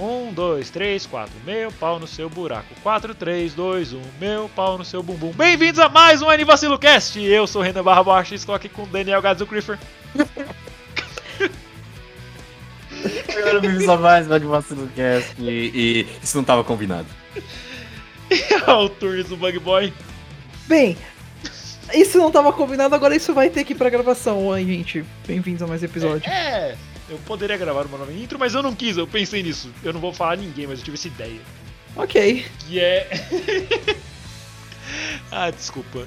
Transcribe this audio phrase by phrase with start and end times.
[0.00, 2.74] 1, 2, 3, 4, meu pau no seu buraco.
[2.82, 5.30] 4, 3, 2, 1, meu pau no seu bumbum.
[5.32, 7.22] Bem-vindos a mais um Anivacilo Cast.
[7.22, 9.78] Eu sou o Renan Barra Borges e estou aqui com o Daniel Gadzo Creeper.
[13.60, 17.06] Bem-vindos a mais um Anivacilo Cast e, e isso não estava combinado.
[18.32, 19.92] E ao Turns do Bug Boy.
[20.68, 20.96] Bem,
[21.92, 24.46] isso não estava combinado, agora isso vai ter que ir pra gravação.
[24.46, 25.04] Oi, gente.
[25.26, 26.30] Bem-vindos a mais um episódio.
[26.30, 26.70] é.
[26.70, 28.96] é eu poderia gravar uma nova intro, mas eu não quis.
[28.96, 29.70] Eu pensei nisso.
[29.84, 31.40] Eu não vou falar a ninguém, mas eu tive essa ideia.
[31.96, 32.46] Ok.
[32.60, 33.08] Que é.
[35.30, 36.06] ah, desculpa.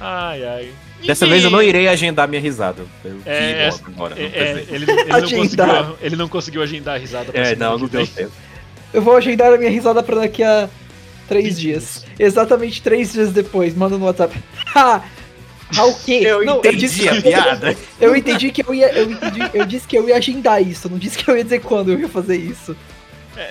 [0.00, 0.72] Ai, ai.
[1.04, 2.84] Dessa vez eu não irei agendar minha risada.
[3.04, 4.74] Eu É, que logo agora, não precisei.
[4.74, 5.68] ele, ele não Agendar.
[5.68, 8.32] conseguiu, ele não conseguiu agendar a risada pra É, não, não deu tempo.
[8.92, 10.68] Eu vou agendar a minha risada pra daqui a
[11.28, 12.06] três 20 dias.
[12.18, 13.74] Exatamente três dias depois.
[13.74, 14.36] Manda no WhatsApp.
[14.76, 15.02] Ha!
[15.74, 16.20] Ha o quê?
[16.24, 17.76] Eu Não, entendi disse- a piada.
[18.00, 18.92] Eu entendi que eu ia.
[18.92, 20.88] Eu, entendi, eu disse que eu ia agendar isso.
[20.88, 22.76] Não disse que eu ia dizer quando eu ia fazer isso.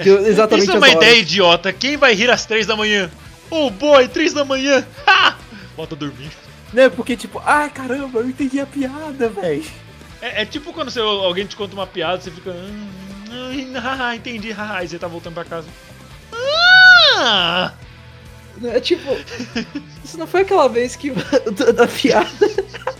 [0.02, 1.08] Que eu- exatamente Isso é uma as horas.
[1.08, 1.74] ideia idiota.
[1.74, 3.12] Quem vai rir às três da manhã?
[3.50, 4.86] Oh boy, três da manhã.
[5.06, 5.36] Ha!
[5.76, 6.30] Volta a dormir.
[6.74, 9.64] Né, porque tipo, ai caramba, eu entendi a piada, velho.
[10.22, 12.50] É, é tipo quando você- alguém te conta uma piada, você fica.
[12.52, 12.88] "Hum,
[13.30, 15.68] hum, haha, entendi, haha, e você tá voltando pra casa.
[16.34, 17.74] Ah!
[18.64, 19.10] É tipo.
[20.04, 21.12] Isso não foi aquela vez que.
[21.58, 22.28] da, da piada.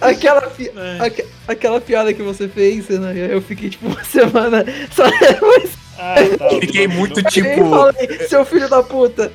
[0.00, 0.98] aquela, pi- É.
[1.06, 3.28] aque- aquela piada que você fez, né?
[3.30, 4.64] Eu fiquei tipo uma semana.
[4.94, 7.46] Só mas Ah, tá, Fiquei muito tipo.
[7.48, 9.30] eu falei, seu filho da puta.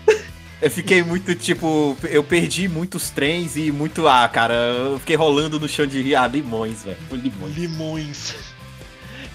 [0.61, 1.95] Eu fiquei muito tipo.
[2.03, 4.07] Eu perdi muitos trens e muito.
[4.07, 6.15] Ah, cara, eu fiquei rolando no chão de rir.
[6.15, 6.97] Ah, limões, velho.
[7.11, 7.55] Limões.
[7.55, 8.35] Limões.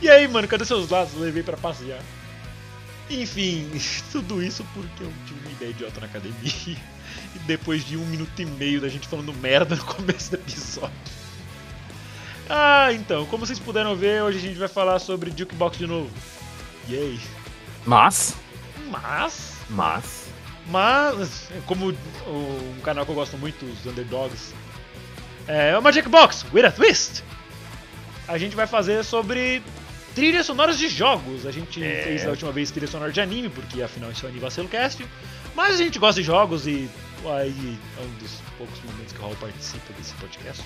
[0.03, 1.13] E aí, mano, cadê seus lados?
[1.15, 2.01] Levei pra passear.
[3.11, 3.69] Enfim,
[4.13, 6.77] tudo isso porque eu tive uma ideia idiota na academia.
[7.35, 10.95] E depois de um minuto e meio da gente falando merda no começo do episódio.
[12.49, 16.11] Ah, então, como vocês puderam ver, hoje a gente vai falar sobre Jukebox de novo.
[16.89, 17.21] Yay.
[17.85, 18.37] Mas.
[18.91, 20.27] Mas, Mas.
[20.67, 24.53] mas, como um canal que eu gosto muito, os Underdogs,
[25.47, 27.23] é uma Jukebox with a Twist.
[28.27, 29.63] A gente vai fazer sobre
[30.15, 31.47] trilhas sonoras de jogos.
[31.47, 34.33] A gente fez da última vez trilha sonora de anime, porque afinal isso é o
[34.33, 35.05] Anivacelo Cast.
[35.55, 36.89] Mas a gente gosta de jogos e
[37.27, 40.63] aí é um dos poucos momentos que o Raul participa desse podcast.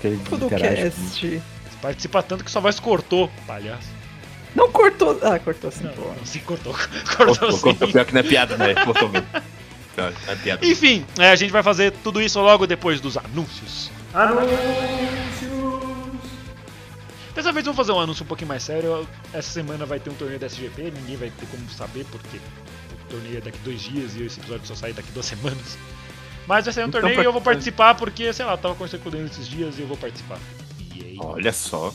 [0.00, 1.42] Que ele Do cast.
[1.82, 3.88] Participa tanto que sua voz cortou, palhaço.
[4.54, 5.18] Não cortou.
[5.22, 6.02] Ah, cortou sim, Não, pô.
[6.16, 6.72] não, sim, cortou.
[7.16, 7.60] Cortou, Cortou, sim.
[7.60, 7.88] cortou.
[7.88, 8.74] Pior que não é piada, né?
[8.84, 9.26] Cortou mesmo.
[9.96, 10.64] Não, é piada.
[10.66, 13.90] Enfim, é, a gente vai fazer tudo isso logo depois dos anúncios.
[17.34, 19.06] Dessa vez vamos fazer um anúncio um pouquinho mais sério.
[19.32, 23.08] Essa semana vai ter um torneio da SGP, ninguém vai ter como saber porque o
[23.10, 25.76] torneio é daqui dois dias e esse episódio só sai daqui duas semanas.
[26.46, 28.74] Mas vai sair um Então, torneio pra- e eu vou participar porque, sei lá, tava
[28.74, 30.38] conversando com o Daniel esses dias e eu vou participar.
[30.94, 31.92] E aí, Olha só.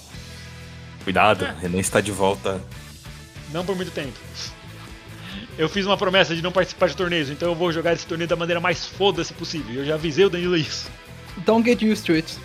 [1.03, 2.61] Cuidado, Renan está de volta.
[3.53, 4.13] não por muito tempo.
[5.57, 8.27] Eu fiz uma promessa de não participar de torneios, então eu vou jogar esse torneio
[8.27, 9.75] da maneira mais foda-se possível.
[9.75, 10.89] Eu já avisei o Danilo isso.
[11.45, 12.37] Don't get used to it.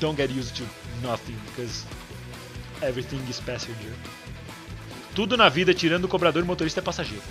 [0.00, 0.64] don't get used to
[1.02, 1.84] nothing because
[2.82, 3.92] everything is passenger.
[5.14, 7.22] Tudo na vida, tirando o cobrador e motorista, é passageiro.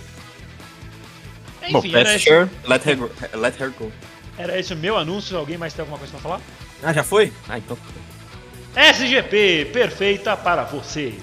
[1.70, 2.28] Bom, Enfim, era esse,
[2.66, 3.92] let her, go- let her go.
[4.38, 5.36] era esse o meu anúncio.
[5.36, 6.40] Alguém mais tem alguma coisa pra falar?
[6.82, 7.32] Ah, já foi?
[7.48, 7.78] Ah, então.
[8.74, 11.14] SGP, perfeita para você.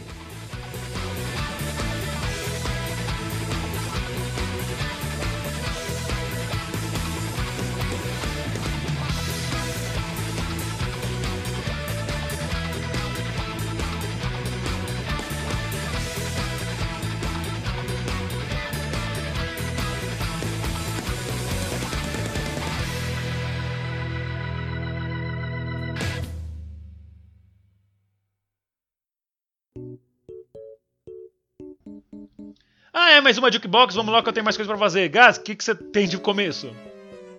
[33.30, 33.94] Mais uma jukebox.
[33.94, 35.08] Vamos lá que eu tenho mais coisa pra fazer.
[35.08, 36.68] Gás, o que, que você tem de começo?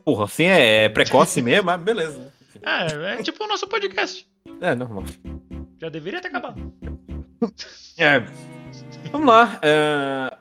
[0.04, 2.32] Porra, assim é precoce mesmo, mas beleza.
[2.64, 4.24] Ah, é tipo o nosso podcast.
[4.60, 5.02] É, normal.
[5.80, 6.72] Já deveria ter acabado.
[7.98, 8.22] É.
[9.10, 9.58] Vamos lá.
[9.62, 10.32] é,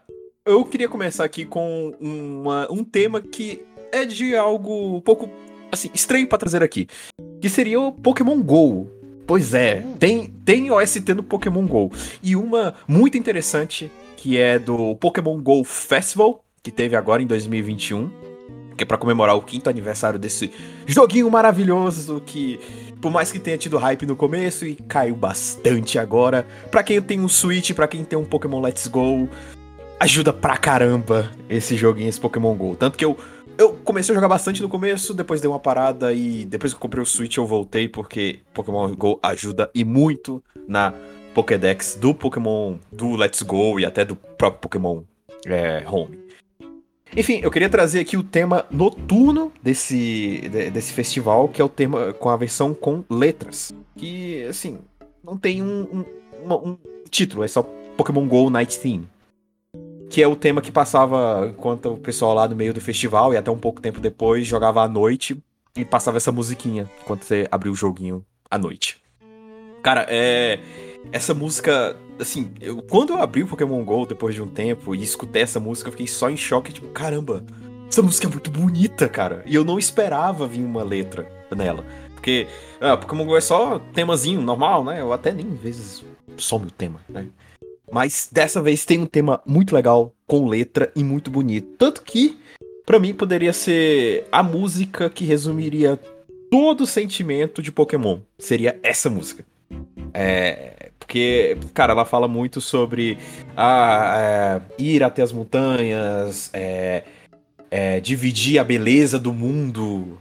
[0.45, 5.31] Eu queria começar aqui com uma- um tema que é de algo um pouco
[5.71, 6.87] assim, estranho pra trazer aqui.
[7.41, 8.87] Que seria o Pokémon GO.
[9.25, 11.91] Pois é, tem, tem OST no Pokémon GO.
[12.21, 18.11] E uma muito interessante, que é do Pokémon GO Festival, que teve agora em 2021.
[18.75, 20.51] Que é pra comemorar o quinto aniversário desse
[20.85, 22.59] joguinho maravilhoso que,
[23.01, 26.45] por mais que tenha tido hype no começo e caiu bastante agora.
[26.69, 29.29] Pra quem tem um Switch, pra quem tem um Pokémon Let's Go,
[29.99, 32.75] ajuda pra caramba esse joguinho, esse Pokémon GO.
[32.75, 33.17] Tanto que eu,
[33.57, 36.81] eu comecei a jogar bastante no começo, depois dei uma parada e depois que eu
[36.81, 40.93] comprei o Switch eu voltei porque Pokémon GO ajuda e muito na
[41.33, 45.03] Pokédex do Pokémon do Let's Go e até do próprio Pokémon
[45.45, 46.19] é, Home.
[47.15, 51.69] Enfim, eu queria trazer aqui o tema noturno desse, de- desse festival, que é o
[51.69, 53.73] tema com a versão com letras.
[53.95, 54.77] Que, assim,
[55.23, 56.05] não tem um,
[56.45, 56.77] um, um
[57.09, 57.63] título, é só
[57.97, 59.07] Pokémon GO Night Theme.
[60.09, 63.37] Que é o tema que passava enquanto o pessoal lá no meio do festival e
[63.37, 65.37] até um pouco tempo depois jogava à noite
[65.75, 69.01] e passava essa musiquinha enquanto você abriu o joguinho à noite.
[69.83, 70.59] Cara, é.
[71.11, 75.03] Essa música, assim, eu, quando eu abri o Pokémon GO depois de um tempo e
[75.03, 77.43] escutei essa música, eu fiquei só em choque, tipo, caramba,
[77.89, 79.43] essa música é muito bonita, cara.
[79.45, 81.83] E eu não esperava vir uma letra nela.
[82.13, 82.47] Porque
[82.79, 85.01] ah, Pokémon GO é só temazinho normal, né?
[85.01, 86.05] Eu até nem às vezes
[86.37, 87.27] some o tema, né?
[87.91, 91.75] Mas dessa vez tem um tema muito legal, com letra e muito bonito.
[91.77, 92.37] Tanto que,
[92.85, 95.99] pra mim, poderia ser a música que resumiria
[96.51, 98.19] todo o sentimento de Pokémon.
[98.37, 99.43] Seria essa música.
[100.13, 103.17] É, porque, cara, ela fala muito sobre
[103.57, 107.03] ah, é, ir até as montanhas, é,
[107.71, 110.17] é, dividir a beleza do mundo,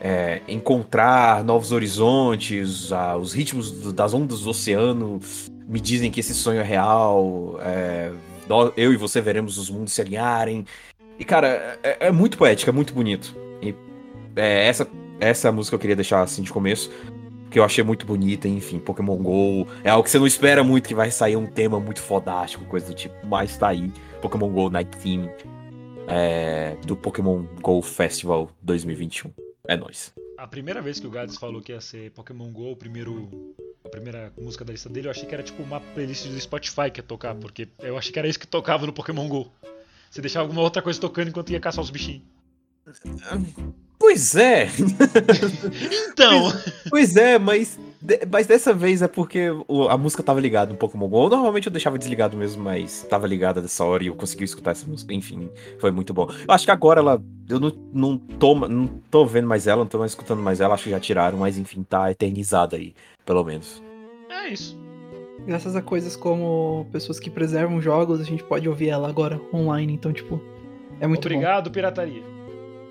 [0.00, 2.90] é, encontrar novos horizontes,
[3.20, 5.20] os ritmos do- das ondas do oceano
[5.68, 7.58] me dizem que esse sonho é real.
[7.62, 8.10] é,
[8.76, 10.64] eu e você veremos os mundos se alinharem.
[11.18, 13.36] E, cara, é, muito poético, é muito bonito.
[13.62, 13.74] E
[14.34, 14.88] essa,
[15.20, 16.90] essa música eu queria deixar assim de começo
[17.50, 19.66] que eu achei muito bonita, enfim, Pokémon GO.
[19.82, 22.86] É algo que você não espera muito que vai sair um tema muito fodástico, coisa
[22.86, 23.92] do tipo, mas tá aí.
[24.22, 25.28] Pokémon GO Night Theme
[26.06, 29.32] é, do Pokémon GO Festival 2021.
[29.68, 30.12] É nóis.
[30.38, 33.28] A primeira vez que o Gades falou que ia ser Pokémon GO, o primeiro,
[33.84, 36.90] a primeira música da lista dele, eu achei que era tipo uma playlist do Spotify
[36.90, 39.50] que ia tocar, porque eu achei que era isso que tocava no Pokémon GO.
[40.10, 42.22] Você deixava alguma outra coisa tocando enquanto ia caçar os bichinhos.
[44.10, 44.66] Pois é,
[46.10, 46.52] Então,
[46.90, 47.78] pois é, mas,
[48.28, 49.50] mas dessa vez é porque
[49.88, 51.28] a música tava ligada no Pokémon GO.
[51.28, 54.84] Normalmente eu deixava desligado mesmo, mas tava ligada dessa hora e eu consegui escutar essa
[54.84, 55.14] música.
[55.14, 55.48] Enfim,
[55.78, 56.28] foi muito bom.
[56.28, 57.22] Eu acho que agora ela.
[57.48, 60.74] Eu não, não, tô, não tô vendo mais ela, não tô mais escutando mais ela,
[60.74, 62.92] acho que já tiraram, mas enfim, tá eternizada aí,
[63.24, 63.80] pelo menos.
[64.28, 64.76] é isso.
[65.46, 69.92] Graças a coisas como pessoas que preservam jogos, a gente pode ouvir ela agora online.
[69.92, 70.42] Então, tipo,
[70.98, 71.34] é muito bom.
[71.34, 72.39] Obrigado, pirataria.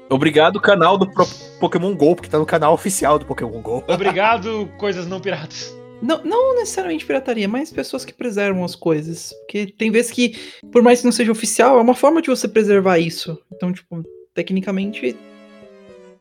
[0.10, 1.28] Obrigado, canal do Pro-
[1.60, 3.84] Pokémon GO, porque tá no canal oficial do Pokémon GO.
[3.90, 5.76] Obrigado, coisas não piratas.
[6.02, 9.34] Não, não necessariamente pirataria, mas pessoas que preservam as coisas.
[9.42, 10.34] Porque tem vezes que,
[10.72, 13.38] por mais que não seja oficial, é uma forma de você preservar isso.
[13.54, 14.02] Então, tipo,
[14.34, 15.16] tecnicamente,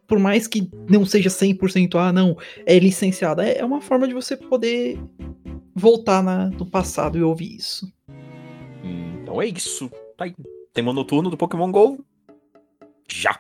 [0.07, 2.37] por mais que não seja 100%, ah, não,
[2.67, 4.99] é licenciada, é é uma forma de você poder
[5.75, 7.87] voltar na- no passado e ouvir isso.
[9.23, 9.89] Então é isso.
[10.17, 10.35] Tá aí.
[10.75, 12.05] Tema noturno do Pokémon GO.
[13.09, 13.39] Já.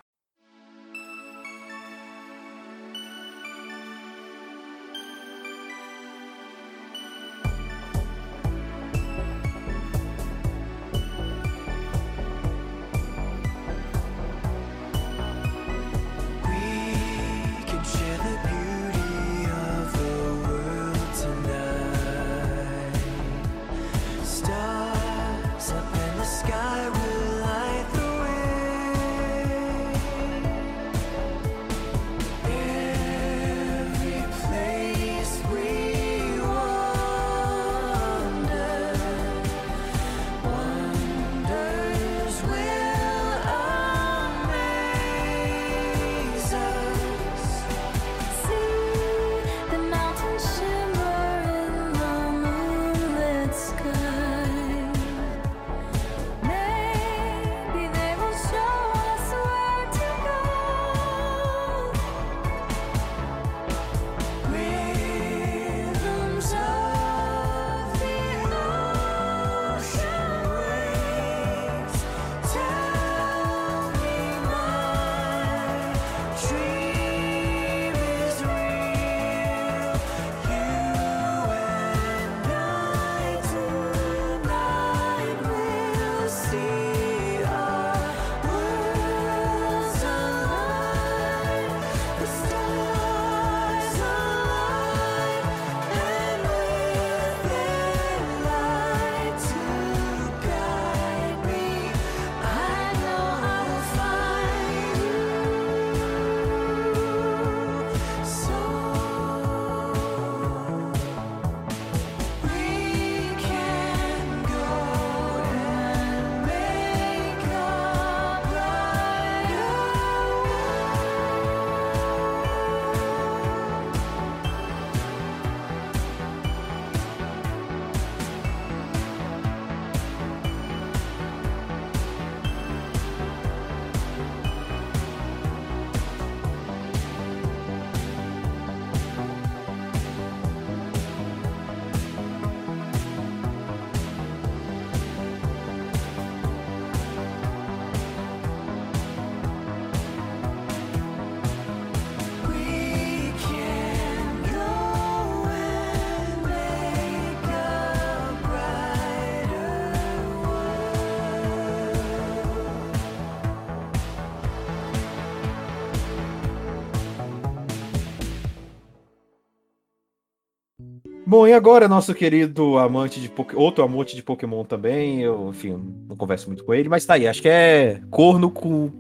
[171.29, 175.79] Bom, e agora nosso querido amante de Pokémon, outro amante de Pokémon também, eu, enfim,
[176.09, 178.91] não converso muito com ele, mas tá aí, acho que é corno com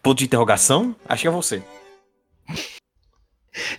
[0.00, 1.60] ponto de interrogação, acho que é você.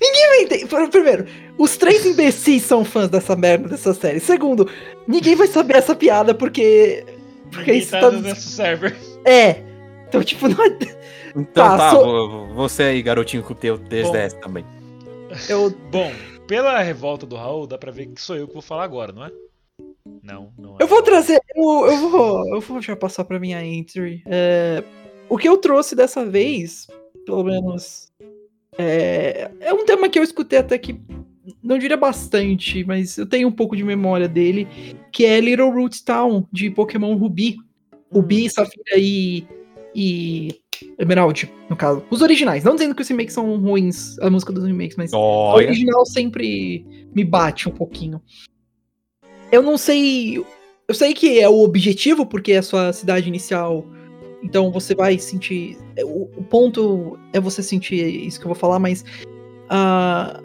[0.01, 0.89] Ninguém vai entender.
[0.89, 1.25] Primeiro,
[1.57, 4.19] os três imbecis são fãs dessa merda dessa série.
[4.19, 4.69] Segundo,
[5.07, 7.05] ninguém vai saber essa piada porque.
[7.43, 8.97] Porque Ninguém isso tá no nosso server.
[9.23, 9.63] É.
[10.09, 10.77] Então, tipo, não é.
[11.33, 11.93] Então Tá, tá,
[12.53, 14.65] você aí, garotinho com o teu 3DS também.
[15.47, 16.11] Eu, Bom,
[16.51, 19.23] pela revolta do Raul, dá pra ver que sou eu que vou falar agora, não
[19.23, 19.31] é?
[20.21, 20.83] Não, não é.
[20.83, 21.39] eu vou trazer.
[21.55, 22.55] Eu, eu vou.
[22.55, 24.21] Eu vou já passar pra minha entry.
[24.25, 24.83] É,
[25.29, 26.87] o que eu trouxe dessa vez,
[27.25, 28.11] pelo menos.
[28.77, 30.99] É, é um tema que eu escutei até que.
[31.63, 34.67] Não diria bastante, mas eu tenho um pouco de memória dele.
[35.09, 37.55] Que é Little Root Town, de Pokémon Ruby.
[38.11, 39.47] Rubi, Safira e.
[39.95, 40.60] e.
[40.97, 42.03] Emerald, no caso.
[42.09, 42.63] Os originais.
[42.63, 45.13] Não dizendo que os remakes são ruins, a música dos remakes, mas.
[45.13, 48.21] O Olha, original sempre me bate um pouquinho.
[49.51, 50.37] Eu não sei.
[50.87, 53.85] Eu sei que é o objetivo, porque é a sua cidade inicial.
[54.43, 55.77] Então você vai sentir.
[56.03, 59.03] O, o ponto é você sentir isso que eu vou falar, mas.
[59.69, 60.41] ah,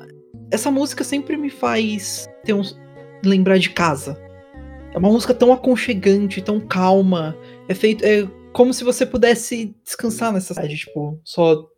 [0.51, 2.79] essa música sempre me faz ter uns,
[3.25, 4.21] lembrar de casa.
[4.95, 7.37] É uma música tão aconchegante, tão calma.
[7.69, 8.05] É feito.
[8.05, 8.27] É
[8.57, 11.69] como se você pudesse descansar nessa cidade, tipo, só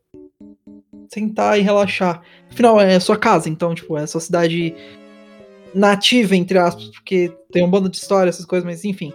[1.13, 2.23] sentar e relaxar.
[2.49, 4.77] Afinal, é a sua casa, então, tipo, é a sua cidade
[5.75, 9.13] nativa, entre aspas, porque tem um bando de história, essas coisas, mas enfim.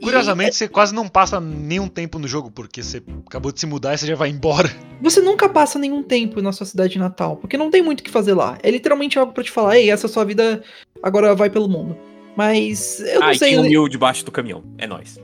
[0.00, 3.66] E Curiosamente, você quase não passa nenhum tempo no jogo, porque você acabou de se
[3.66, 4.70] mudar e você já vai embora.
[5.02, 8.10] você nunca passa nenhum tempo na sua cidade natal, porque não tem muito o que
[8.10, 8.56] fazer lá.
[8.62, 10.62] É literalmente algo pra te falar, ei, essa é a sua vida,
[11.02, 11.98] agora vai pelo mundo.
[12.36, 13.48] Mas eu não ai, sei.
[13.48, 15.18] tinha um mil debaixo do caminhão, é nóis.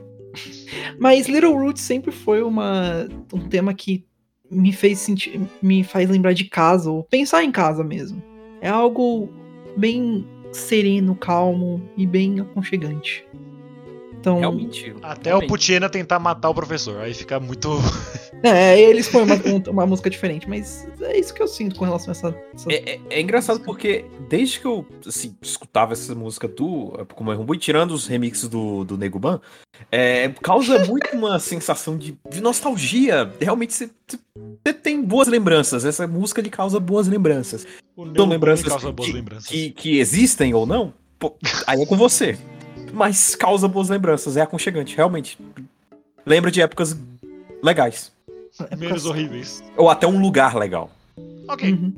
[0.99, 4.05] Mas Little Roots sempre foi uma, um tema que
[4.49, 8.21] me fez sentir, me faz lembrar de casa, ou pensar em casa mesmo.
[8.61, 9.29] É algo
[9.75, 13.25] bem sereno, calmo e bem aconchegante.
[14.27, 14.93] Então, Realmente.
[15.01, 16.99] Até o Putiena tentar matar o professor.
[16.99, 17.69] Aí fica muito.
[18.43, 21.85] é, eles põem uma, um- uma música diferente, mas é isso que eu sinto com
[21.85, 22.35] relação a essa.
[22.53, 27.35] essa- É, é- é engraçado porque desde que eu assim, escutava essa música do Pokémon
[27.37, 29.39] Rumbu, e tirando os remixes do, do Nego Ban,
[29.91, 33.31] é, causa muito uma sensação de, de nostalgia.
[33.39, 33.89] Realmente você,
[34.65, 35.85] você tem boas lembranças.
[35.85, 37.65] Essa música lhe causa boas lembranças.
[37.95, 39.47] São lembranças causa boas que, lembranças.
[39.47, 41.33] que, que existem ou não, pô,
[41.65, 42.37] aí é com você.
[42.93, 45.37] Mas causa boas lembranças, é aconchegante, realmente.
[46.25, 46.97] Lembra de épocas
[47.63, 48.11] legais.
[48.77, 49.63] Menos horríveis.
[49.75, 50.89] Ou até um lugar legal.
[51.47, 51.71] Ok.
[51.71, 51.93] Uhum.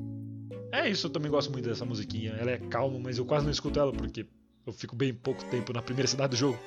[0.71, 2.35] É isso, eu também gosto muito dessa musiquinha.
[2.39, 4.25] Ela é calma, mas eu quase não escuto ela porque
[4.65, 6.59] eu fico bem pouco tempo na primeira cidade do jogo.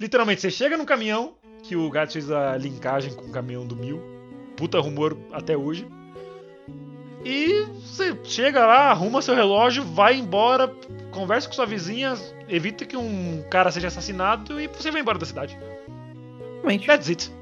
[0.00, 3.76] Literalmente, você chega no caminhão, que o gato fez a linkagem com o caminhão do
[3.76, 4.00] Mil.
[4.56, 5.86] Puta rumor até hoje.
[7.28, 10.72] E você chega lá, arruma seu relógio, vai embora,
[11.10, 12.14] conversa com sua vizinha,
[12.48, 15.58] evita que um cara seja assassinado e você vai embora da cidade.
[16.62, 16.86] Realmente.
[16.86, 17.32] That's it.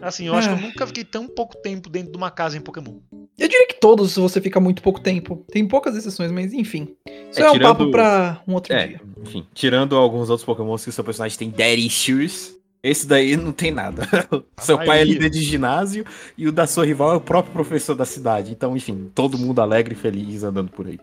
[0.00, 0.62] Assim, eu acho que eu Ah.
[0.62, 2.94] nunca fiquei tão pouco tempo dentro de uma casa em Pokémon.
[3.36, 5.44] Eu diria que todos você fica muito pouco tempo.
[5.50, 6.94] Tem poucas exceções, mas enfim.
[7.30, 9.00] Isso É, é, um tirando- papo pra um outro É, dia.
[9.20, 13.52] enfim, tirando alguns outros Pokémon que o seu personagem tem daddy issues, esse daí não
[13.52, 14.02] tem nada.
[14.58, 16.04] seu pai é líder de ginásio
[16.36, 18.52] e o da sua rival é o próprio professor da cidade.
[18.52, 20.98] Então, enfim, todo mundo alegre e feliz andando por aí.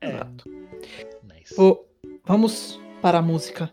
[0.00, 0.10] É.
[0.10, 0.50] Exato.
[1.22, 1.60] Nice.
[1.60, 1.84] Ô,
[2.24, 3.70] vamos para a música.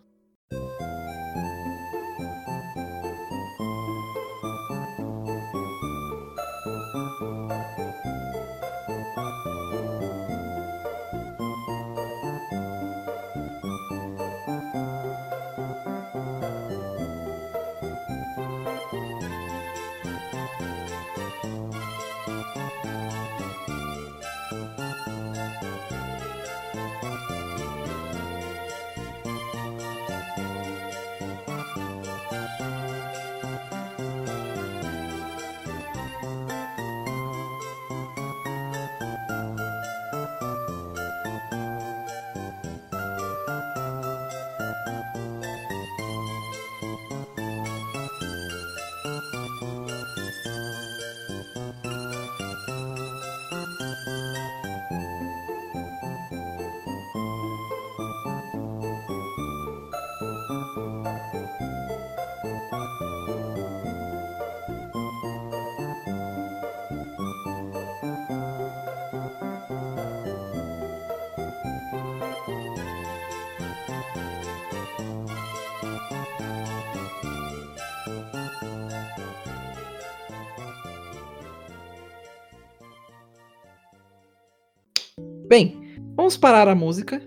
[86.30, 87.20] Vamos parar a música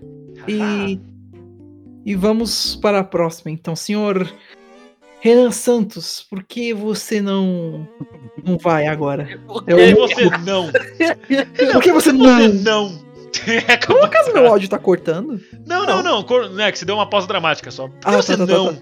[0.47, 0.97] e,
[2.05, 3.51] e vamos para a próxima.
[3.51, 4.31] Então, senhor
[5.19, 7.85] Renan Santos, por que você não,
[8.45, 9.27] não vai agora?
[9.67, 10.71] Eu- E você não.
[11.73, 12.47] Por que você Você não?
[12.53, 13.03] não.
[13.67, 15.37] É, Por acaso meu áudio tá cortando?
[15.65, 16.23] Não, não, não.
[16.49, 17.87] Não é que você deu uma pausa dramática só.
[17.89, 18.77] Por que Ah, você tá, tá, tá, não?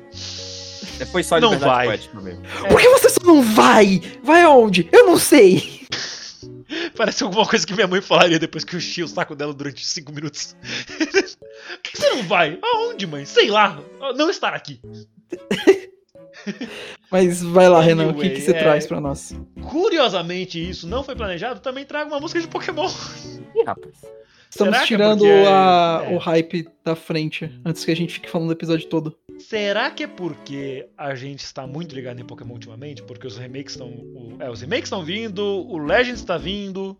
[1.12, 1.88] Foi só Não vai.
[1.88, 2.44] poética mesmo.
[2.70, 4.00] Por que você só não vai?
[4.24, 4.88] Vai aonde?
[4.92, 5.82] Eu não sei.
[6.96, 9.86] Parece alguma coisa que minha mãe falaria depois que eu enchi o saco dela durante
[9.86, 10.56] 5 minutos.
[10.88, 12.60] Por que você não vai?
[12.62, 13.26] Aonde, mãe?
[13.26, 13.80] Sei lá.
[14.16, 14.80] Não estar aqui.
[17.12, 19.34] Mas vai lá, Renan, o que, Anyway, que você é- traz pra nós?
[19.70, 21.60] Curiosamente, isso não foi planejado.
[21.60, 22.90] Também trago uma música de Pokémon.
[23.56, 23.96] Ih, rapaz.
[24.52, 26.14] Estamos Será é tirando porque- a- é.
[26.14, 29.18] o hype da frente, antes que a gente fique falando do episódio todo.
[29.40, 33.02] Será que é porque a gente está muito ligado em Pokémon ultimamente?
[33.02, 34.38] Porque os remakes estão.
[34.40, 36.98] É, os remakes estão vindo, o Legends está vindo.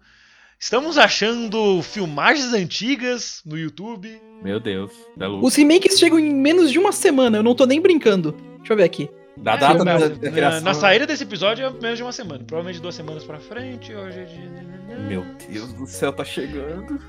[0.58, 4.22] Estamos achando filmagens antigas no YouTube.
[4.44, 4.92] Meu Deus.
[5.18, 5.44] Da luz.
[5.44, 8.32] Os remakes chegam em menos de uma semana, eu não tô nem brincando.
[8.60, 9.10] Deixa eu ver aqui.
[9.38, 10.62] Da É, data na, da, na- da criação.
[10.62, 12.44] na saída desse episódio é menos de uma semana.
[12.46, 13.94] Provavelmente duas semanas pra frente.
[13.94, 15.02] Hoje é de.
[15.08, 17.00] Meu Deus do céu, tá chegando.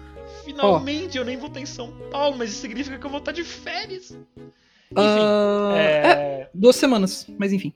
[0.44, 3.32] Finalmente eu nem vou estar em São Paulo, mas isso significa que eu vou estar
[3.32, 4.10] de férias.
[4.90, 4.96] Enfim.
[4.96, 7.72] Ah, é, é, duas semanas, mas enfim.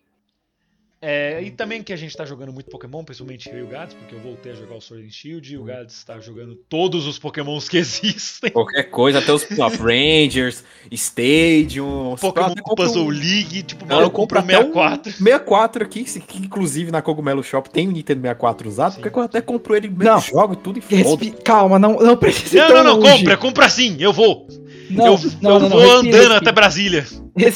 [1.08, 3.94] É, e também que a gente tá jogando muito Pokémon, principalmente eu e o Gads,
[3.94, 7.06] porque eu voltei a jogar o Sword and Shield e o Gads tá jogando todos
[7.06, 8.50] os Pokémons que existem.
[8.50, 12.16] Qualquer coisa, até os Top Rangers, Stadium.
[12.20, 15.12] Pokémon Puzzle um- League, tipo, Não, mano, eu compro compro até um 64.
[15.12, 19.00] 64 aqui, que inclusive na Cogumelo Shop tem o Nintendo 64 usado, Sim.
[19.00, 20.20] porque eu até compro ele, Não.
[20.20, 20.96] jogo e tudo e foda.
[20.96, 23.18] Respi- Calma, não, não precisa ir Não, não, não, longe.
[23.18, 24.46] compra, compra sim, eu vou.
[24.90, 26.36] Não, eu não, eu não, vou respira, andando respira.
[26.36, 27.06] até Brasília.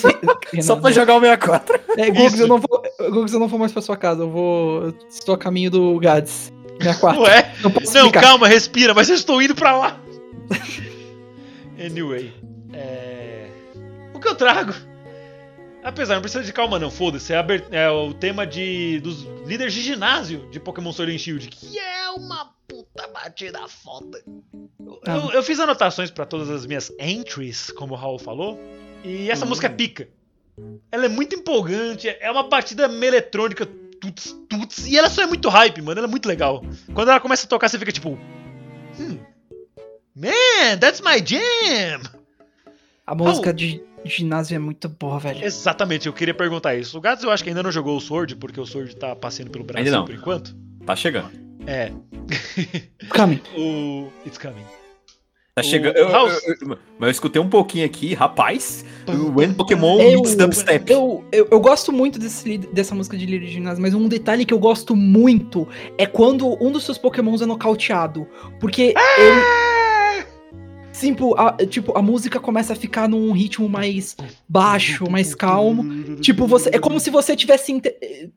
[0.62, 1.81] Só pra jogar o 64.
[1.97, 2.83] É, Gugs, eu não vou.
[3.11, 4.23] Gugs, eu não vou mais pra sua casa.
[4.23, 4.83] Eu vou.
[4.83, 6.53] eu Estou a caminho do Gads.
[6.81, 7.21] Minha quarta.
[7.21, 7.55] Ué?
[7.62, 10.01] Não posso Não, calma, respira, mas eu estou indo pra lá.
[11.79, 12.33] anyway,
[12.73, 13.49] é...
[14.14, 14.73] o que eu trago?
[15.83, 17.38] Apesar, não precisa de calma não, foda-se, é,
[17.71, 22.11] é o tema de dos líderes de ginásio de Pokémon Sword and Shield, que é
[22.11, 24.23] uma puta batida foda.
[24.79, 25.16] Eu, Ah.
[25.16, 28.61] eu- eu fiz anotações pra todas as minhas entries, como o Raul falou,
[29.03, 30.09] e essa música é pica.
[30.93, 33.64] Ela é muito empolgante, é uma batida meio eletrônica,
[34.01, 36.62] tuts, tuts, e ela só é muito hype, mano, ela é muito legal.
[36.95, 38.19] Quando ela começa a tocar, você fica tipo.
[38.99, 39.19] Hmm.
[40.14, 42.03] Man, that's my jam!
[43.07, 45.45] A música de ginásio é muito boa, velho.
[45.45, 46.97] Exatamente, eu queria perguntar isso.
[46.97, 49.51] O Gats eu acho que ainda não jogou o Sword, porque o Sword tá passeando
[49.51, 50.05] pelo Brasil Ainda não.
[50.05, 50.57] por enquanto.
[50.87, 51.31] Tá chegando.
[51.67, 51.93] É.
[53.11, 53.43] Kami.
[53.57, 54.09] o.
[54.27, 54.65] It's coming.
[55.55, 55.97] Tá O chegando.
[55.97, 58.85] Eu, eu- eu- mas eu escutei um pouquinho aqui, rapaz.
[59.07, 60.91] O When Pokémon Eu, Mix Dubstep.
[60.91, 64.45] eu, eu, eu gosto muito desse, dessa música de líder de ginásio, mas um detalhe
[64.45, 65.67] que eu gosto muito
[65.99, 68.27] é quando um dos seus pokémons é nocauteado.
[68.61, 69.41] Porque ele.
[71.01, 74.17] Tipo a, tipo, a música começa a ficar num ritmo mais
[74.49, 76.17] baixo, mais calmo.
[76.17, 76.71] Tipo, você.
[76.73, 77.81] É como se você estivesse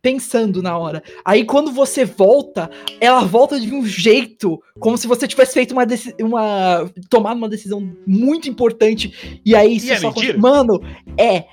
[0.02, 1.04] pensando na hora.
[1.26, 4.62] Aí quando você volta, ela volta de um jeito.
[4.80, 5.86] Como se você tivesse feito uma,
[6.22, 6.92] uma.
[7.10, 9.40] tomado uma decisão muito importante.
[9.46, 10.38] E aí E é só mentira?
[10.38, 10.82] Mano,
[11.18, 11.46] é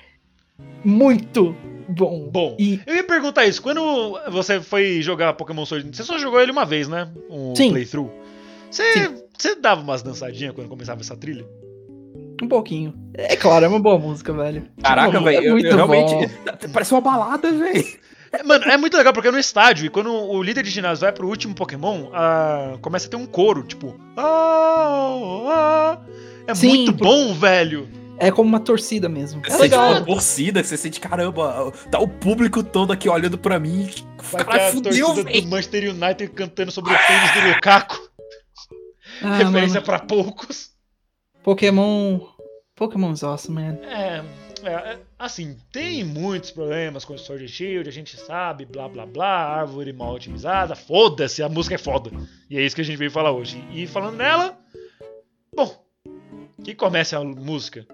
[0.85, 1.55] muito
[1.89, 2.29] bom.
[2.31, 3.61] Bom, E eu ia perguntar isso.
[3.61, 7.11] Quando você foi jogar Pokémon Sword, você só jogou ele uma vez, né?
[7.29, 7.71] Um Sim.
[7.71, 8.11] playthrough.
[8.71, 11.45] Você, você dava umas dançadinhas quando começava essa trilha?
[12.43, 12.95] um pouquinho.
[13.13, 14.67] É claro, é uma boa música, velho.
[14.83, 15.45] Caraca, Tipo, velho.
[15.45, 16.15] é eu, muito eu realmente.
[16.15, 16.69] bom.
[16.73, 17.85] Parece uma balada, velho.
[18.33, 21.13] É, Mano, é muito legal porque no estádio, e quando o líder de ginásio vai
[21.13, 23.95] pro último Pokémon, ah, começa a ter um coro, tipo.
[24.17, 25.99] "Ah, ah".
[26.47, 27.89] É Sim, muito por- bom, velho.
[28.19, 29.41] É como uma torcida mesmo.
[29.43, 29.91] Você É sente legal.
[29.93, 33.89] uma torcida, você sente, caramba, tá o público todo aqui olhando pra mim.
[34.31, 35.43] Vai ter Cara, a fudeu, torcida velho.
[35.43, 38.10] do Manchester United cantando sobre o tênis do Lukaku.
[39.23, 40.71] Ah, referência pra poucos.
[41.43, 42.21] Pokémon.
[42.75, 43.79] Pokémon's awesome, man.
[43.85, 44.23] É,
[44.63, 48.89] é, é, assim, tem muitos problemas com o Sword and Shield, a gente sabe, blá
[48.89, 52.11] blá blá, árvore mal otimizada, foda-se, a música é foda.
[52.49, 53.63] E é isso que a gente veio falar hoje.
[53.73, 54.59] E falando nela,
[55.55, 55.85] bom,
[56.63, 57.87] que comece a música.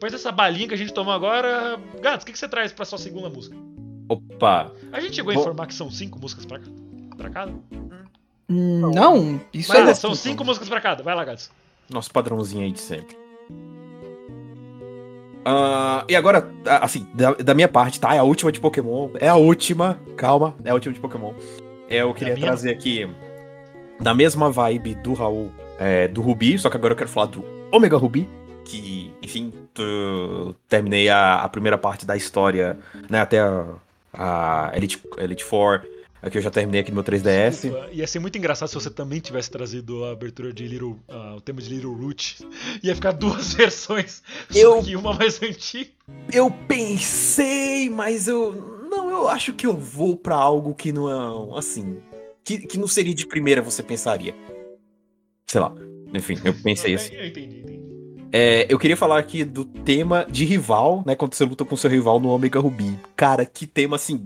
[0.00, 2.86] Depois dessa balinha que a gente tomou agora, Gatos, o que, que você traz pra
[2.86, 3.54] sua segunda música?
[4.08, 4.72] Opa!
[4.90, 5.42] A gente chegou a Bom.
[5.42, 6.58] informar que são cinco músicas pra,
[7.18, 7.52] pra cada?
[8.48, 9.90] Não, isso Mas é.
[9.90, 11.02] é, são cinco músicas pra cada.
[11.02, 11.50] Vai lá, Gatos.
[11.90, 13.14] Nosso padrãozinho aí de sempre.
[15.44, 18.14] Ah, e agora, assim, da, da minha parte, tá?
[18.14, 19.10] É a última de Pokémon.
[19.20, 20.00] É a última.
[20.16, 21.34] Calma, é a última de Pokémon.
[21.90, 22.46] Eu queria minha?
[22.46, 23.06] trazer aqui,
[24.00, 27.44] na mesma vibe do Raul, é, do Rubi, só que agora eu quero falar do
[27.70, 28.39] Omega Rubi.
[28.70, 32.78] Que, enfim, tu- terminei a, a primeira parte da história,
[33.08, 33.20] né?
[33.20, 33.66] Até a,
[34.12, 35.82] a Elite, Elite Four,
[36.30, 37.50] que eu já terminei aqui no meu 3DS.
[37.62, 40.96] Desculpa, Ia ser muito engraçado se você também tivesse trazido a abertura de Little.
[41.08, 42.46] ah, o tema de Little Root.
[42.84, 44.22] Ia ficar duas versões.
[44.54, 45.90] Eu- Só que uma mais antiga.
[46.32, 48.78] Eu pensei, mas eu.
[48.88, 51.08] Não, eu acho que eu vou pra algo que não
[51.54, 51.58] é.
[51.58, 51.98] Assim.
[52.44, 54.34] Que, que não seria de primeira, você pensaria.
[55.46, 55.72] Sei lá.
[56.14, 57.14] Enfim, eu pensei assim.
[57.14, 57.79] Eu entendi, entendi.
[58.32, 61.14] É, eu queria falar aqui do tema de rival, né?
[61.16, 62.98] Quando você luta com seu rival no Omega Ruby.
[63.16, 64.20] Cara, que tema, assim,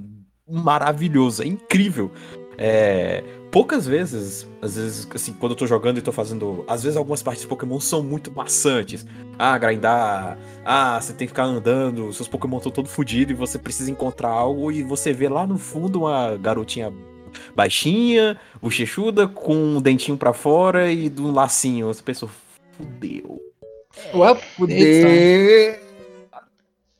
[0.49, 1.43] maravilhoso.
[1.43, 2.11] É incrível.
[2.59, 6.64] É, poucas vezes, às vezes, assim, quando eu tô jogando e tô fazendo.
[6.69, 9.07] Às vezes algumas partes de Pokémon são muito maçantes.
[9.38, 10.38] Ah, grindar.
[10.64, 14.29] Ah, você tem que ficar andando, seus Pokémon estão todo fodidos e você precisa encontrar
[14.29, 16.93] algo e você vê lá no fundo uma garotinha
[17.57, 21.87] baixinha, bochechuda, com um dentinho pra fora e de um lacinho.
[21.87, 22.31] Você pensou,
[22.77, 23.40] fudeu.
[24.14, 25.78] Well, Fudeu.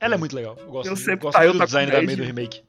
[0.01, 0.57] Ela é muito legal.
[0.59, 2.63] Eu gosto, Eu sempre gosto tá, muito eu do tá design da May do remake.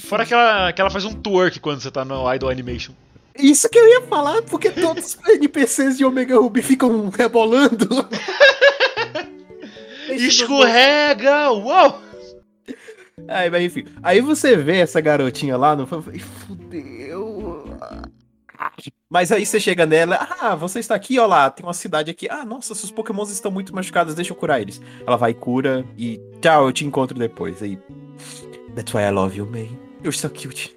[0.00, 2.92] Fora que ela, que ela faz um twerk quando você tá no Idol Animation.
[3.38, 7.88] Isso que eu ia falar, porque todos os NPCs de Omega Ruby ficam rebolando.
[10.10, 11.50] Escorrega!
[11.50, 12.00] Uou!
[13.28, 13.84] Aí, mas enfim.
[14.02, 15.88] Aí você vê essa garotinha lá no.
[16.12, 17.25] e Fudeu.
[19.08, 22.28] Mas aí você chega nela, ah, você está aqui, ó lá, tem uma cidade aqui.
[22.28, 24.80] Ah, nossa, seus pokémons estão muito machucados, deixa eu curar eles.
[25.06, 27.62] Ela vai, cura e tchau, eu te encontro depois.
[27.62, 27.78] Aí,
[28.74, 29.70] that's why I love you, May.
[30.02, 30.74] You're so cute.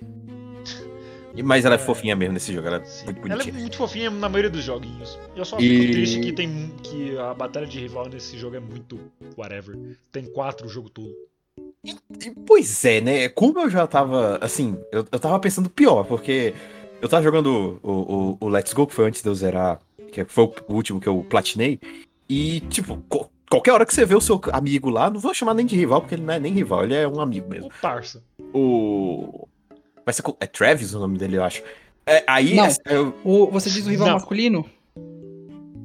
[1.36, 3.06] E- Mas ela é fofinha mesmo nesse jogo, ela é Sim.
[3.06, 3.54] muito Ela é bonitinha.
[3.62, 5.18] muito fofinha na maioria dos joguinhos.
[5.36, 8.60] Eu só E- fico triste que tem que a batalha de rival nesse jogo é
[8.60, 9.00] muito
[9.38, 9.78] whatever.
[10.12, 11.13] Tem quatro o jogo todo.
[11.86, 11.96] E,
[12.46, 13.30] Pois é, né?
[13.30, 16.54] Como eu já tava, assim, eu, eu tava pensando pior, porque
[17.01, 19.79] eu tava jogando o, o, o Let's Go, que foi antes de eu zerar,
[20.12, 21.79] que foi o último que eu platinei,
[22.27, 25.53] e, tipo, co- qualquer hora que você vê o seu amigo lá, não vou chamar
[25.53, 27.67] nem de rival, porque ele não é nem rival, ele é um amigo mesmo.
[27.67, 28.23] O parça.
[28.53, 29.47] O.
[30.05, 30.23] Vai ser.
[30.39, 31.63] É Travis o nome dele, eu acho.
[32.05, 32.65] É, aí Não.
[32.65, 34.13] é, é o você diz o rival Não.
[34.15, 34.65] masculino?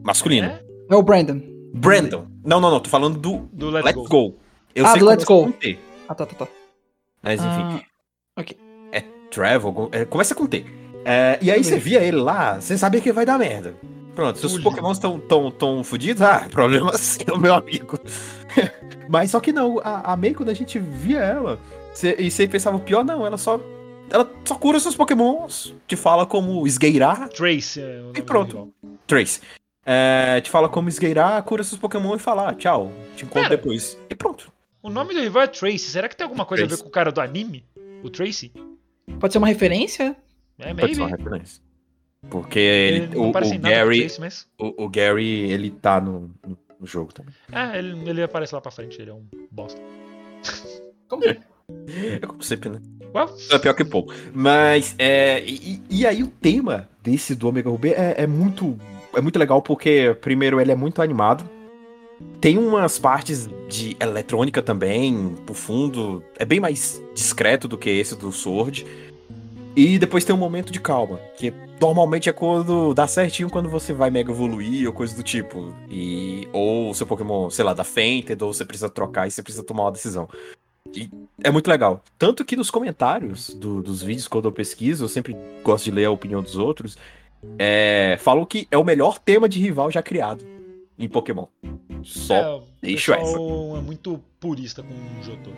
[0.03, 0.47] masculino.
[0.49, 0.65] É?
[0.91, 1.41] É o Brandon.
[1.75, 2.27] Brandon.
[2.45, 4.09] Não, não, não, tô falando do Do Let's, Let's, Go.
[4.31, 4.37] Go.
[4.75, 5.53] Eu Ah, sei do Let's Go.
[6.09, 6.49] Ah, tá, tá, tá.
[7.23, 7.85] Mas enfim.
[8.37, 8.45] Ah,
[9.31, 10.65] Travel, algum- é, começa com T.
[11.05, 13.75] É, e aí você via ele lá, você sabia que vai dar merda.
[14.15, 14.65] Pronto, se os Fully.
[14.65, 17.99] Pokémon estão tão, tão fodidos, ah, problema seu, meu amigo.
[19.09, 21.59] Mas só que não, a, a Mei, quando a gente via ela,
[21.93, 23.61] cê, e você pensava, pior não, ela só.
[24.11, 28.73] Ela só cura seus Pokémons, te fala como esgueirar, Trace é E pronto.
[29.07, 29.41] Trace.
[29.85, 33.57] É, te fala como esgueirar, cura seus Pokémon e fala, ah, tchau, te encontro Pera.
[33.57, 33.99] depois.
[34.09, 34.53] E pronto.
[34.83, 35.79] O nome do rival é Trace.
[35.79, 36.83] Será que tem alguma coisa a ver Trace.
[36.83, 37.65] com o cara do anime?
[38.03, 38.53] O Tracy?
[39.19, 40.15] Pode ser uma referência?
[40.59, 41.23] É, Pode ser uma maybe.
[41.23, 41.63] referência.
[42.31, 44.49] Porque ele, não o, o Gary, Trace, mas...
[44.59, 46.31] o, o Gary, ele tá no,
[46.81, 47.35] no, jogo também.
[47.53, 49.81] É, ele, ele aparece lá pra frente, ele é um bosta.
[52.21, 52.79] É como sempre, né?
[53.15, 54.13] Well, É pior que pouco.
[54.35, 58.79] Mas, é, e, e aí o tema desse do Omega Ruby é, é muito
[59.17, 61.49] é muito legal porque, primeiro, ele é muito animado.
[62.41, 66.23] Tem umas partes de eletrônica também, pro fundo.
[66.39, 68.87] É bem mais discreto do que esse do Sword.
[69.77, 73.93] E depois tem um momento de calma, que normalmente é quando dá certinho quando você
[73.93, 75.75] vai mega evoluir ou coisa do tipo.
[75.91, 79.43] E, ou o seu Pokémon, sei lá, dá Fainted, ou você precisa trocar e você
[79.43, 80.29] precisa tomar uma decisão.
[80.95, 81.11] E
[81.43, 82.03] é muito legal.
[82.17, 86.05] Tanto que nos comentários do- dos vídeos, quando eu pesquiso, eu sempre gosto de ler
[86.05, 86.97] a opinião dos outros.
[87.59, 90.45] É, falam que é o melhor tema de rival já criado
[90.97, 91.47] em Pokémon.
[92.05, 92.35] Só.
[92.35, 95.51] é, o deixo pessoal é muito purista com o Jotô.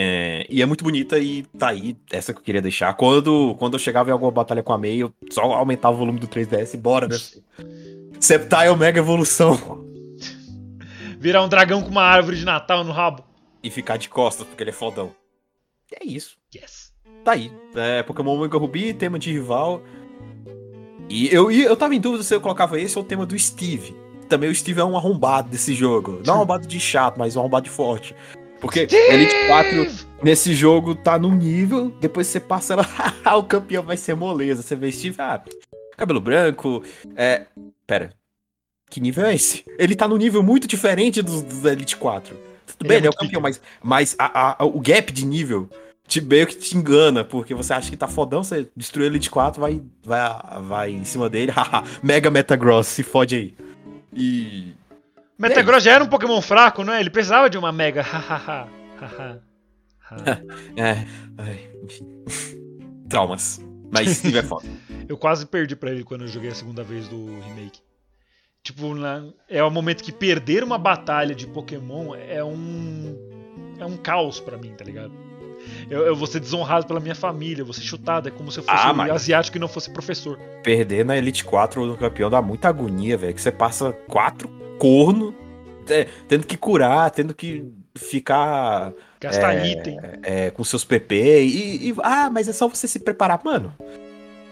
[0.00, 2.94] É, e é muito bonita e tá aí, essa que eu queria deixar.
[2.94, 6.20] Quando, quando eu chegava em alguma batalha com a Mei, eu só aumentava o volume
[6.20, 7.16] do 3DS e bora, né?
[8.20, 9.84] Sceptile Mega Evolução.
[11.18, 13.24] Virar um dragão com uma árvore de Natal no rabo.
[13.60, 15.12] E ficar de costas, porque ele é fodão.
[15.92, 16.36] É isso.
[16.54, 16.92] Yes.
[17.24, 17.50] Tá aí.
[17.74, 19.82] É, Pokémon Omega Ruby, tema de rival.
[21.08, 23.96] E eu, eu tava em dúvida se eu colocava esse ou o tema do Steve.
[24.28, 26.20] Também o Steve é um arrombado desse jogo.
[26.24, 28.14] Não um arrombado de chato, mas um arrombado de forte.
[28.60, 29.86] Porque Elite 4
[30.22, 32.86] nesse jogo tá num nível, depois você passa ela,
[33.38, 34.62] o campeão vai ser moleza.
[34.62, 35.40] Você vê Steve, ah,
[35.96, 36.82] cabelo branco.
[37.16, 37.46] É.
[37.86, 38.10] Pera.
[38.90, 39.64] Que nível é esse?
[39.78, 42.34] Ele tá no nível muito diferente dos do Elite 4.
[42.34, 45.24] Tudo Ele bem, é ele é o campeão, mas, mas a- a- o gap de
[45.26, 45.68] nível
[46.06, 49.28] te meio que te engana, porque você acha que tá fodão, você destruiu o Elite
[49.30, 50.30] 4, vai, vai,
[50.62, 53.54] vai em cima dele, haha, Mega Metagross, se fode aí.
[54.14, 54.72] E.
[55.38, 57.00] Metagross já era um Pokémon fraco, não é?
[57.00, 58.04] Ele precisava de uma Mega.
[60.76, 61.04] É.
[61.36, 62.06] ai, enfim.
[63.10, 63.60] Traumas.
[63.92, 64.66] Mas Steve é foda.
[65.08, 67.80] Eu quase perdi pra ele quando eu joguei a segunda vez do remake.
[68.62, 73.16] Tipo, na- é o momento que perder uma batalha de Pokémon é um.
[73.78, 75.12] É um caos pra mim, tá ligado?
[75.88, 78.58] Eu, eu vou ser desonrado pela minha família, eu vou ser chutado, é como se
[78.60, 80.38] eu fosse Ah, um asiático e não fosse professor.
[80.62, 83.32] Perder na Elite 4 no campeão dá muita agonia, velho.
[83.34, 84.48] Que você passa quatro
[84.78, 85.34] corno,
[85.88, 87.64] é, tendo que curar, tendo que
[87.96, 89.98] ficar Gastar É, item.
[90.22, 93.40] é, com seus PP e, e- Ah, mas é só você se preparar.
[93.44, 93.74] Mano,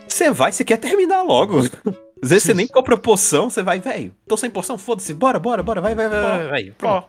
[0.09, 1.59] você vai, você quer terminar logo.
[2.23, 4.13] Às vezes você nem compra poção, você vai, velho.
[4.27, 6.65] Tô sem poção, foda-se, bora, bora, bora, vai, vai, vai, Ó, vai, vai.
[6.73, 7.09] Pronto.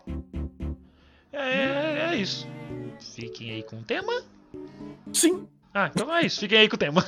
[1.31, 2.47] É, é, é isso.
[3.15, 4.11] Fiquem aí com o tema.
[5.13, 5.47] Sim.
[5.73, 6.39] Ah, então é isso.
[6.41, 7.05] Fiquem aí com o tema.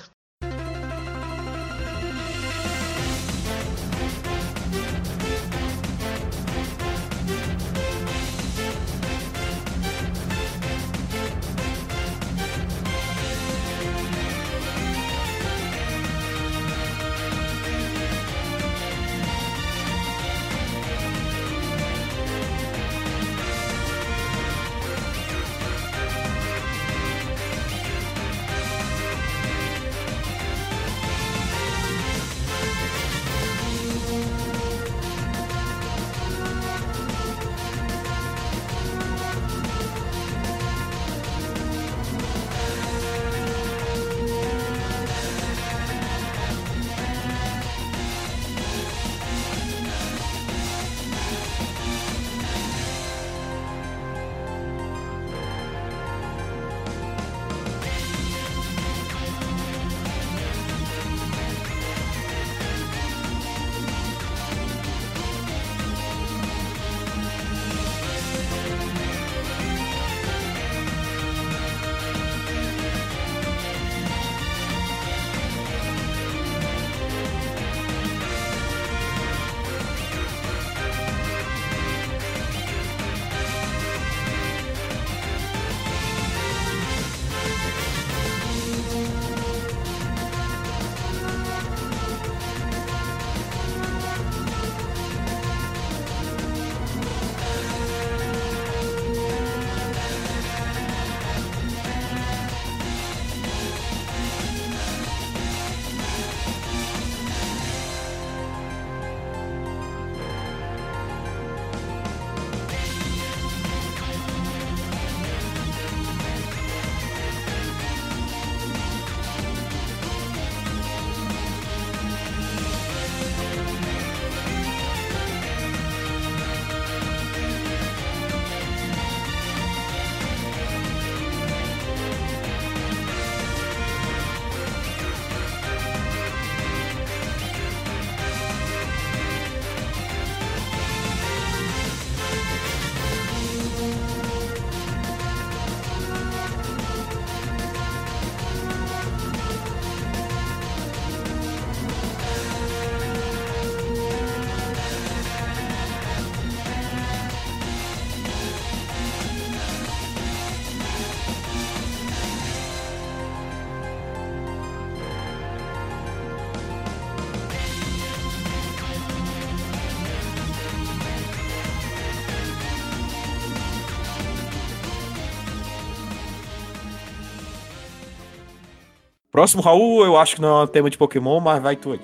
[179.39, 181.99] Próximo, Raul, eu acho que não é um tema de Pokémon, mas vai tu aí.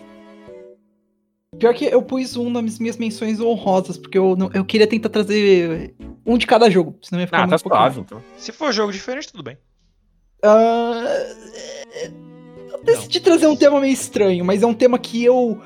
[1.59, 5.09] Pior que eu pus um nas minhas menções honrosas, porque eu, não- eu queria tentar
[5.09, 5.93] trazer
[6.25, 7.77] um de cada jogo, senão ia ficar Ah, tá muito Pokémon.
[7.81, 8.21] suave, então.
[8.37, 9.57] Se for jogo diferente, tudo bem.
[10.41, 11.03] Ah,
[12.71, 15.59] eu decidi trazer um tema meio estranho, mas é um tema que eu,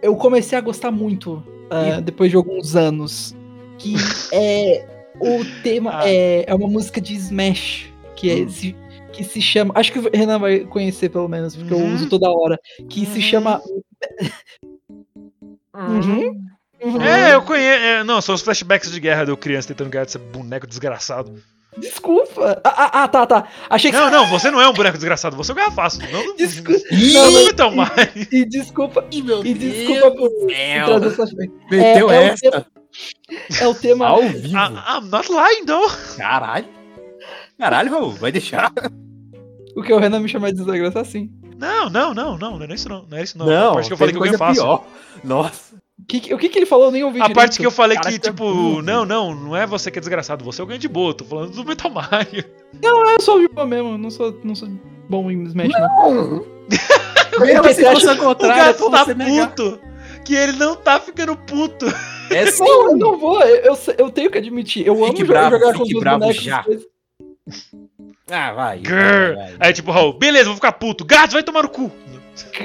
[0.00, 3.34] eu comecei a gostar muito ah, depois de alguns anos.
[3.78, 3.94] Que
[4.32, 4.86] é
[5.20, 5.90] o tema.
[5.92, 6.08] Ah.
[6.08, 8.48] É, é uma música de Smash, que, é, Hum.
[8.48, 8.76] se,
[9.16, 9.72] que se chama.
[9.74, 11.94] Acho que o Renan vai conhecer pelo menos, porque eu Uhum.
[11.94, 12.58] uso toda hora.
[12.88, 13.22] Que se Uhum.
[13.22, 13.62] chama.
[15.74, 16.46] Uhum.
[16.82, 17.02] Uhum.
[17.02, 17.82] É, eu conheço.
[17.82, 21.32] é, não, são os flashbacks de guerra do criança tentando ganhar desse boneco desgraçado.
[21.78, 22.60] Desculpa.
[22.64, 23.48] Ah, ah, ah, tá, tá.
[23.68, 25.98] Achei que Não, não, você não é um boneco desgraçado, você é o garrafaço.
[26.10, 26.80] Não, não, Desculpa.
[26.90, 27.88] não, Não, então mais.
[28.32, 29.04] E desculpa.
[29.10, 30.86] Ih, meu E desculpa por, por céu.
[30.86, 31.36] trazer essa.
[31.70, 32.66] Meteu é, é o essa tema-
[33.60, 34.06] É o tema.
[34.06, 34.56] ao vivo.
[34.56, 35.90] Ah, I'm not lying, though.
[36.16, 36.66] Caralho.
[37.58, 38.72] Caralho, Raul, vai deixar.
[39.76, 41.30] O que o Renan me chama de desgraça assim.
[41.58, 43.06] Não, não, não, não, não é isso não.
[43.08, 43.46] Não é isso não.
[43.46, 44.62] Não, a parte que eu falei que teve eu ganho coisa fácil.
[44.62, 44.84] pior.
[45.24, 45.76] Nossa.
[45.98, 46.86] O que, que- o que, que ele falou?
[46.86, 47.34] Eu nem ouvi A direito.
[47.36, 48.82] parte que eu falei Cara, que, que é tipo, burro.
[48.82, 51.14] não, não, não é você que é desgraçado, você é o ganho de boa.
[51.14, 52.44] Tô falando do Metal Mario.
[52.82, 54.68] Eu sou boa mesmo, não sou, não sou
[55.08, 56.12] bom em Smash, não.
[57.40, 59.48] Mesmo Porque se você fosse O contrário, é gato tá você negar.
[59.54, 59.80] puto.
[60.24, 61.86] Que ele não tá ficando puto.
[62.30, 62.64] É sim.
[62.64, 64.86] Não, eu não vou, eu, eu, eu tenho que admitir.
[64.86, 66.42] Eu Fique amo bravo, jogar com os bonecos.
[66.42, 66.62] já.
[66.64, 66.84] coisas.
[68.30, 68.80] Ah, vai.
[68.80, 69.56] Vai, vai.
[69.60, 71.04] Aí, tipo, Raul, beleza, vou ficar puto.
[71.04, 71.90] Gato, vai tomar no cu.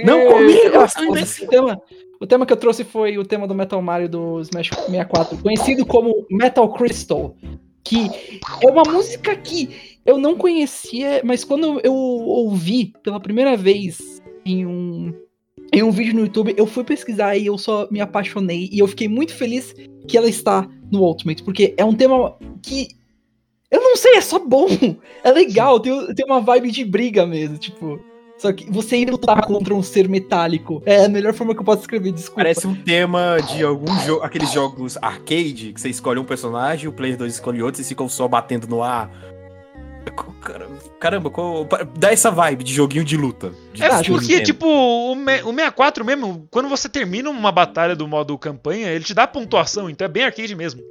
[0.03, 1.47] Não comigo, seu o, imbecil.
[1.47, 1.81] tema,
[2.19, 5.85] o tema que eu trouxe foi o tema do Metal Mario do Smash 64, conhecido
[5.85, 7.35] como Metal Crystal.
[7.83, 8.11] Que
[8.61, 14.65] é uma música que eu não conhecia, mas quando eu ouvi pela primeira vez em
[14.65, 15.13] um,
[15.73, 18.69] em um vídeo no YouTube, eu fui pesquisar e eu só me apaixonei.
[18.71, 19.73] E eu fiquei muito feliz
[20.07, 22.89] que ela está no Ultimate, porque é um tema que.
[23.71, 24.67] Eu não sei, é só bom.
[25.23, 27.99] É legal, tem, tem uma vibe de briga mesmo, tipo.
[28.37, 31.63] Só que você ir lutar contra um ser metálico é a melhor forma que eu
[31.63, 32.41] posso escrever, desculpa.
[32.41, 36.91] Parece um tema de algum jogo, aqueles jogos arcade, que você escolhe um personagem, o
[36.91, 39.11] player 2 escolhe outro, e ficam só batendo no ar.
[40.99, 41.67] Caramba, qual-
[41.97, 43.51] dá essa vibe de joguinho de luta.
[43.73, 44.43] de É porque, Nintendo.
[44.43, 49.03] tipo, o, me- o 64 mesmo, quando você termina uma batalha do modo campanha, ele
[49.03, 50.81] te dá pontuação, então é bem arcade mesmo.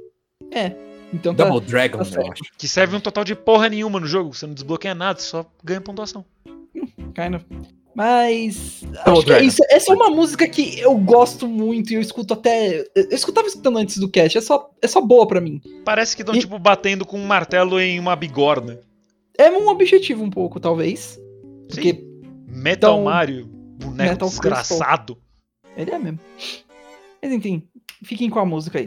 [1.13, 2.41] Então tá, Double Dragon, tá eu acho.
[2.57, 4.33] Que serve um total de porra nenhuma no jogo.
[4.33, 6.23] Você não desbloqueia nada, você só ganha pontuação.
[7.13, 7.45] kind of.
[7.93, 8.81] Mas.
[8.81, 9.47] Double Acho que é Dragon.
[9.47, 9.61] isso.
[9.69, 12.85] Essa é uma música que eu gosto muito e eu escuto até.
[12.95, 15.61] Eu escutava escutando antes do cast, é só, é só boa pra mim.
[15.83, 18.79] Parece que estão, E- tipo, batendo com um martelo em uma bigorna.
[19.37, 21.19] É um objetivo um pouco, talvez.
[21.67, 22.01] Porque
[22.47, 25.17] Metal Então, Mario, boneco Metal desgraçado.
[25.75, 26.19] ele é mesmo.
[27.21, 27.63] Mas enfim,
[28.03, 28.85] fiquem com a música aí.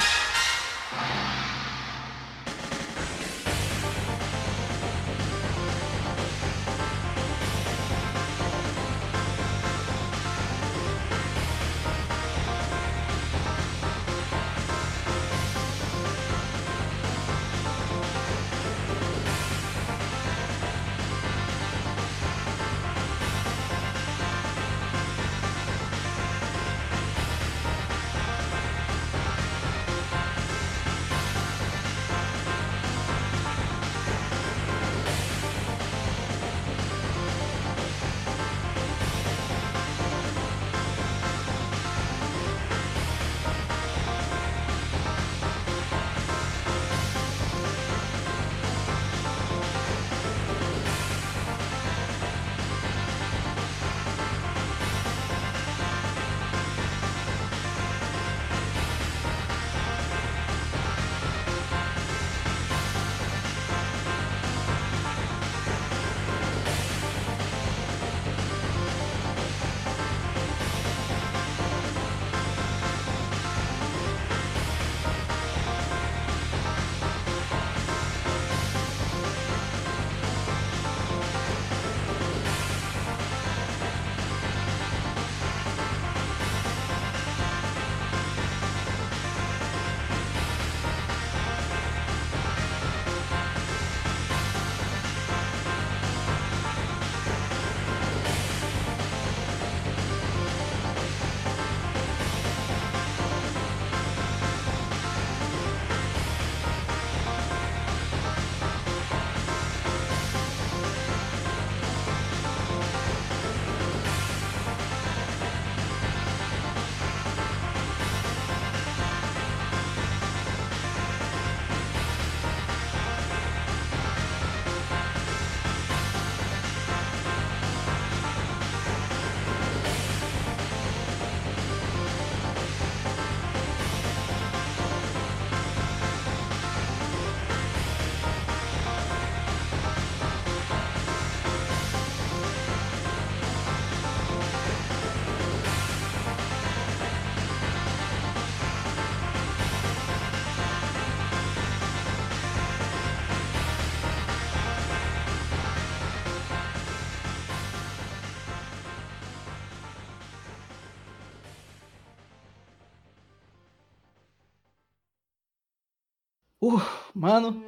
[167.24, 167.64] Mano,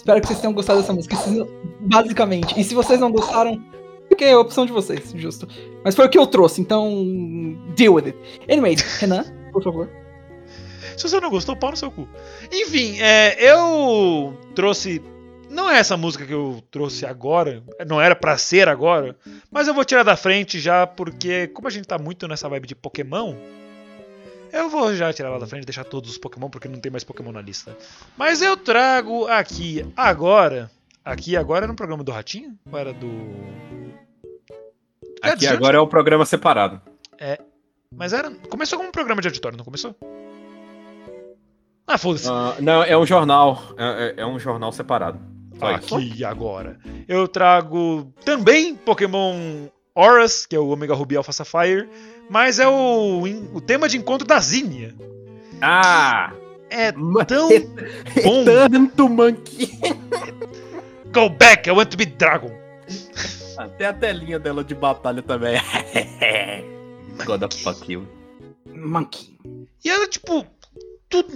[0.00, 1.14] Espero que vocês tenham gostado dessa música.
[1.80, 2.58] Basicamente.
[2.58, 3.62] E se vocês não gostaram,
[4.08, 5.46] porque é a opção de vocês, justo.
[5.84, 6.90] Mas foi o que eu trouxe, então.
[7.76, 8.18] Deal with it.
[8.50, 9.90] Anyways, Renan, por favor.
[10.96, 12.08] Se você não gostou, pau no seu cu.
[12.50, 15.02] Enfim, é, eu trouxe.
[15.50, 19.16] Não é essa música que eu trouxe agora, não era pra ser agora,
[19.50, 22.68] mas eu vou tirar da frente já porque, como a gente tá muito nessa vibe
[22.68, 23.34] de Pokémon,
[24.52, 27.04] eu vou já tirar lá da frente, deixar todos os Pokémon porque não tem mais
[27.04, 27.76] Pokémon na lista.
[28.16, 30.70] Mas eu trago aqui agora.
[31.04, 32.56] Aqui agora era no programa do Ratinho?
[32.70, 33.08] Ou era do.
[35.22, 36.80] Aqui agora é o programa separado.
[37.94, 38.30] Mas era.
[38.48, 39.94] Começou como um programa de auditório, não começou?
[41.86, 42.28] Ah, foda-se.
[42.30, 43.60] Ah, não, é um jornal.
[43.76, 45.18] É, é- é um jornal separado.
[45.60, 46.78] Aqui agora.
[47.08, 51.88] Eu trago também Pokémon Auras, que é o Omega Ruby Alpha Sapphire,
[52.30, 53.22] mas é o,
[53.52, 54.94] o tema de encontro da Zinnia.
[55.60, 56.32] Ah!
[56.70, 56.92] É
[57.26, 57.48] tão
[58.22, 58.44] bom.
[58.44, 59.68] Tanto monkey.
[61.12, 62.52] Go back, I want to be dragon.
[63.58, 65.60] Até a telinha dela de batalha também.
[67.26, 68.06] God of fuck you.
[68.72, 69.36] Monkey.
[69.84, 70.46] E ela, tipo.
[71.08, 71.28] tudo-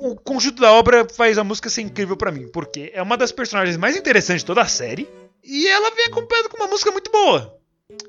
[0.00, 3.30] o conjunto da obra faz a música ser incrível pra mim, porque é uma das
[3.32, 5.08] personagens mais interessantes de toda a série.
[5.44, 7.56] E ela vem acompanhada com uma música muito boa.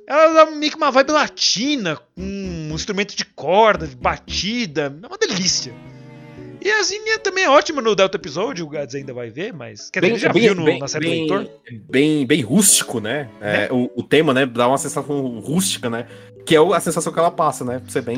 [0.07, 4.95] Ela dá meio que uma vibe latina, com um instrumento de corda, de batida.
[5.01, 5.73] É uma delícia.
[6.63, 9.89] E a Zinnia também é ótima no Delta Episódio, o Gads ainda vai ver, mas.
[9.89, 11.49] Quer dizer, ele já viu no- na série do bem, Leitor.
[11.89, 13.29] bem, bem rústico, né?
[13.41, 14.45] É, o, o tema, né?
[14.45, 16.05] Dá uma sensação rústica, né?
[16.45, 17.79] Que é a sensação que ela passa, né?
[17.79, 18.15] Pra ser bem.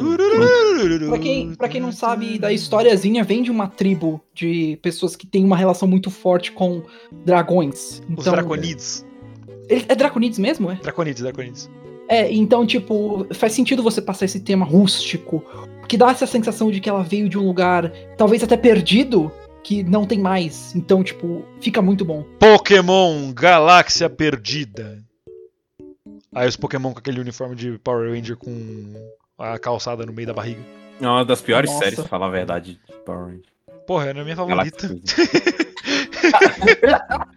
[1.09, 5.25] Pra quem, pra quem não sabe da historiazinha, vem de uma tribo de pessoas que
[5.25, 6.83] têm uma relação muito forte com
[7.25, 8.01] dragões.
[8.01, 9.02] Os Então, Draconides.
[9.69, 10.75] Ele- é Draconides mesmo, é?
[10.75, 11.69] Draconides, Draconides.
[12.09, 15.43] É, então, tipo, faz sentido você passar esse tema rústico,
[15.87, 19.31] que dá essa sensação de que ela veio de um lugar, talvez até perdido,
[19.63, 20.75] que não tem mais.
[20.75, 22.23] Então, tipo, fica muito bom.
[22.39, 25.01] Pokémon Galáxia Perdida.
[26.35, 28.93] Aí os Pokémon com aquele uniforme de Power Ranger com
[29.37, 30.59] a calçada no meio da barriga.
[30.99, 31.83] É uma das piores Nossa.
[31.83, 32.73] séries, pra falar a verdade.
[32.87, 33.45] de Power Rangers.
[33.87, 34.89] Porra, era a minha favorita.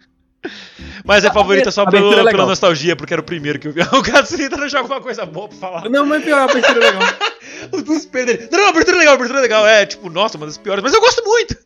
[1.03, 3.73] Mas é favorita só A pelo- é pela nostalgia, porque era o primeiro que eu
[3.73, 3.81] vi.
[3.93, 5.89] O Gatsrita não joga alguma coisa boa pra falar.
[5.89, 7.01] Não, mas pior, a abertura é legal.
[7.71, 8.47] O desespero dele.
[8.51, 9.67] Não, não, abertura é legal, abertura é legal.
[9.67, 11.57] É, tipo, nossa, uma das piores, mas eu gosto muito.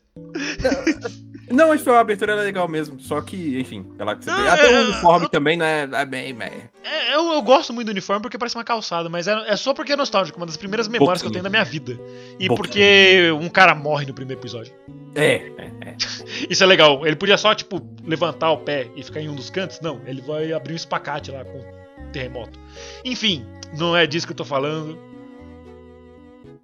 [1.51, 2.99] Não, mas foi a abertura é legal mesmo.
[2.99, 4.31] Só que, enfim, Galáxia.
[4.31, 5.89] Não, Até é, o uniforme eu- também, né?
[5.91, 6.51] É bem, bem.
[6.83, 9.73] É, eu, eu gosto muito do uniforme porque parece uma calçada, mas é, é só
[9.73, 11.99] porque é nostálgico, uma das primeiras memórias que eu tenho da minha vida.
[12.39, 14.73] E porque um cara morre no primeiro episódio.
[15.15, 15.95] É, é, é.
[16.49, 17.05] Isso é legal.
[17.05, 19.79] Ele podia só, tipo, levantar o pé e ficar em um dos cantos.
[19.81, 21.61] Não, ele vai abrir um espacate lá com
[22.11, 22.59] terremoto.
[23.03, 23.45] Enfim,
[23.77, 24.97] não é disso que eu tô falando.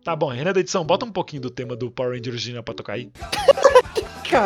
[0.04, 2.74] Tá bom, Renan da edição, bota um pouquinho do tema do Power Ranger original pra
[2.74, 3.12] tocar aí.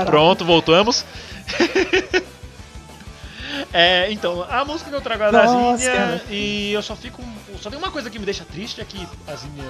[0.05, 1.05] Pronto, voltamos.
[3.73, 6.21] é, então, a música que eu trago é da cara.
[6.29, 7.23] e eu só fico.
[7.59, 9.65] Só tem uma coisa que me deixa triste é que a Zinnia.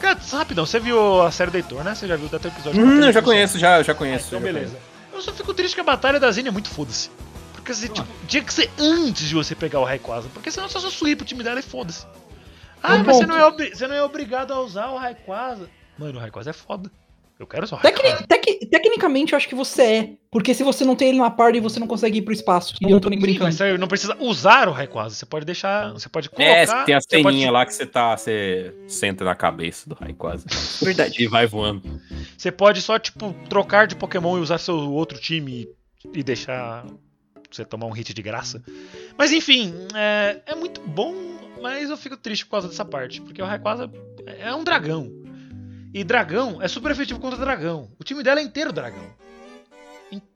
[0.00, 1.94] Cara, rapidão, você viu a série do Heitor, né?
[1.94, 4.26] Você já viu até o episódio Hum, eu já conheço, já, já conheço.
[4.28, 4.76] então, já beleza.
[5.12, 7.08] Eu só fico triste que a batalha da Zinnia é muito foda-se.
[7.52, 10.28] Porque assim, tipo, tinha que ser antes de você pegar o Rayquaza.
[10.34, 12.04] Porque senão você só sweep o time dela e foda-se.
[12.82, 15.70] Ah, Bom mas você não, é você não é obrigado a usar o Rayquaza.
[15.96, 16.90] Mano, o Rayquaza é foda.
[17.42, 18.26] Eu quero só tecni- Rayquaza.
[18.28, 20.10] tec- tecnicamente eu acho que você é.
[20.30, 22.74] Porque se você não tem ele na party, você não consegue ir pro espaço.
[22.80, 23.44] E eu não tô nem Sim, brincando.
[23.46, 25.14] mas você não precisa usar o Rayquaza.
[25.16, 25.92] Você pode deixar.
[25.92, 26.44] Você pode colocar.
[26.44, 28.16] É, tem a você pode- lá que você tá.
[28.16, 30.44] Você senta na cabeça do raio quase.
[30.82, 31.20] Verdade.
[31.22, 31.82] E vai voando.
[32.38, 35.68] Você pode só, tipo, trocar de Pokémon e usar seu outro time
[36.04, 36.86] e, e deixar
[37.50, 38.62] você tomar um hit de graça.
[39.18, 41.14] Mas enfim, é, é muito bom,
[41.60, 43.20] mas eu fico triste por causa dessa parte.
[43.20, 43.90] Porque o Rayquaza
[44.38, 45.10] é um dragão.
[45.94, 47.90] E dragão é super efetivo contra dragão.
[48.00, 49.04] O time dela é inteiro dragão.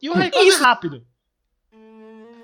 [0.03, 0.63] E- o Rayquaza é Isso.
[0.63, 1.03] rápido.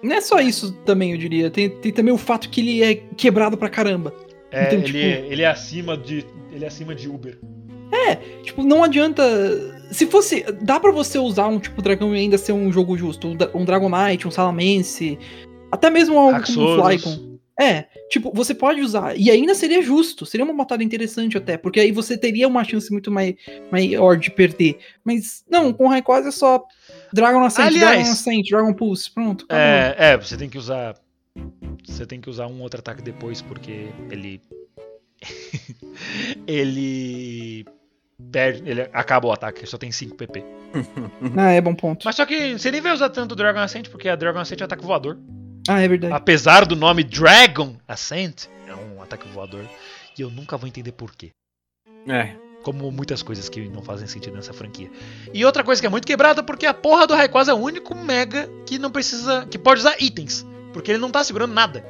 [0.02, 1.50] Não é só isso também, eu diria.
[1.50, 4.12] Tem, tem também o fato que ele é quebrado pra caramba.
[4.50, 4.98] É, Então, ele, tipo-
[5.32, 6.26] ele é acima de.
[6.50, 7.38] Ele é acima de Uber.
[8.42, 9.22] Tipo, não adianta.
[9.92, 10.44] Se fosse.
[10.60, 13.28] Dá pra você usar um tipo dragão e ainda ser um jogo justo.
[13.28, 15.18] Um, Dra- um Dragonite, um Salamence.
[15.70, 16.82] Até mesmo algo como um.
[16.82, 17.38] Flygon.
[17.60, 19.18] É, tipo, você pode usar.
[19.18, 20.26] E ainda seria justo.
[20.26, 21.56] Seria uma batalha interessante até.
[21.56, 23.38] Porque aí você teria uma chance muito mai,
[23.70, 24.78] maior de perder.
[25.02, 26.62] Mas, não, com Rayquaza é só.
[27.10, 29.10] Dragon Ascent, Aliás- Dragon Ascent, Dragon Pulse.
[29.10, 29.46] Pronto.
[29.48, 30.94] É, é, você tem que usar.
[31.86, 34.42] Você tem que usar um outro ataque depois, porque ele.
[36.46, 37.64] ele.
[38.30, 38.62] Perde.
[38.70, 40.44] Ele acaba o ataque, só tem 5 PP.
[41.36, 42.04] Ah, é bom ponto.
[42.04, 44.60] Mas só que você nem vai usar tanto o Dragon Ascent, porque a Dragon Ascent
[44.60, 45.18] é ataque voador.
[45.68, 46.12] Ah, é verdade.
[46.12, 49.64] Apesar do nome Dragon Ascent, é um ataque voador.
[50.18, 51.30] E eu nunca vou entender por quê.
[52.08, 52.34] É.
[52.62, 54.90] Como muitas coisas que não fazem sentido nessa franquia.
[55.32, 57.94] E outra coisa que é muito quebrada porque a porra do Rayquaza é o único
[57.94, 59.46] Mega que não precisa.
[59.46, 60.44] que pode usar itens.
[60.72, 61.84] Porque ele não tá segurando nada.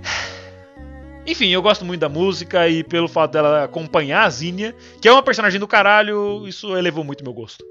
[1.26, 5.12] Enfim, eu gosto muito da música e pelo fato dela acompanhar a Zinnia, que é
[5.12, 7.64] uma personagem do caralho, isso elevou muito meu gosto.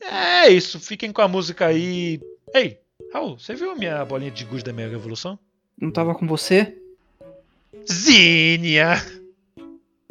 [0.00, 2.20] É isso, fiquem com a música aí.
[2.54, 2.78] Ei,
[3.12, 5.38] Raul, você viu a minha bolinha de gude da Mega Evolução?
[5.80, 6.76] Não tava com você?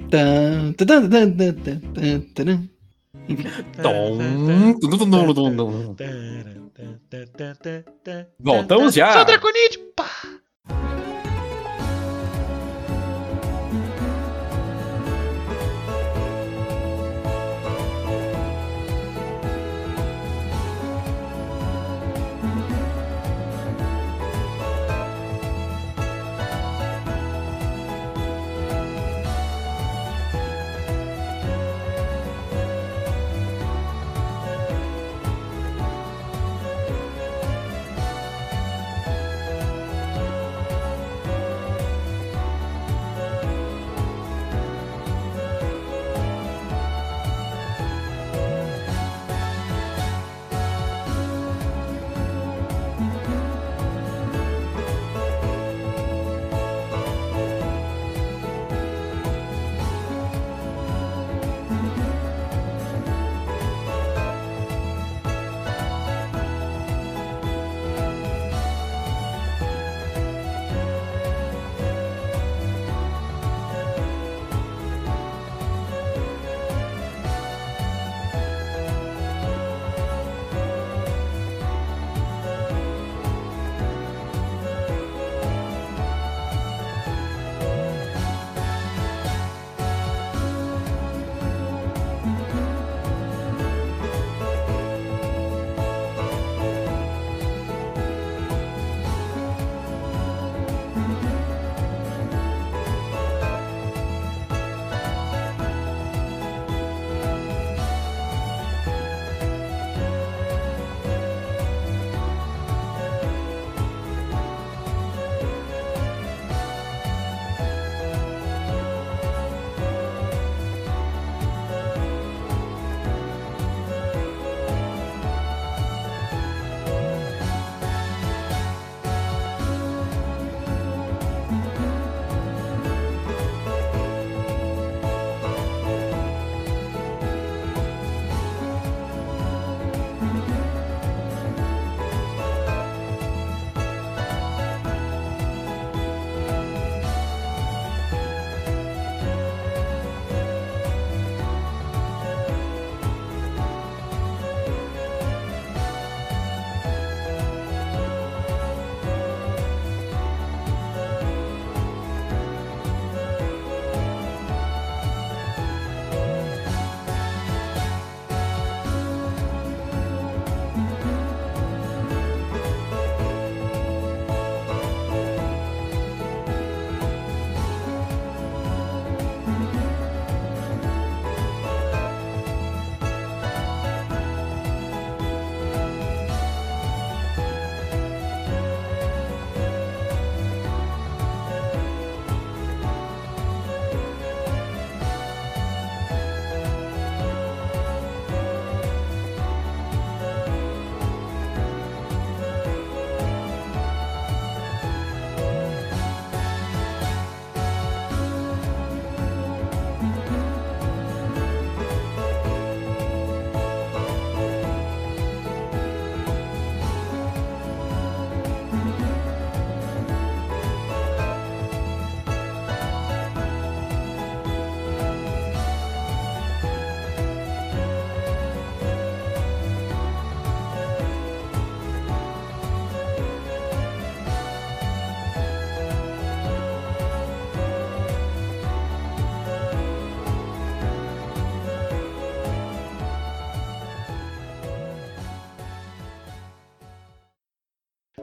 [0.10, 1.80] Tan, tan, tan, tan, tan,
[2.34, 2.70] tum.
[8.40, 9.14] Voltamos já.
[9.14, 9.78] Sou Draconite!
[9.96, 10.10] Pá!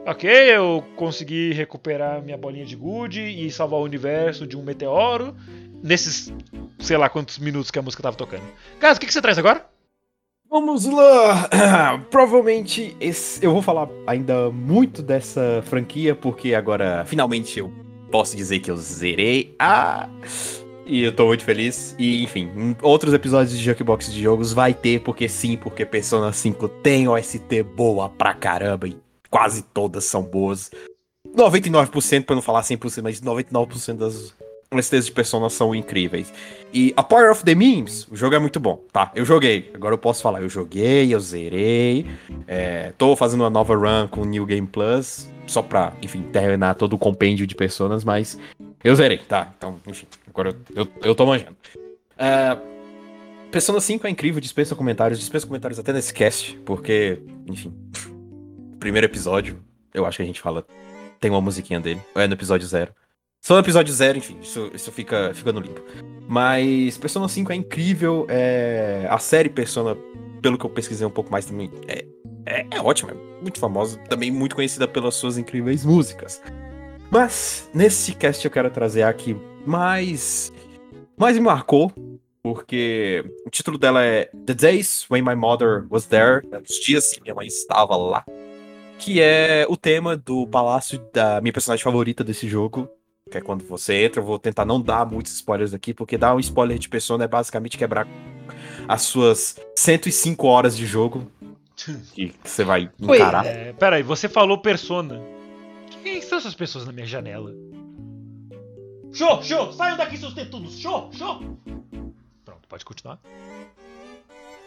[0.05, 5.35] Ok, eu consegui recuperar minha bolinha de good e salvar o universo de um meteoro
[5.83, 6.31] nesses
[6.79, 8.43] sei lá quantos minutos que a música tava tocando.
[8.79, 9.65] Gás, o que, que você traz agora?
[10.49, 11.49] Vamos lá!
[12.11, 17.73] Provavelmente esse- eu vou falar ainda muito dessa franquia, porque agora finalmente eu
[18.11, 20.07] posso dizer que eu zerei a
[20.85, 21.95] E eu tô muito feliz.
[21.97, 26.67] E, enfim, outros episódios de Jukebox de jogos vai ter, porque sim, porque Persona 5
[26.69, 28.87] tem OST boa pra caramba.
[28.87, 28.95] E
[29.35, 30.71] quase todas são boas.
[31.35, 34.33] 99%, pra não falar 100%, mas 99% das
[34.71, 36.33] OSTs de Persona são incríveis.
[36.73, 39.11] E A Power of the Memes, o jogo é muito bom, tá?
[39.13, 40.41] Eu joguei, agora eu posso falar.
[40.41, 42.05] Eu joguei, eu zerei.
[42.47, 46.75] É, tô fazendo uma nova run com o New Game Plus, só pra, enfim, terminar
[46.75, 48.39] todo o compêndio de personas, mas
[48.85, 49.53] eu zerei, tá?
[49.57, 51.57] Então, enfim, agora eu, eu, eu tô manjando.
[52.17, 52.57] É,
[53.51, 57.73] Persona 5 é incrível, dispensa comentários, dispensa comentários até nesse cast, porque, enfim,
[58.85, 59.59] primeiro episódio,
[59.95, 60.63] eu acho que a gente fala,
[61.19, 62.93] tem uma musiquinha dele, é no episódio zero.
[63.41, 65.81] Só no episódio zero, enfim, isso, isso fica, fica no limpo.
[66.27, 69.07] Mas Persona 5 é incrível, é...
[69.09, 69.97] a série Persona,
[70.39, 72.05] pelo que eu pesquisei um pouco mais também, é,
[72.45, 76.39] é, é ótima, é muito famosa, também muito conhecida pelas suas incríveis músicas.
[77.09, 80.53] Mas, nesse cast eu quero trazer aqui mais.
[81.17, 81.91] Mais me marcou,
[82.43, 87.21] porque o título dela é The Days When My Mother Was There, os dias que
[87.23, 88.23] minha mãe estava lá.
[88.97, 92.89] Que é o tema do palácio da minha personagem favorita desse jogo.
[93.29, 96.35] Que é quando você entra, eu vou tentar não dar muitos spoilers aqui, porque dar
[96.35, 98.07] um spoiler de Persona é basicamente quebrar
[98.87, 101.31] as suas 105 horas de jogo.
[102.13, 103.45] Que você vai Oi, encarar.
[103.45, 105.21] É, pera aí, você falou Persona.
[106.03, 107.51] Quem são essas pessoas na minha janela?
[109.11, 109.73] Show, show!
[109.73, 110.77] Saiam daqui, seus tetudos!
[110.79, 111.39] Show, show!
[112.43, 113.19] Pronto, pode continuar.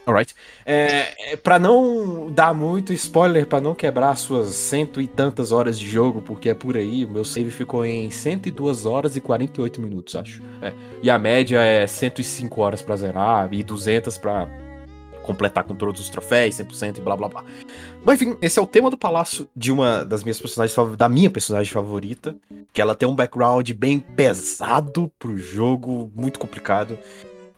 [0.08, 0.34] Alright.
[0.64, 5.78] É, é, pra não dar muito spoiler, pra não quebrar suas cento e tantas horas
[5.78, 9.78] de jogo, porque é por aí, o meu save ficou em 102 horas e 48
[9.82, 10.42] minutos, acho.
[10.62, 14.48] É, E a média é 105 horas pra zerar e 200 pra
[15.22, 17.44] completar com todos os troféus, 100% e blá blá blá.
[18.02, 21.28] Mas enfim, esse é o tema do palácio de uma das minhas personagens da minha
[21.28, 22.34] personagem favorita,
[22.72, 26.98] que ela tem um background bem pesado pro jogo, muito complicado.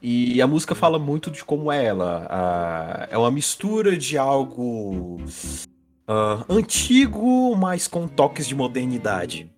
[0.02, 3.06] E a música fala muito de como é ela.
[3.10, 5.18] É uma mistura de algo
[6.08, 9.50] ah, antigo, mas com toques de modernidade.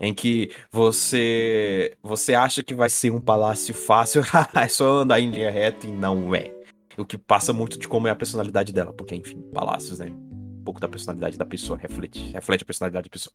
[0.00, 4.22] Em que você você acha que vai ser um palácio fácil,
[4.54, 6.52] é só andar em linha reta e não é.
[6.96, 10.06] O que passa muito de como é a personalidade dela, porque, enfim, palácios, né?
[10.10, 13.32] Um pouco da personalidade da pessoa, reflete, reflete a personalidade da pessoa.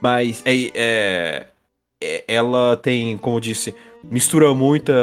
[0.00, 1.46] Mas é, é-
[2.02, 3.74] é- ela tem, como eu disse,
[4.04, 4.94] mistura muita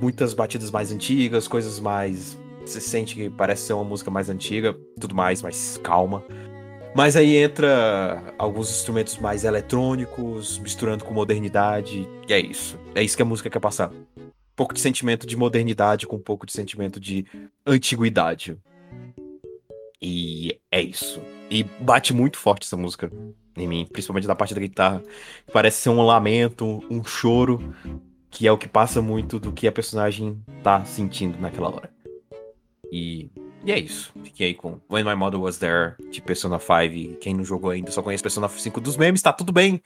[0.00, 2.38] muitas batidas mais antigas, coisas mais.
[2.64, 6.24] Você sente que parece ser uma música mais antiga, tudo mais, mais calma.
[6.94, 12.78] Mas aí entra alguns instrumentos mais eletrônicos, misturando com modernidade, e é isso.
[12.94, 13.90] É isso que a música quer passar.
[13.90, 17.26] Um pouco de sentimento de modernidade com um pouco de sentimento de
[17.66, 18.56] antiguidade.
[20.00, 21.20] E é isso.
[21.50, 23.10] E bate muito forte essa música
[23.56, 25.02] em mim, principalmente da parte da guitarra.
[25.52, 27.74] Parece ser um lamento, um choro,
[28.34, 31.88] que é o que passa muito do que a personagem tá sentindo naquela hora.
[32.90, 33.30] E,
[33.64, 34.12] e é isso.
[34.24, 37.20] Fiquei aí com When My Mother Was There, de Persona 5.
[37.20, 39.80] Quem não jogou ainda só conhece Persona 5 dos memes, tá tudo bem.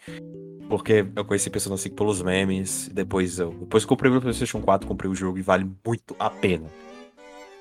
[0.67, 2.89] Porque eu conheci Persona 5 pelos memes.
[2.89, 6.71] Depois eu depois comprei o PlayStation 4, comprei o jogo e vale muito a pena.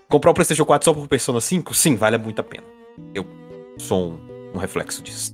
[0.08, 1.74] Comprar o PlayStation 4 só por Persona 5?
[1.74, 2.66] Sim, vale muito a pena.
[3.14, 3.28] Eu
[3.78, 5.34] sou um, um reflexo disso.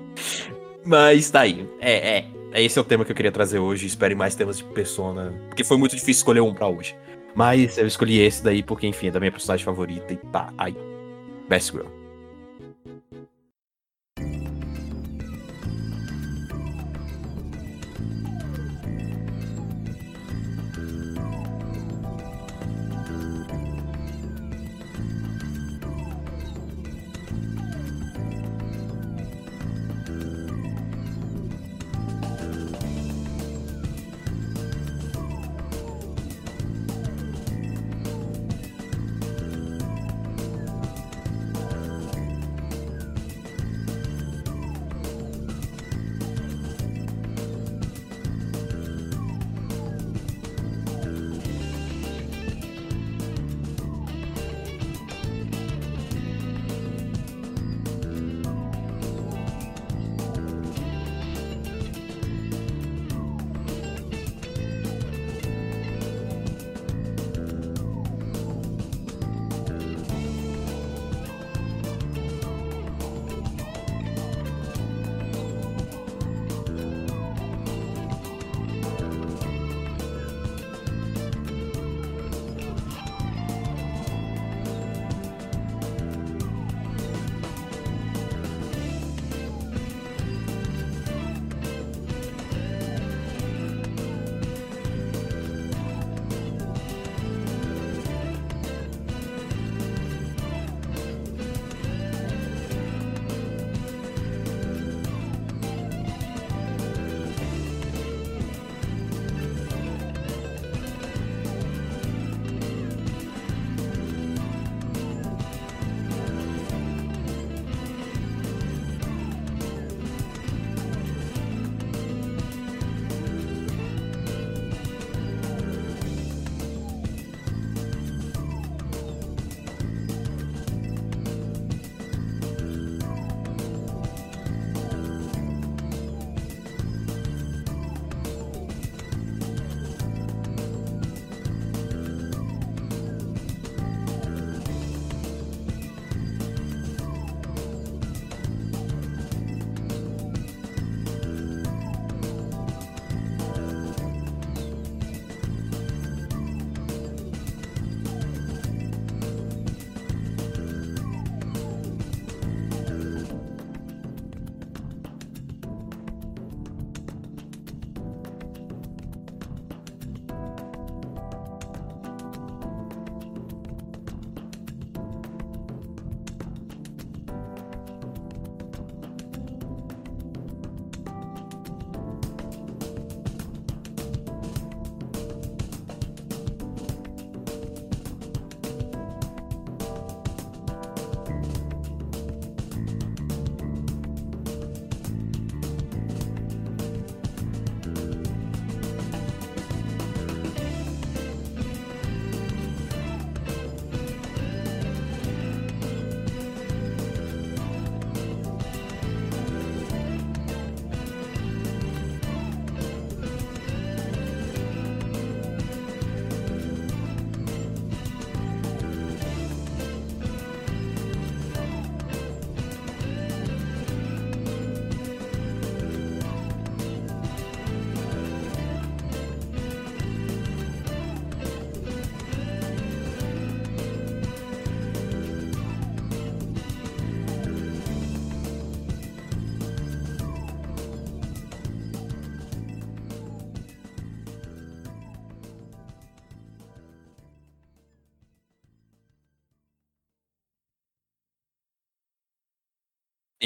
[0.82, 1.68] Mas tá aí.
[1.78, 2.41] É, é.
[2.54, 3.86] Esse é o tema que eu queria trazer hoje.
[3.86, 5.32] Espere mais temas de Persona.
[5.48, 6.94] Porque foi muito difícil escolher um pra hoje.
[7.34, 10.76] Mas eu escolhi esse daí porque, enfim, é da minha personagem favorita e tá aí.
[11.48, 12.01] Best Girl.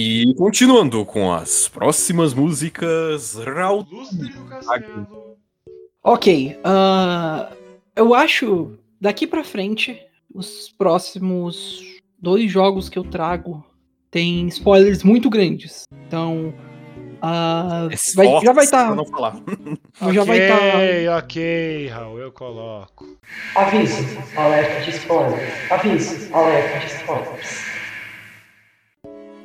[0.09, 3.84] E continuando com as próximas músicas, Raul.
[3.90, 5.36] Lustre do castelo.
[6.04, 6.57] Ok.
[6.62, 7.50] ah,
[7.96, 10.00] eu acho, daqui pra frente,
[10.32, 11.80] os próximos
[12.20, 13.64] dois jogos que eu trago
[14.09, 15.82] tem spoilers muito grandes.
[16.07, 16.54] Então.
[17.20, 18.94] ah, vai- já vai estar.
[18.94, 19.36] não falar.
[20.12, 20.59] Já vai estar.
[20.76, 23.07] Ok, ok, Raul, eu coloco.
[23.57, 23.96] Aviso,
[24.36, 25.72] alerta de spoilers.
[25.72, 27.75] Aviso, alerta de spoilers.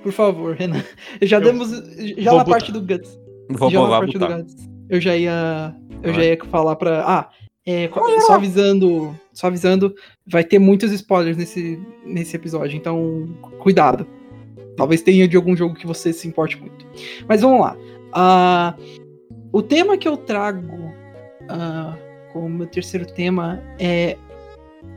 [0.01, 0.83] Por favor, Renan.
[1.21, 1.69] Já Eu demos.
[2.17, 2.51] Já na botar.
[2.51, 3.19] parte do Guts.
[3.49, 4.37] Vou já na lá parte do botar.
[4.37, 4.55] Guts.
[4.89, 5.75] Eu já ia.
[6.01, 7.03] Eu já ia falar pra.
[7.05, 7.29] Ah,
[7.65, 7.89] é,
[8.25, 9.15] só avisando.
[9.33, 9.95] Só avisando,
[10.27, 13.27] vai ter muitos spoilers nesse, nesse episódio, então
[13.59, 14.05] cuidado.
[14.75, 16.85] Talvez tenha de algum jogo que você se importe muito.
[17.27, 17.77] Mas vamos lá.
[18.11, 18.75] Ah,
[19.53, 20.91] o tema que eu trago
[21.49, 21.95] ah,
[22.33, 24.17] como meu terceiro tema é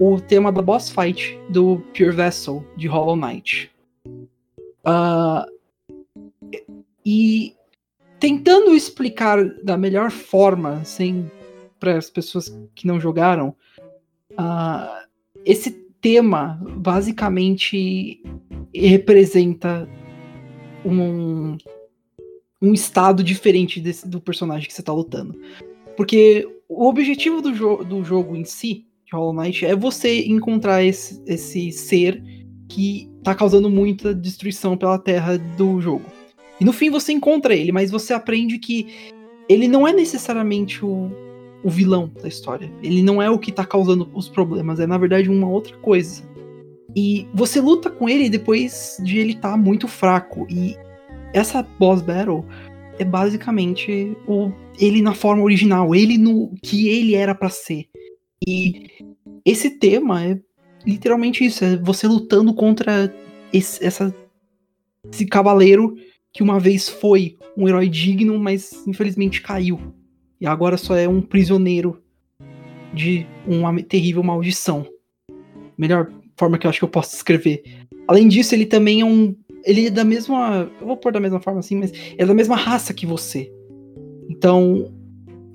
[0.01, 3.71] o tema da boss fight do Pure Vessel de Hollow Knight.
[4.85, 5.47] Ah,
[7.05, 7.55] e
[8.18, 11.30] tentando explicar da melhor forma, sem
[11.78, 13.55] para as pessoas que não jogaram,
[14.37, 15.05] ah,
[15.45, 15.70] esse
[16.01, 18.22] tema basicamente
[18.74, 19.89] representa
[20.85, 21.57] um,
[22.61, 25.39] um estado diferente desse- do personagem que você está lutando.
[25.97, 30.82] Porque o objetivo do, jo do jogo em si, de Hollow Knight, é você encontrar
[30.82, 32.22] esse, esse ser
[32.68, 36.05] que tá causando muita destruição pela terra do jogo.
[36.61, 39.12] E no fim você encontra ele, mas você aprende que
[39.49, 41.11] ele não é necessariamente o,
[41.64, 42.70] o vilão da história.
[42.83, 46.22] Ele não é o que tá causando os problemas, é na verdade uma outra coisa.
[46.95, 50.47] E você luta com ele depois de ele estar muito fraco.
[50.49, 50.77] E
[51.33, 52.45] essa boss battle
[52.99, 57.87] é basicamente o, ele na forma original, ele no que ele era pra ser.
[58.47, 58.87] E
[59.45, 60.39] esse tema é
[60.87, 63.14] literalmente isso, é você lutando contra
[63.53, 64.14] esse, essa,
[65.11, 65.97] esse cavaleiro
[66.32, 69.80] que uma vez foi um herói digno, mas infelizmente caiu.
[70.41, 72.03] E agora só é um prisioneiro
[72.93, 74.87] de uma terrível maldição.
[75.78, 77.62] Melhor forma que eu acho que eu posso descrever.
[78.07, 79.35] Além disso, ele também é um.
[79.64, 80.70] Ele é da mesma.
[80.80, 83.51] Eu vou pôr da mesma forma assim, mas é da mesma raça que você.
[84.28, 84.93] Então,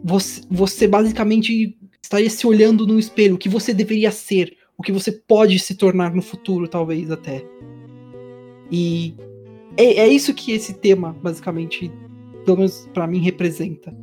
[0.04, 4.94] você, você basicamente estaria se olhando no espelho, o que você deveria ser, o que
[4.94, 7.46] você pode se tornar no futuro, talvez até.
[8.72, 9.14] E
[9.76, 11.92] é, é isso que esse tema, basicamente,
[12.46, 13.94] pelo menos pra mim, representa.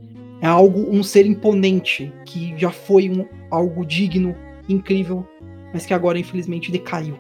[0.43, 4.37] É algo, um ser imponente, que já foi um, algo digno,
[4.69, 5.27] incrível,
[5.73, 7.19] mas que agora, infelizmente, decaiu.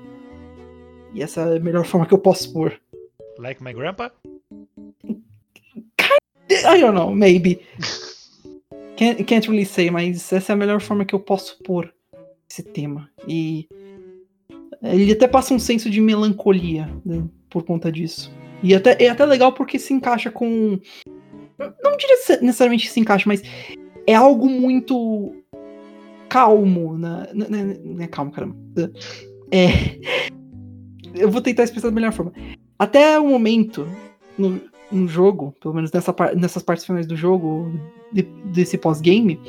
[1.14, 2.78] E essa é a melhor forma que eu posso pôr.
[3.38, 4.12] Like my grandpa?
[6.50, 7.60] I don't know, maybe.
[8.96, 11.92] Can't, can't really say, mas essa é a melhor forma que eu posso pôr
[12.56, 13.10] esse tema.
[13.28, 13.68] E
[14.82, 18.32] ele até passa um senso de melancolia né, por conta disso.
[18.62, 20.78] E até, é até legal porque se encaixa com.
[21.58, 23.42] Não diria necessariamente se encaixa, mas
[24.06, 25.34] é algo muito
[26.28, 26.96] calmo.
[26.96, 27.28] Né?
[27.34, 28.56] Não, não, não é calmo, caramba.
[29.50, 29.68] É.
[31.14, 32.32] Eu vou tentar expressar da melhor forma.
[32.78, 33.86] Até o momento,
[34.36, 34.60] no,
[34.92, 37.72] no jogo, pelo menos nessa, nessas partes finais do jogo,
[38.12, 39.40] de- desse pós-game,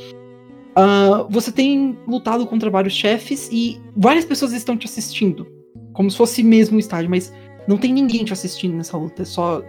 [0.80, 5.47] ah, você tem lutado contra vários chefes e várias pessoas estão te assistindo.
[5.91, 7.34] Como se fosse mesmo um estádio, mas
[7.67, 9.23] não tem ninguém te assistindo nessa luta.
[9.23, 9.63] É só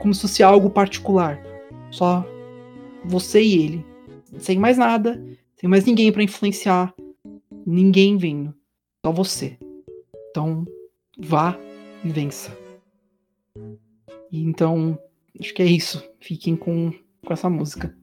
[0.00, 1.40] como se fosse algo particular.
[1.92, 2.26] Só
[3.04, 3.86] você e ele.
[4.36, 5.22] Sem mais nada,
[5.54, 6.92] sem mais ninguém pra influenciar.
[7.64, 8.52] Ninguém vendo.
[9.06, 9.56] Só você.
[10.30, 10.66] Então,
[11.16, 11.56] vá
[12.04, 12.50] e vença.
[14.32, 14.98] E então,
[15.38, 16.02] acho que é isso.
[16.18, 16.92] Fiquem com,
[17.24, 17.96] com essa música.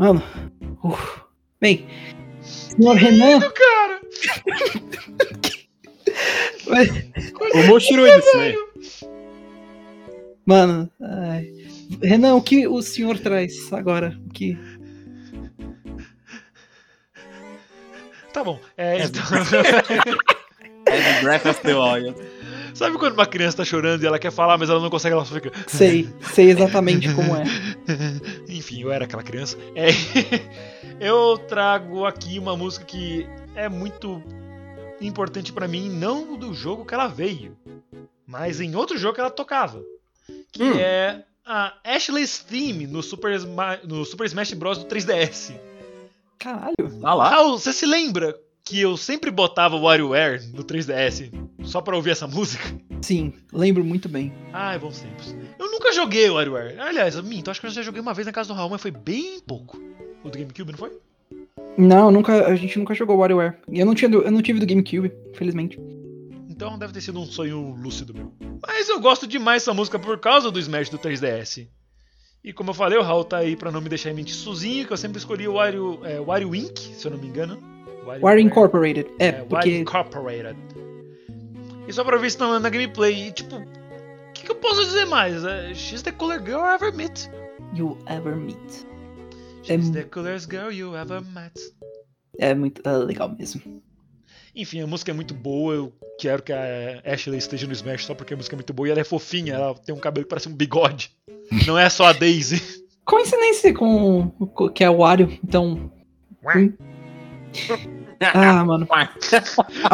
[0.00, 0.22] Mano.
[0.82, 1.20] uf.
[1.60, 1.86] Bem,
[2.40, 3.38] senhor Renan.
[3.40, 4.00] Cara,
[7.54, 8.54] O Moshiro desse, né?
[10.46, 11.52] Mano, ai.
[12.02, 14.18] Renan, o que o senhor traz agora?
[14.26, 14.56] O que.
[18.32, 18.58] tá bom.
[18.78, 19.22] É, então,
[20.86, 22.14] É Breath of the Wild.
[22.74, 25.24] sabe quando uma criança tá chorando e ela quer falar, mas ela não consegue, ela
[25.26, 25.52] só fica.
[25.66, 27.44] Sei, sei exatamente como é.
[28.60, 29.56] Enfim, eu era aquela criança.
[29.74, 29.88] É,
[31.00, 34.22] eu trago aqui uma música que é muito
[35.00, 37.56] importante pra mim, não do jogo que ela veio,
[38.26, 39.82] mas em outro jogo que ela tocava.
[40.52, 40.78] Que Hum.
[40.78, 44.78] é a Ashley's Theme no Super, Sma- no Super Smash Bros.
[44.78, 45.52] do 3DS.
[46.38, 46.74] Caralho.
[47.02, 47.28] Ah lá.
[47.30, 51.30] Raul, você se lembra que eu sempre botava o WarioWare no 3DS
[51.64, 52.64] só pra ouvir essa música?
[53.02, 54.32] Sim, lembro muito bem.
[54.52, 55.34] Ai, bons tempos.
[55.58, 56.78] Eu nunca joguei o WarioWare.
[56.78, 58.82] Aliás, eu minto, acho que eu já joguei uma vez na casa do Raul, mas
[58.82, 59.80] foi bem pouco.
[60.22, 60.92] O do GameCube, não foi?
[61.78, 63.54] Não, nunca, a gente nunca jogou WarioWare.
[63.70, 65.78] E eu não, tinha, do- eu não tive do GameCube, infelizmente.
[66.48, 68.32] Então deve ter sido um sonho lúcido meu.
[68.66, 71.66] Mas eu gosto demais dessa música por causa do Smash do 3DS.
[72.44, 74.86] E como eu falei, o Raul tá aí pra não me deixar em mente sozinho,
[74.86, 77.62] que eu sempre escolhi o Wario, é, Wario Inc., se eu não me engano.
[78.18, 79.06] Wario Incorporated.
[79.18, 79.76] É, É, porque.
[79.78, 80.56] Incorporated.
[81.86, 83.28] E só pra ver se não na gameplay.
[83.28, 85.44] E tipo, o que, que eu posso dizer mais?
[85.44, 87.30] É, She's the coolest girl I ever met.
[87.74, 88.86] You ever meet.
[89.62, 91.52] She's É- the coolest girl you ever met.
[92.38, 93.82] É muito é legal mesmo.
[94.54, 95.74] Enfim, a música é muito boa.
[95.74, 98.88] Eu quero que a Ashley esteja no Smash só porque a música é muito boa.
[98.88, 101.12] E ela é fofinha, ela tem um cabelo que parece um bigode.
[101.66, 102.60] Não é só a Daisy.
[103.04, 105.90] Coincidência com, com que é o Wario, então.
[108.20, 108.86] Ah, mano.
[108.90, 109.08] Ah,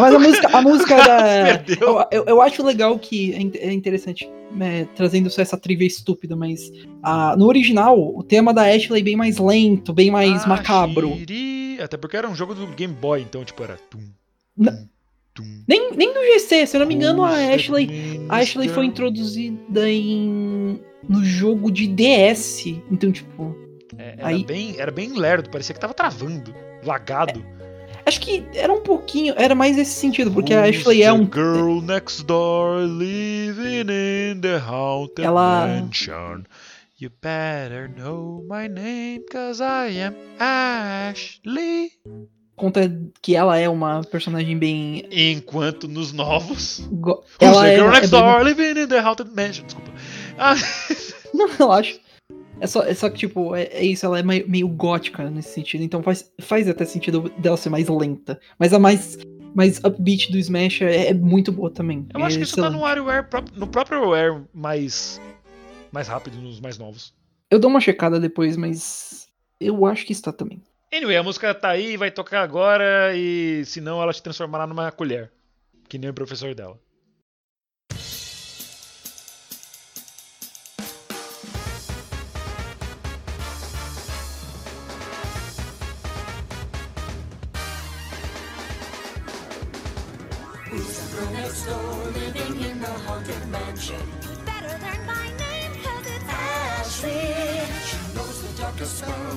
[0.01, 1.17] mas a música, a música da.
[1.65, 1.79] Perdeu.
[1.89, 6.35] Eu, eu, eu acho legal que é é interessante, né, trazendo só essa trivia estúpida,
[6.35, 6.71] mas
[7.03, 11.15] ah, no original, o tema da Ashley é bem mais lento, bem mais Ah, macabro.
[11.19, 11.81] Shiri.
[11.81, 13.77] Até porque era um jogo do Game Boy, então, tipo, era.
[13.91, 14.01] Tum,
[14.59, 14.89] tum,
[15.35, 15.45] tum.
[15.69, 19.89] Nem, nem do GC, se eu não me engano, a Ashley, a Ashley foi introduzida
[19.89, 20.81] em.
[21.09, 22.67] no jogo de DS.
[22.91, 23.55] Então, tipo.
[23.99, 26.53] É, era, Aí- bem, era bem lerdo, parecia que tava travando,
[26.85, 27.45] lagado.
[28.07, 29.35] Acho que era um pouquinho.
[29.37, 31.25] Era mais esse sentido, porque a Who's Ashley é um.
[31.25, 36.45] girl next door living in the haunted Ela- mansion.
[36.99, 41.91] You better know my name, cause I am Ashley.
[42.55, 42.91] Conta
[43.21, 45.05] que ela é uma personagem bem.
[45.11, 46.81] Enquanto nos novos.
[46.91, 47.77] go- Ela é.
[47.77, 49.67] girl é next bem- door living in the haunted mansion?
[49.67, 49.93] Desculpa.
[50.39, 50.55] Ah,
[51.35, 51.99] Não, relaxa.
[52.61, 55.51] É só, é só que, tipo, é, é isso, ela é meio, meio gótica nesse
[55.51, 58.41] sentido, então faz, faz até sentido dela ser mais lenta.
[58.59, 59.19] Mas a mais,
[59.55, 62.07] mais upbeat do Smash é, é muito boa também.
[62.15, 65.21] eu é acho que isso tá no WarioWare, no próprio WarioWare mais,
[65.93, 67.15] mais rápido, nos mais novos.
[67.51, 69.29] Eu dou uma checada depois, mas
[69.61, 70.63] eu acho que está também.
[70.93, 74.91] Anyway, a música tá aí, vai tocar agora e se não ela te transformará numa
[74.91, 75.31] colher.
[75.89, 76.79] Que nem o professor dela.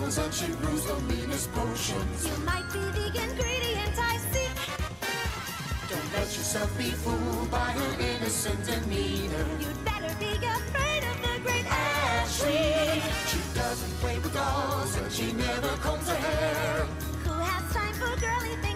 [0.09, 2.27] Darkest and she brews the meanest potions.
[2.27, 4.49] You might be the ingredient I seek.
[5.89, 9.45] Don't let yourself be fooled by her innocent demeanor.
[9.59, 13.01] You'd better be afraid of the great Ashley.
[13.27, 16.85] She doesn't play with dolls and she never combs her hair.
[17.25, 18.68] Who has time for girly things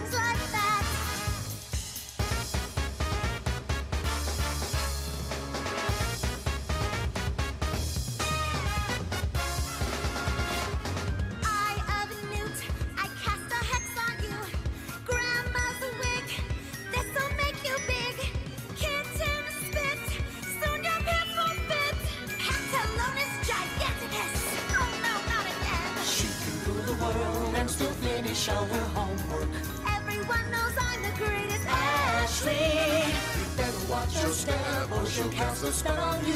[28.44, 29.48] finish her homework.
[29.88, 32.52] Everyone knows I'm the greatest Ashley.
[32.52, 36.34] You better watch your step or she'll cast a spell on you.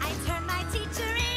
[0.00, 1.33] I turn my teacher into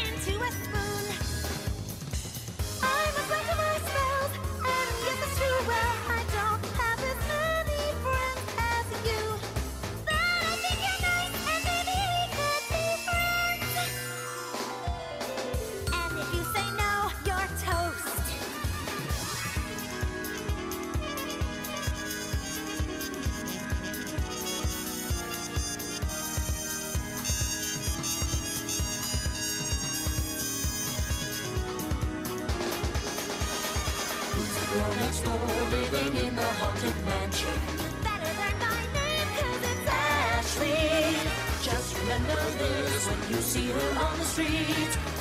[43.28, 45.16] this when you see her on the street.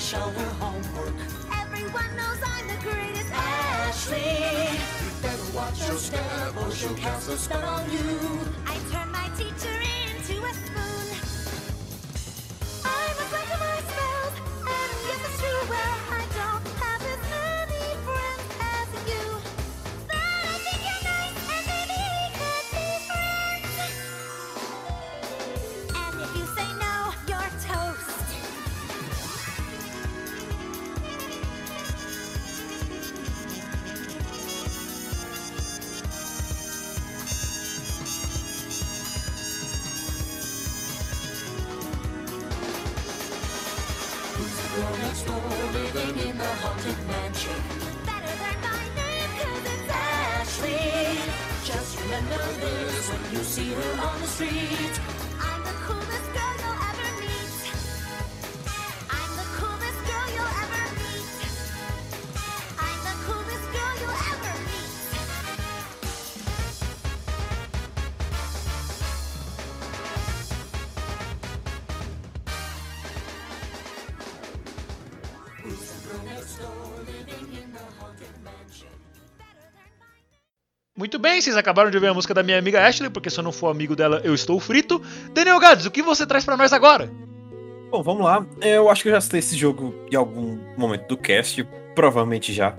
[0.00, 0.22] Finish
[0.58, 1.14] homework.
[1.52, 4.78] Everyone knows I'm the greatest Ashley.
[5.04, 7.98] You better watch your step or she'll cast a spell on you.
[8.66, 9.89] I turn my teacher into
[53.50, 54.99] see her on the street.
[81.00, 83.42] Muito bem, vocês acabaram de ouvir a música da minha amiga Ashley, porque se eu
[83.42, 85.00] não for amigo dela, eu estou frito.
[85.32, 87.10] Daniel Gades, o que você traz pra nós agora?
[87.90, 88.46] Bom, vamos lá.
[88.60, 92.76] Eu acho que eu já citei esse jogo em algum momento do cast, provavelmente já.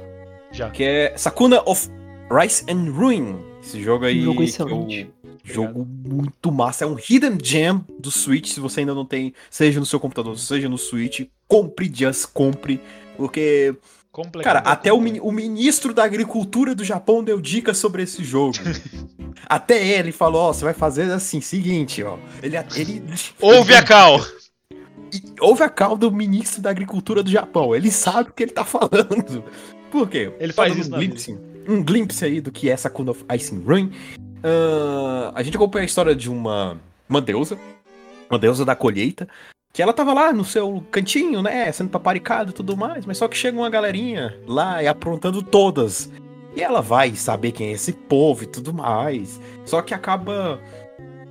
[0.51, 0.69] Já.
[0.69, 1.89] Que é Sakuna of
[2.31, 3.39] Rice and Ruin.
[3.59, 4.21] Esse jogo aí.
[4.21, 5.09] Jogo eu- excelente.
[5.43, 6.83] Jogo muito massa.
[6.83, 8.49] É um hidden gem do Switch.
[8.53, 12.79] Se você ainda não tem, seja no seu computador, seja no Switch, compre, just compre.
[13.17, 13.73] Porque.
[14.43, 18.53] Cara, até o, o ministro da agricultura do Japão deu dicas sobre esse jogo.
[19.47, 22.17] até ele falou: Ó, você vai fazer assim, seguinte, ó.
[22.43, 22.57] Ele.
[22.75, 23.03] ele
[23.39, 24.19] Ouve a Cal!
[25.13, 27.75] e houve a call do ministro da Agricultura do Japão.
[27.75, 29.43] Ele sabe o que ele tá falando.
[29.91, 30.33] Por quê?
[30.39, 33.61] Ele faz isso um glimpse, um glimpse aí do que é Sakuna of Ice and
[33.65, 33.91] Rain.
[34.43, 36.79] Ah, a gente acompanha a história de uma,
[37.09, 37.59] uma deusa,
[38.29, 39.27] uma deusa da colheita,
[39.73, 43.27] que ela tava lá no seu cantinho, né, sendo paparicada e tudo mais, mas só
[43.27, 46.11] que chega uma galerinha lá e aprontando todas.
[46.55, 49.39] E ela vai saber quem é esse povo e tudo mais.
[49.65, 50.59] Só que acaba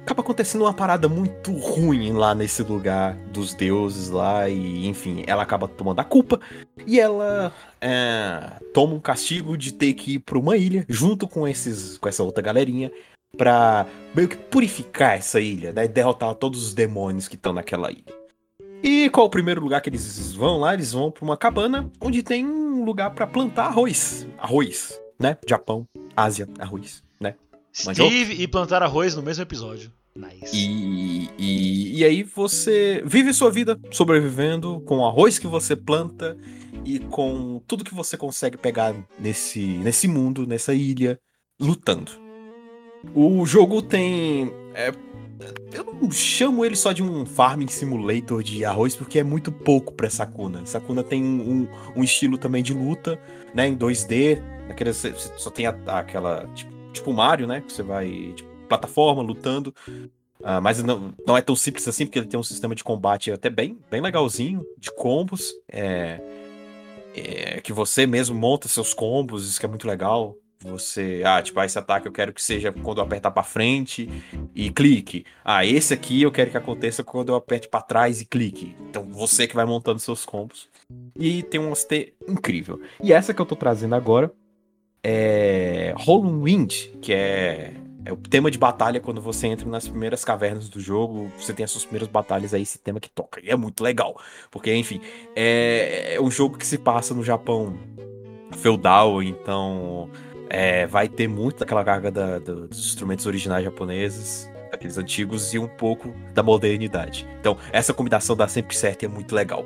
[0.03, 5.43] acaba acontecendo uma parada muito ruim lá nesse lugar dos deuses lá e enfim, ela
[5.43, 6.41] acaba tomando a culpa
[6.87, 11.47] e ela é, toma um castigo de ter que ir pra uma ilha junto com
[11.47, 12.91] esses com essa outra galerinha
[13.37, 18.20] pra meio que purificar essa ilha, né, derrotar todos os demônios que estão naquela ilha.
[18.83, 20.75] E qual o primeiro lugar que eles vão lá?
[20.75, 25.37] Eles vão pra uma cabana onde tem um lugar pra plantar arroz, arroz, né?
[25.47, 25.87] Japão,
[26.17, 27.35] Ásia, arroz, né?
[27.85, 28.07] Manjou?
[28.07, 29.93] Steve e plantar arroz no mesmo episódio.
[30.15, 30.55] Nice.
[30.55, 36.37] E, e, e aí você vive sua vida sobrevivendo com o arroz que você planta
[36.85, 41.19] e com tudo que você consegue pegar nesse, nesse mundo, nessa ilha,
[41.61, 42.11] lutando.
[43.15, 44.53] O jogo tem.
[44.75, 44.93] é,
[45.73, 49.93] eu não chamo ele só de um farming simulator de arroz, porque é muito pouco
[49.93, 50.65] pra Sakuna.
[50.67, 53.19] Sakuna tem um, um estilo também de luta,
[53.55, 54.41] né, em 2D.
[54.69, 56.47] Naquele, você só tem a- aquela.
[56.55, 57.61] Tipo, tipo Mario, né?
[57.61, 58.33] Que você vai.
[58.35, 59.75] Tipo, plataforma, lutando.
[60.43, 63.31] Ah, mas não, não é tão simples assim, porque ele tem um sistema de combate
[63.31, 65.53] até bem, bem legalzinho, de combos.
[65.71, 66.21] É...
[67.15, 70.37] é, que você mesmo monta seus combos, isso que é muito legal.
[70.63, 74.09] Você, ah, tipo, ah, esse ataque eu quero que seja quando eu apertar pra frente
[74.55, 75.25] e clique.
[75.43, 78.77] Ah, esse aqui eu quero que aconteça quando eu aperte pra trás e clique.
[78.89, 80.69] Então você que vai montando seus combos.
[81.19, 82.79] E tem um OST incrível.
[83.03, 84.31] E essa que eu tô trazendo agora
[85.03, 87.73] é Hollow Wind, que é,
[88.05, 91.33] é o tema de batalha quando você entra nas primeiras cavernas do jogo.
[91.39, 93.41] Você tem as suas primeiras batalhas aí, esse tema que toca.
[93.43, 94.21] E é muito legal.
[94.51, 95.01] Porque, enfim,
[95.35, 97.79] é, é um jogo que se passa no Japão
[98.59, 100.11] feudal, então
[100.51, 105.59] é, vai ter muito daquela carga da- do- dos instrumentos originais japoneses, aqueles antigos, e
[105.59, 107.27] um pouco da modernidade.
[107.41, 109.65] Então, essa combinação dá sempre certo e é muito legal.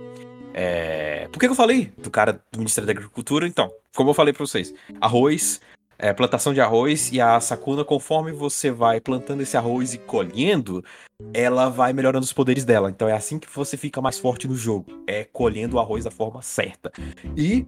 [0.52, 3.47] É, Por que, que eu falei do cara do Ministério da Agricultura?
[3.48, 5.61] Então, como eu falei pra vocês, arroz,
[5.98, 10.85] é, plantação de arroz e a Sakuna, conforme você vai plantando esse arroz e colhendo,
[11.32, 12.89] ela vai melhorando os poderes dela.
[12.90, 14.86] Então é assim que você fica mais forte no jogo.
[15.06, 16.93] É colhendo o arroz da forma certa.
[17.36, 17.66] E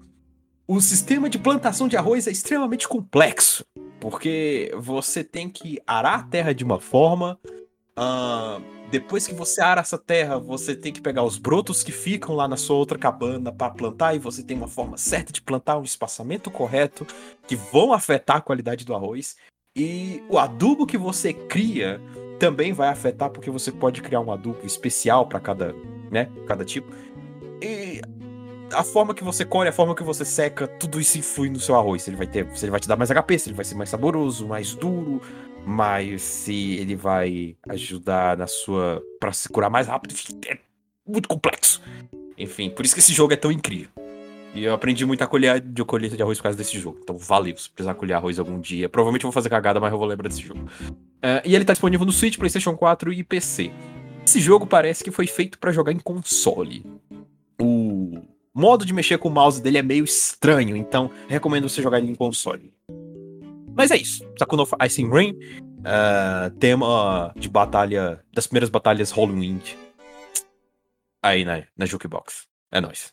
[0.66, 3.64] o sistema de plantação de arroz é extremamente complexo.
[4.00, 7.38] Porque você tem que arar a terra de uma forma.
[7.96, 8.60] ah,
[8.90, 12.46] depois que você ara essa terra, você tem que pegar os brotos que ficam lá
[12.46, 14.14] na sua outra cabana para plantar.
[14.14, 17.06] E você tem uma forma certa de plantar, um espaçamento correto,
[17.46, 19.36] que vão afetar a qualidade do arroz.
[19.74, 22.00] E o adubo que você cria
[22.38, 25.74] também vai afetar, porque você pode criar um adubo especial para cada,
[26.10, 26.90] né, cada tipo.
[27.60, 28.00] E
[28.72, 31.76] a forma que você colhe, a forma que você seca, tudo isso influi no seu
[31.76, 32.02] arroz.
[32.02, 33.74] Se ele vai ter, se ele vai te dar mais HP, se ele vai ser
[33.74, 35.20] mais saboroso, mais duro,
[35.66, 40.14] mas se ele vai ajudar na sua para se curar mais rápido,
[40.46, 40.58] é
[41.06, 41.82] muito complexo.
[42.38, 43.90] Enfim, por isso que esse jogo é tão incrível.
[44.54, 46.98] E eu aprendi muito a colher de colheita de arroz por causa desse jogo.
[47.02, 48.88] Então valeu, se precisar colher arroz algum dia.
[48.88, 50.66] Provavelmente eu vou fazer cagada, mas eu vou lembrar desse jogo.
[51.22, 53.70] É, e ele tá disponível no Switch, PlayStation 4 e PC.
[54.26, 56.84] Esse jogo parece que foi feito pra jogar em console.
[58.56, 62.10] Modo de mexer com o mouse dele é meio estranho, então recomendo você jogar ele
[62.10, 62.72] em console.
[63.76, 64.26] Mas é isso.
[64.38, 65.38] Sakuna and Rain,
[65.84, 69.60] ah, tema de batalha, das primeiras batalhas Halloween.
[71.22, 72.46] Aí na, na Jukebox.
[72.72, 73.12] É nóis.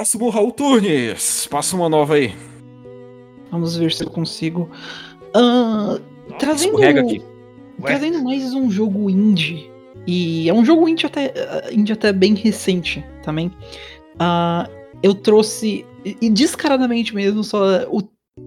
[0.00, 1.46] Próximo Raul Tunes.
[1.50, 2.34] Passa uma nova aí.
[3.50, 4.70] Vamos ver se eu consigo.
[6.38, 7.22] Trazendo, Escorrega aqui.
[7.82, 7.86] Ué?
[7.86, 9.70] trazendo mais um jogo indie.
[10.06, 13.52] E é um jogo indie até, ah, indie até bem recente também.
[14.18, 14.66] Ah,
[15.02, 17.98] eu trouxe, e descaradamente mesmo, só o,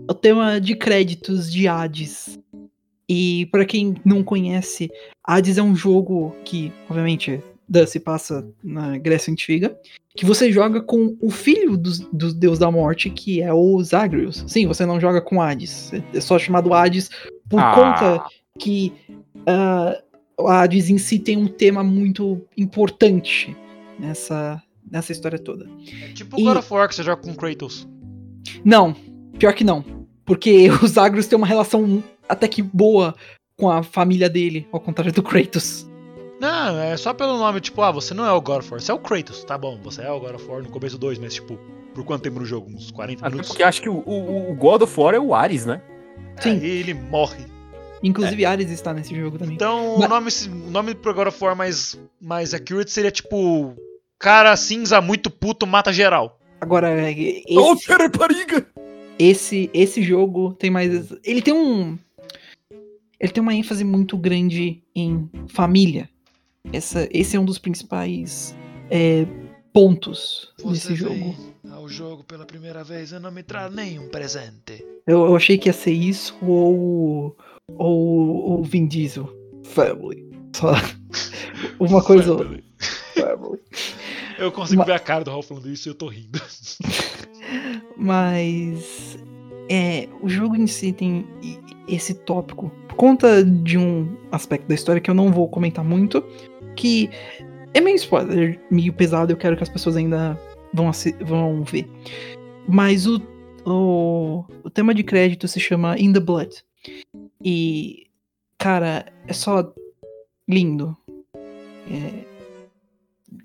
[0.10, 2.40] o tema de créditos de Hades.
[3.08, 4.90] E pra quem não conhece,
[5.24, 7.40] Hades é um jogo que, obviamente,
[7.86, 9.78] se passa na Grécia Antiga,
[10.16, 14.44] que você joga com o filho dos- do, deus da morte, que é o Zagreus.
[14.48, 15.92] Sim, você não joga com Hades.
[16.14, 17.10] É só chamado Hades
[17.50, 17.74] por Ah.
[17.74, 18.26] conta
[18.60, 18.94] que
[20.38, 23.56] o Hades em si tem um tema muito importante
[24.00, 25.68] nessa, nessa história toda.
[26.04, 27.88] É tipo E- God of War que você joga com Kratos.
[28.64, 28.96] Não,
[29.40, 29.84] pior que não.
[30.26, 33.16] Porque o Zagreus tem uma relação até que boa
[33.58, 35.88] com a família dele, ao contrário do Kratos.
[36.44, 38.92] Não, é só pelo nome, tipo, ah, você não é o God of War, você
[38.92, 41.18] é o Kratos, tá bom, você é o God of War no começo do 2,
[41.20, 41.58] mas tipo,
[41.96, 42.70] por quanto tempo no jogo?
[42.70, 43.50] Uns 40 Até minutos?
[43.50, 45.82] porque acho que o, o, o God of War é o Ares, né?
[46.42, 46.52] Sim.
[46.60, 47.46] Aí ele morre.
[48.04, 49.56] Inclusive, Ares está nesse jogo também.
[49.56, 53.74] Então, Mas- o nome, o nome pro God of War mais, mais accurate seria tipo,
[54.20, 56.38] cara cinza muito puto mata geral.
[56.60, 58.66] Agora, esse, Ô, pera, pariga!
[59.18, 61.14] esse, esse jogo tem mais.
[61.24, 61.98] Ele tem um.
[63.20, 66.10] Ele tem uma ênfase muito grande em família.
[66.72, 68.56] Essa, esse é um dos principais
[68.90, 69.26] é,
[69.74, 71.36] pontos desse jogo.
[71.70, 74.84] ao jogo pela primeira vez e não me traz nenhum presente.
[75.06, 77.36] Eu, eu achei que ia ser isso ou.
[77.78, 79.30] Ou o Vin Diesel.
[79.64, 80.30] Family.
[80.56, 80.74] Só.
[81.80, 82.38] Uma coisa.
[82.38, 82.64] Family.
[83.14, 83.60] Family.
[84.38, 86.42] Eu consigo Ma- ver a cara do Raul falando isso e eu tô rindo.
[87.96, 89.18] Mas
[89.70, 91.26] é, o jogo em si tem
[91.88, 96.24] esse tópico por conta de um aspecto da história que eu não vou comentar muito,
[96.76, 97.10] que
[97.74, 100.38] é meio spoiler, meio pesado, eu quero que as pessoas ainda
[100.74, 100.92] vão,
[101.22, 101.88] vão ver.
[102.68, 103.22] Mas o,
[103.66, 106.64] o, o tema de crédito se chama In the Blood.
[107.44, 108.08] E,
[108.58, 109.74] cara, é só
[110.48, 110.96] lindo.
[111.90, 112.26] É,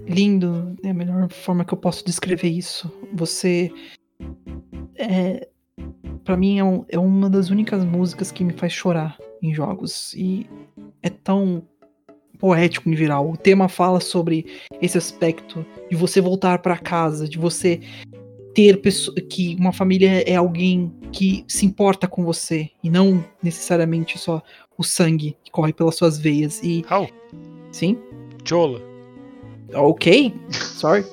[0.06, 2.92] lindo é a melhor forma que eu posso descrever isso.
[3.14, 3.72] Você
[4.96, 5.48] é,
[6.24, 10.12] para mim é, um- é uma das únicas músicas que me faz chorar em jogos
[10.14, 10.46] e
[11.02, 11.62] é tão
[12.38, 13.30] poético em geral.
[13.30, 14.46] O tema fala sobre
[14.80, 17.80] esse aspecto de você voltar pra casa, de você
[18.54, 24.18] ter pessoa, que uma família é alguém que se importa com você e não necessariamente
[24.18, 24.42] só
[24.76, 27.08] o sangue que corre pelas suas veias e Raul,
[27.70, 27.98] sim,
[28.44, 28.80] Chola.
[29.74, 31.04] ok, sorry.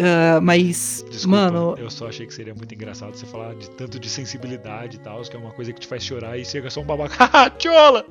[0.00, 3.98] Ah, mas, Desculpa, mano, eu só achei que seria muito engraçado você falar de tanto
[3.98, 6.80] de sensibilidade e tal, que é uma coisa que te faz chorar e chega só
[6.80, 7.14] um babaca.
[7.60, 8.04] Chola!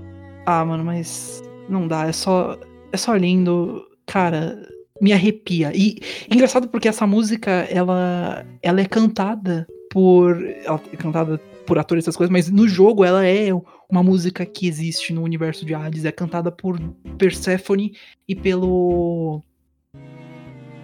[0.45, 2.57] Ah, mano, mas não dá, é só
[2.91, 4.67] é só lindo, cara,
[5.01, 5.71] me arrepia.
[5.73, 5.97] E
[6.29, 12.15] engraçado porque essa música, ela ela é cantada por ela é cantada por atores essas
[12.17, 13.49] coisas, mas no jogo ela é
[13.89, 16.79] uma música que existe no universo de Hades, é cantada por
[17.17, 17.93] Persephone
[18.27, 19.43] e pelo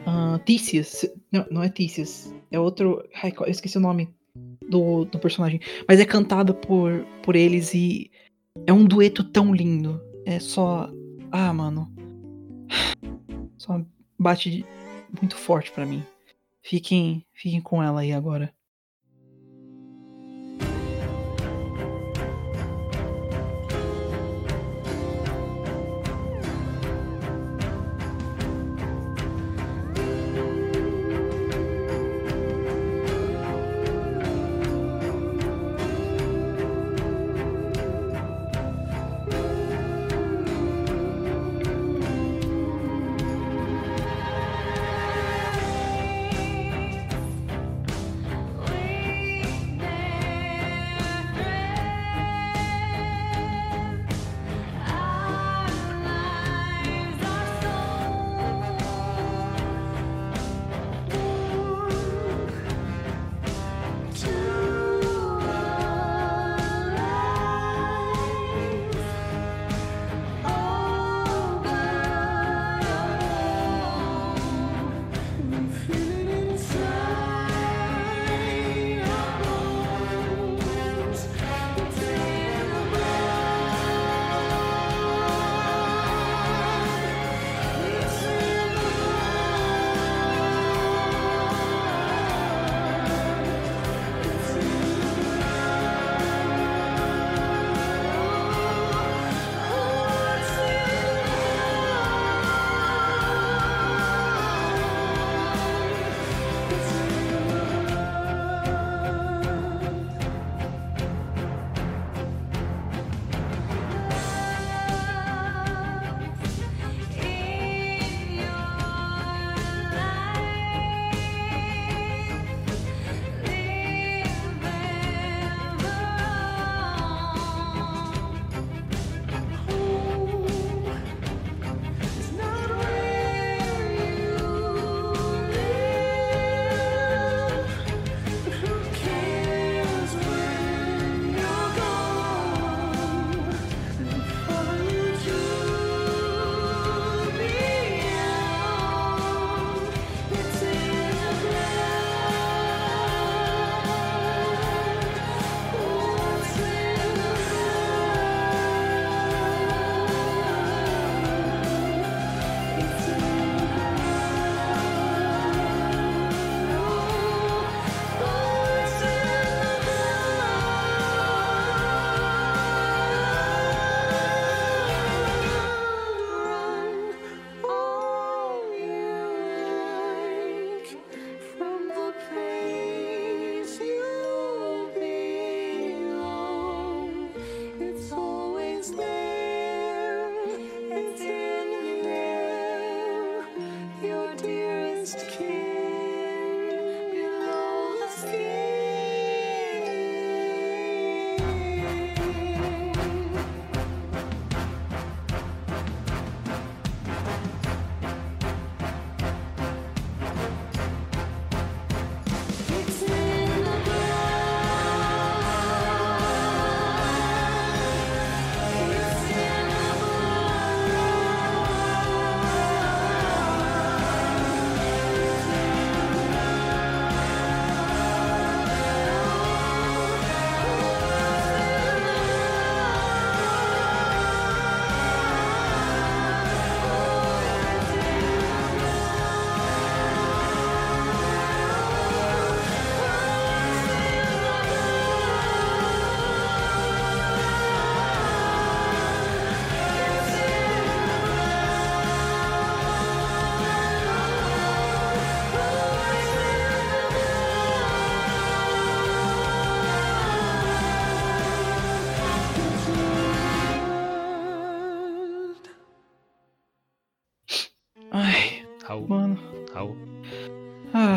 [0.06, 1.06] ah, Theseus.
[1.32, 4.10] Não, não é Theseus, é outro, ai, eu esqueci o nome
[4.70, 8.12] do, do personagem, mas é cantada por por eles e
[8.66, 10.02] é um dueto tão lindo.
[10.30, 10.90] É só.
[11.32, 11.90] Ah, mano.
[13.58, 13.82] Só
[14.20, 14.66] bate
[15.22, 16.04] muito forte pra mim.
[16.62, 18.54] Fiquem, fiquem com ela aí agora.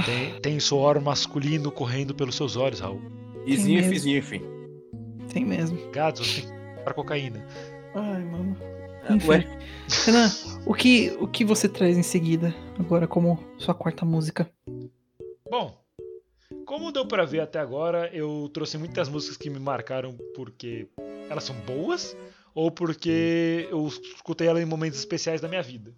[0.01, 3.01] Ah, Tem, tem suor masculino correndo pelos seus olhos, Raul.
[3.47, 3.82] Mesmo.
[3.93, 4.43] fizinho, enfim.
[5.32, 5.78] tem mesmo.
[5.90, 6.51] Gatos, você tem
[6.85, 7.44] para cocaína.
[7.94, 8.56] Ai, mano.
[9.09, 9.28] Ah, Enfim.
[9.28, 9.59] ué,
[10.06, 10.31] Renan,
[10.66, 14.48] o que, o que você traz em seguida, agora como sua quarta música?
[15.51, 15.74] Bom,
[16.66, 20.86] como deu pra ver até agora, eu trouxe muitas músicas que me marcaram porque
[21.31, 22.16] elas são boas
[22.55, 25.93] ou porque eu escutei elas em momentos especiais da minha vida.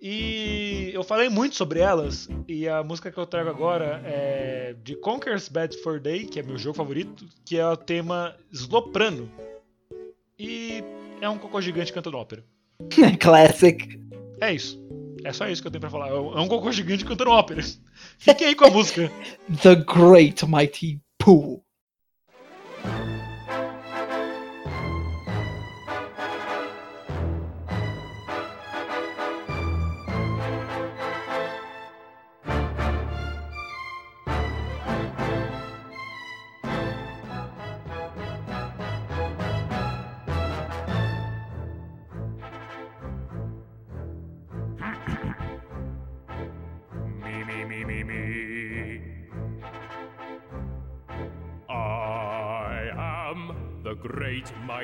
[0.00, 4.96] E eu falei muito sobre elas e a música que eu trago agora é de
[4.96, 9.30] Conker's Bad for Day, que é meu jogo favorito, que é o tema Sloprano.
[10.38, 10.82] E
[11.20, 12.42] é um cocô gigante cantando ópera.
[13.20, 14.00] Classic.
[14.40, 14.80] É isso.
[15.22, 16.08] É só isso que eu tenho pra falar.
[16.08, 17.62] É um é cocô gigante cantando ópera.
[18.18, 19.12] Fiquem aí com a música.
[19.62, 21.62] The Great Mighty Pooh.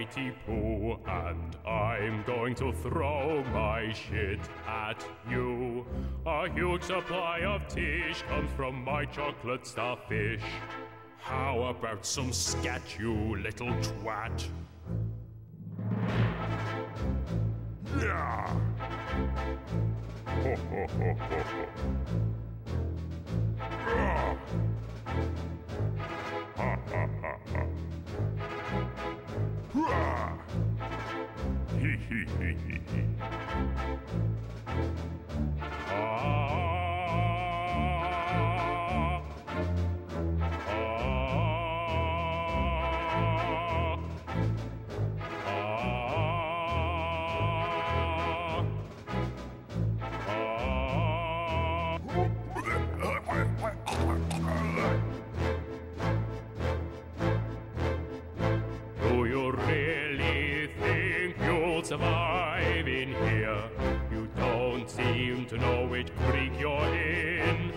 [0.06, 5.84] Mighty Pooh, and I'm going to throw my shit at you.
[6.24, 10.42] A huge supply of tish comes from my chocolate starfish.
[11.18, 14.48] How about some scat, you little twat?
[17.98, 18.60] Yeah.
[20.26, 21.66] Ho, ho, ho, ho, ho.
[23.60, 24.36] Ah.
[32.24, 32.56] Hehehehe.
[61.97, 63.62] survive in here?
[64.10, 67.73] You don't seem to know which creek you're in.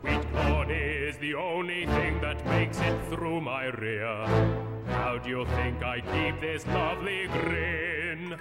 [0.00, 4.26] Sweet corn is the only thing that makes it through my rear.
[4.88, 8.36] How do you think I keep this lovely grin?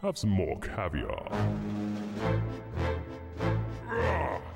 [0.00, 1.28] Have some more caviar.
[3.90, 4.53] Ah.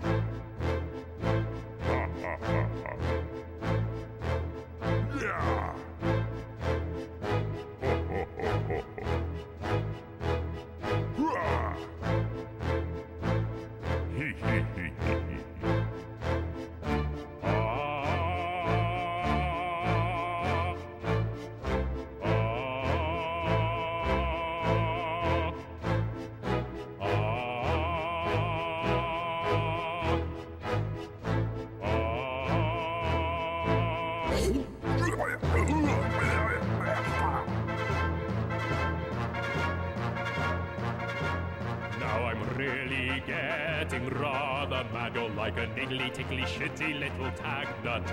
[45.88, 48.08] Niggly, tickly, shitty little tag nut.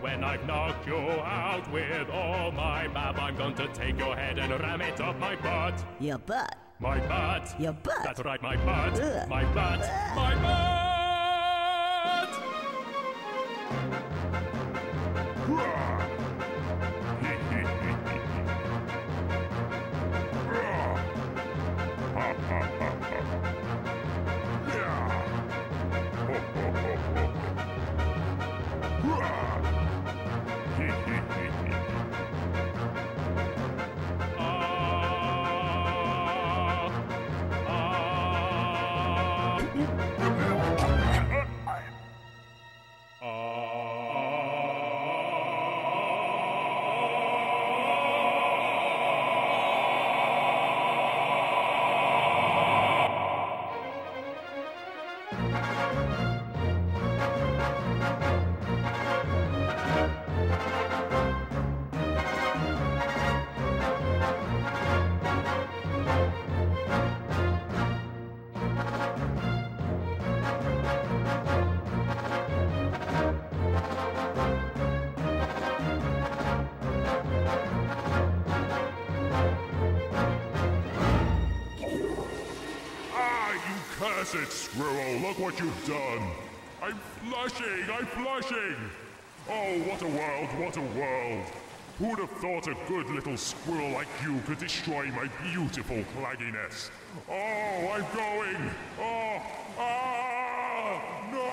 [0.00, 4.38] When I've knocked you out with all my bab, I'm going to take your head
[4.38, 5.84] and ram it up my butt.
[6.00, 6.56] Your butt.
[6.78, 7.54] My butt.
[7.58, 8.04] Your butt.
[8.04, 9.00] That's right, my butt.
[9.00, 9.28] Ugh.
[9.28, 9.80] My butt.
[10.14, 10.85] My butt.
[85.56, 86.30] What you've done!
[86.82, 87.90] I'm flushing!
[87.90, 88.76] I'm flushing!
[89.48, 90.48] Oh, what a world!
[90.58, 91.46] What a world!
[91.98, 96.90] Who'd have thought a good little squirrel like you could destroy my beautiful claggy nest?
[97.28, 98.70] Oh, I'm going!
[99.00, 99.40] Oh,
[99.78, 101.00] ah!
[101.32, 101.50] No!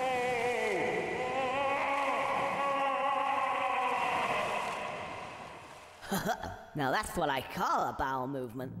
[6.76, 8.72] Now that's what I call a bowel movement.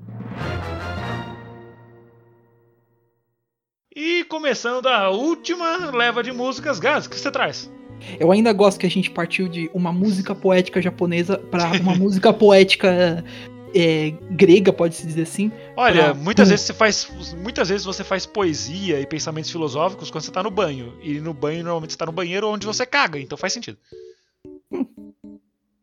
[4.38, 7.70] Começando a última leva de músicas, Gás, o que você traz?
[8.18, 12.32] Eu ainda gosto que a gente partiu de uma música poética japonesa pra uma música
[12.32, 13.24] poética
[13.72, 15.52] é, grega, pode-se dizer assim.
[15.76, 17.08] Olha, pra- muitas vezes você faz.
[17.40, 20.98] Muitas vezes você faz poesia e pensamentos filosóficos quando você tá no banho.
[21.00, 23.78] E no banho, normalmente você tá no banheiro onde você caga, então faz sentido.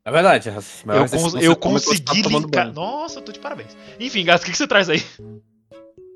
[0.04, 0.50] É verdade.
[0.50, 2.74] Eu cons- eu você tá consegui linkar.
[2.74, 3.78] Nossa, eu tô de parabéns.
[3.98, 5.02] Enfim, Gás, o que que você traz aí?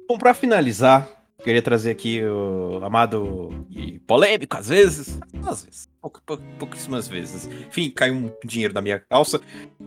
[0.08, 1.08] Bom, pra finalizar,
[1.46, 5.18] queria trazer aqui o amado e polêmico, às vezes.
[5.48, 5.90] Às vezes.
[6.02, 7.48] Pouca- pou- pouquíssimas vezes.
[7.68, 9.40] Enfim, caiu um dinheiro da minha calça.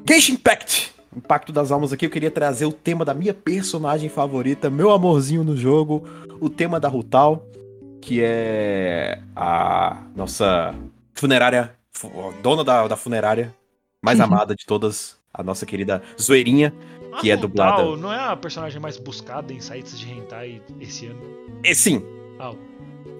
[0.09, 0.95] Genshin Impact!
[1.15, 5.43] Impacto das Almas aqui, eu queria trazer o tema da minha personagem favorita, meu amorzinho
[5.43, 6.05] no jogo,
[6.41, 7.45] o tema da Rutal,
[8.01, 10.75] que é a nossa
[11.15, 12.13] funerária, fu-
[12.43, 13.55] dona da, da funerária
[14.03, 16.73] mais amada de todas, a nossa querida Zoeirinha,
[17.21, 17.97] que é dublada.
[17.97, 21.21] Não é a personagem mais buscada em sites de hentai esse ano?
[21.65, 22.03] E sim,
[22.39, 22.55] Ah,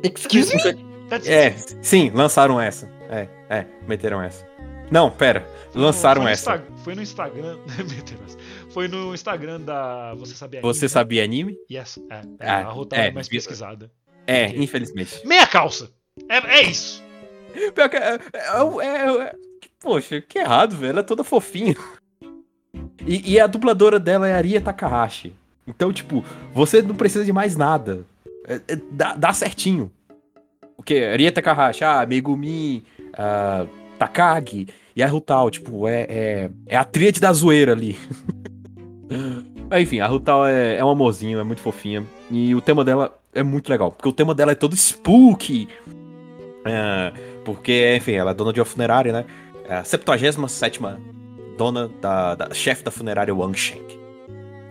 [0.03, 0.89] Excuse me?
[1.27, 1.51] É,
[1.83, 2.87] sim, lançaram essa.
[3.09, 4.47] É, é, meteram essa.
[4.91, 6.57] Não, pera, lançaram foi essa.
[6.57, 7.59] Insta- Foi no Instagram.
[7.79, 8.39] Meteram essa.
[8.71, 11.53] foi no Instagram da Você Sabia Você Anime, sabia anime?
[11.53, 11.59] né?
[11.79, 11.99] Yes.
[12.11, 13.91] É, é, Ah, a Rutal é, é, mais pesquisada.
[14.27, 14.63] É, Ok.
[14.63, 15.27] infelizmente.
[15.27, 15.91] Meia calça!
[16.29, 17.03] É, é isso!
[17.75, 18.19] Pior que é, é,
[18.87, 19.33] é- é-
[19.81, 20.91] Poxa, que errado, velho.
[20.91, 21.75] Ela é toda fofinha.
[23.09, 25.33] E, e a dubladora dela é Aria Takahashi.
[25.67, 26.23] Então, tipo,
[26.53, 28.05] você não precisa de mais nada.
[28.47, 29.91] É- é- dá, dá certinho.
[30.77, 31.03] O que?
[31.03, 32.85] Aria Takahashi, ah, Megumi,
[33.17, 33.67] ah,
[33.99, 35.51] Takagi e a Rutal.
[35.51, 37.99] Tipo, é, é, é a tríade da zoeira ali.
[39.71, 42.05] Mas, enfim, a Rutal é, é um amorzinho, é muito fofinha.
[42.31, 43.91] E o tema dela é muito legal.
[43.91, 45.67] Porque o tema dela é todo spooky.
[46.63, 47.13] É,
[47.43, 49.25] porque, enfim, ela é dona de uma funerária, né?
[49.67, 50.79] É a 77
[51.59, 53.83] dona da, da chefe da funerária Wang Sheng.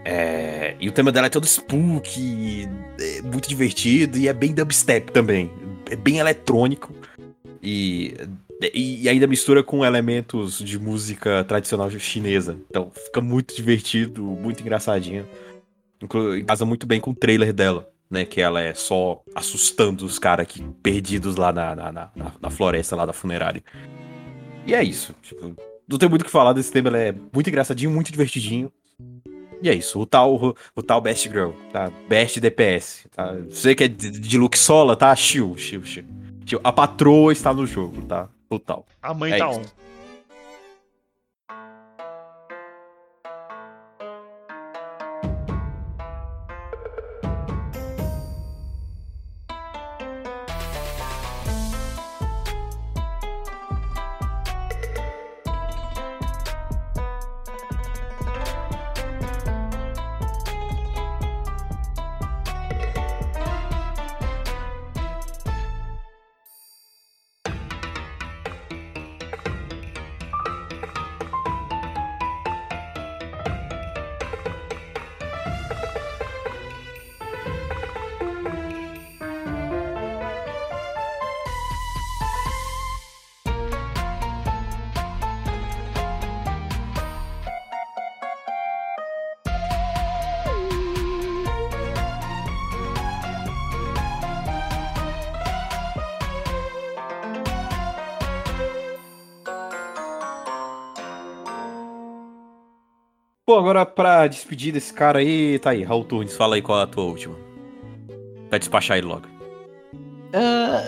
[0.05, 2.68] É, e o tema dela é todo spooky,
[2.99, 5.51] é muito divertido e é bem dubstep também.
[5.91, 6.93] É bem eletrônico.
[7.61, 8.15] E,
[8.73, 12.57] e, ainda mistura com elementos de música tradicional chinesa.
[12.69, 15.27] Então fica muito divertido, muito engraçadinho.
[16.01, 18.23] Inclu- casa muito bem com o trailer dela, né?
[18.23, 20.47] Que ela é só assustando os caras
[20.81, 23.61] perdidos lá na, na, na- na floresta lá da funerária.
[24.65, 25.14] E é isso.
[25.22, 25.53] Tipo,
[25.88, 28.72] não tem muito o que falar desse tema, ele é muito engraçadinho, muito divertidinho.
[29.61, 31.91] E é isso, o tal, o tal Best Girl, tá?
[32.07, 33.34] Best DPS, tá?
[33.49, 35.15] Você que é de, de look sola, tá?
[35.15, 36.05] Chill, chill, chill.
[36.45, 36.59] Chill.
[36.64, 38.30] A patroa está no jogo, tá?
[38.49, 38.85] O tal.
[39.01, 39.59] A mãe É tá isso.
[39.59, 39.64] on.
[103.57, 106.88] Agora pra despedir desse cara aí, tá aí, Raul Turnes, fala aí qual é a
[106.88, 107.35] tua última.
[108.49, 109.27] Pra despachar ele logo.
[110.34, 110.84] Ah,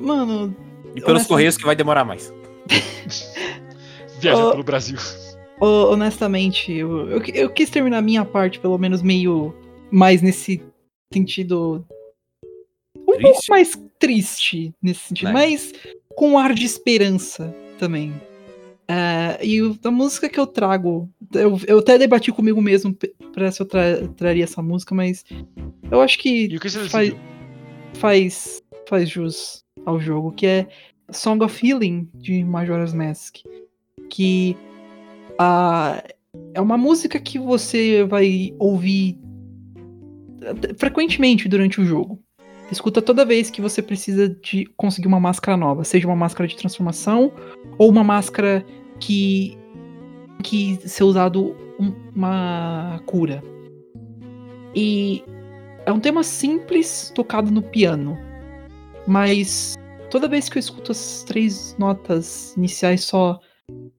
[0.00, 0.54] mano,
[0.94, 2.32] E pelos Correios que vai demorar mais.
[4.20, 4.98] Viaja Ô, pelo Brasil.
[5.60, 9.54] ho- honestamente, eu, eu, eu quis terminar a minha parte, pelo menos meio
[9.90, 10.62] mais nesse
[11.12, 11.84] sentido.
[12.96, 13.50] Um pouco Triste?
[13.50, 15.32] mais triste nesse sentido, Né?
[15.32, 15.72] mas
[16.14, 18.12] com um ar de esperança também.
[18.88, 22.94] Ah, e a música que eu trago, eu, eu até debati comigo mesmo
[23.32, 25.24] pra se eu tra- traria essa música, mas
[25.90, 27.14] eu acho que o que você faz,
[27.94, 30.68] faz, faz jus ao jogo, que é
[31.10, 33.36] Song of Healing de Majora's Mask.
[34.10, 34.56] Que
[35.38, 36.02] ah,
[36.52, 39.18] é uma música que você vai ouvir
[40.76, 42.20] frequentemente durante o jogo.
[42.72, 46.56] Escuta toda vez que você precisa de conseguir uma máscara nova, seja uma máscara de
[46.56, 47.30] transformação
[47.78, 48.64] ou uma máscara
[48.98, 49.58] que
[50.42, 53.42] que ser usado um- uma cura.
[54.74, 55.22] E
[55.86, 58.18] é um tema simples tocado no piano,
[59.06, 59.76] mas
[60.10, 63.38] toda vez que eu escuto as três notas iniciais só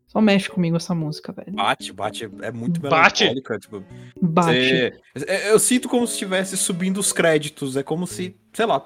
[0.07, 1.53] só mexe comigo essa música, velho.
[1.53, 3.23] Bate, bate, é muito Bate?
[3.23, 3.57] melancólica.
[3.59, 3.83] Tipo,
[4.21, 4.93] Bate.
[5.15, 7.75] você- é- eu sinto como se estivesse subindo os créditos.
[7.75, 8.85] É como se, sei lá.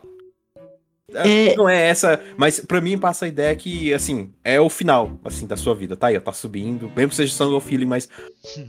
[1.13, 4.69] é- É- Não é essa, mas pra mim passa a ideia que, assim, é o
[4.69, 5.95] final, assim, da sua vida.
[5.95, 6.91] Tá aí, ó, tá subindo.
[6.95, 8.09] Mesmo que seja Song of Healing, mas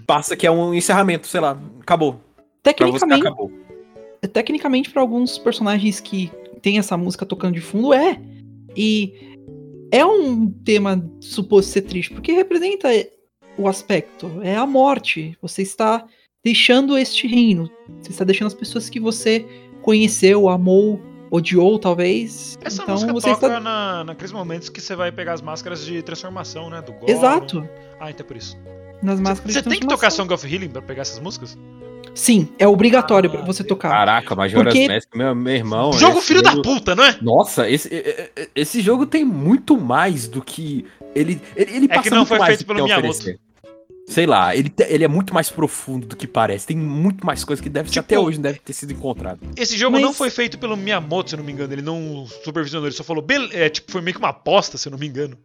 [0.06, 2.14] passa que é um encerramento, sei lá, acabou.
[2.62, 3.52] Pra Tecnicamente, acabou.
[4.32, 6.30] tecnicamente para alguns personagens que
[6.60, 8.20] tem essa música tocando de fundo é
[8.76, 9.14] e
[9.90, 12.88] é um tema suposto ser triste porque representa
[13.56, 16.04] o aspecto é a morte você está
[16.44, 17.70] deixando este reino
[18.02, 19.46] você está deixando as pessoas que você
[19.82, 21.00] conheceu amou
[21.30, 25.34] odiou talvez Essa então música você toca está na, naqueles momentos que você vai pegar
[25.34, 26.80] as máscaras de transformação, né?
[26.82, 27.12] Do Gollum.
[27.12, 27.68] exato
[28.00, 28.56] Ah, então é por isso.
[29.02, 30.10] nas máscaras Você de tem que tocar.
[30.10, 31.56] Song of Healing pra pegar essas músicas?
[32.14, 35.92] sim é obrigatório Ah, pra você tocar Caraca, Majora's Porque- Mask, meu, meu irmão.
[35.92, 37.16] Jogo filho da jogo- puta, não é?
[37.20, 40.84] Nossa, esse, e- e- esse jogo tem muito mais do que.
[41.14, 43.08] Ele, ele, ele É passa que não muito foi mais feito pelo Miyamoto.
[43.10, 43.38] oferecer.
[44.08, 46.66] Sei lá, ele, ele é muito mais profundo do que parece.
[46.66, 49.40] Tem muito mais coisa que deve Tipo- até hoje não deve ter sido encontrado.
[49.54, 51.72] Esse jogo Mas- não foi feito pelo Miyamoto, se eu não me engano.
[51.74, 53.24] Ele não supervisionou, ele só falou.
[53.52, 55.36] É, tipo, foi meio que uma aposta, se eu não me engano.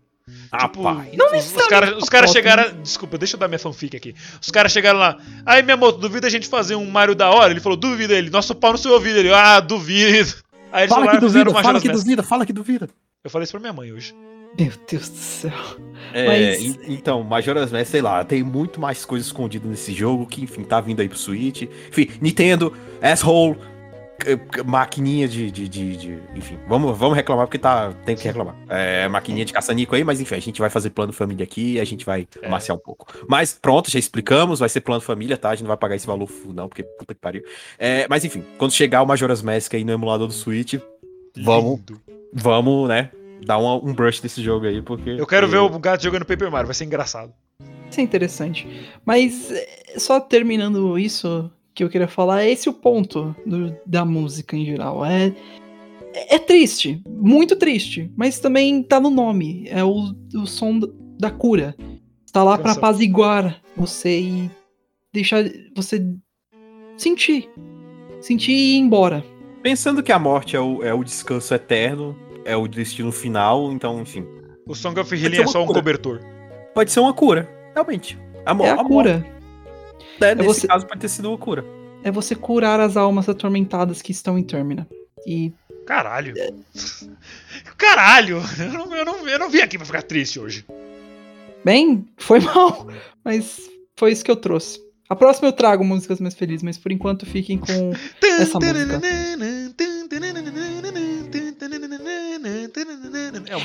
[0.57, 1.09] Tipo, Rapaz.
[1.17, 2.81] Não os, os caras aposta, chegaram.
[2.81, 4.15] Desculpa, deixa eu dar minha fanfic aqui.
[4.41, 5.17] Os caras chegaram lá.
[5.45, 7.51] Aí, Miyamoto, duvida a gente fazer um Mario da hora?
[7.51, 8.29] Ele falou, duvida ele.
[8.29, 9.19] Nosso pau no seu ouvido.
[9.19, 10.35] Ele, ah, duvido.
[10.71, 12.89] Aí eles Fala foram que duvida, fala que duvida, fala que duvida.
[13.23, 14.15] Eu falei isso pra minha mãe hoje.
[14.59, 15.51] Meu Deus do céu
[16.13, 20.27] É, Mas- en- então, Majora's Mask, sei lá, tem muito mais coisa escondida nesse jogo
[20.27, 21.63] que, enfim, tá vindo aí pro Switch.
[21.89, 22.71] Enfim, Nintendo,
[23.01, 23.57] asshole,
[24.65, 28.55] maquininha de, de, de, de- Enfim, vamos, vamos reclamar porque tá, tem que reclamar.
[28.69, 31.79] É, maquininha de caça-nico aí, mas enfim, a gente vai fazer plano família aqui e
[31.79, 32.47] a gente vai É.
[32.47, 33.07] amaciar um pouco.
[33.27, 35.49] Mas pronto, já explicamos, vai ser plano família, tá?
[35.49, 37.41] A gente não vai pagar esse valor não, porque puta que pariu.
[37.79, 40.75] É, mas enfim, quando chegar o Majora's Mask aí no emulador do Switch,
[41.41, 41.99] vamos, Lindo.
[42.31, 43.09] vamos, né?
[43.45, 45.09] Dar uma- um brush desse jogo aí, porque.
[45.11, 47.33] Eu quero ver o gato jogando Paper Mario, vai ser engraçado.
[47.89, 48.67] Isso é interessante.
[49.05, 54.03] Mas é, só terminando isso que eu queria falar, é esse o ponto do- da
[54.05, 55.05] música em geral.
[55.05, 55.33] É,
[56.13, 59.65] é triste, muito triste, mas também tá no nome.
[59.69, 60.79] É o, o som
[61.19, 61.75] da cura.
[62.31, 62.79] Tá lá pra Canção.
[62.83, 64.51] apaziguar você e
[65.13, 65.43] deixar
[65.75, 66.03] você
[66.97, 67.49] sentir.
[68.21, 69.23] Sentir e ir embora.
[69.61, 74.01] Pensando que a morte é o, é o descanso eterno, é o destino final, então,
[74.01, 74.25] enfim.
[74.67, 75.79] O Song of Healing é uma só um cura.
[75.79, 76.19] cobertor.
[76.73, 78.17] Pode ser uma cura, realmente.
[78.45, 79.25] A, É a morte, cura.
[80.19, 81.65] né, nesse você- caso, pode ter sido uma cura.
[82.03, 84.87] É você curar as almas atormentadas que estão em Termina.
[85.25, 85.53] E
[85.85, 86.33] Caralho.
[87.77, 88.41] Caralho!
[88.59, 90.65] Eu não, eu, não, eu não vim aqui pra ficar triste hoje.
[91.63, 92.87] Bem, foi mal,
[93.23, 94.81] mas foi isso que eu trouxe.
[95.09, 97.93] A próxima eu trago músicas mais felizes, mas por enquanto fiquem com
[98.23, 99.01] essa música.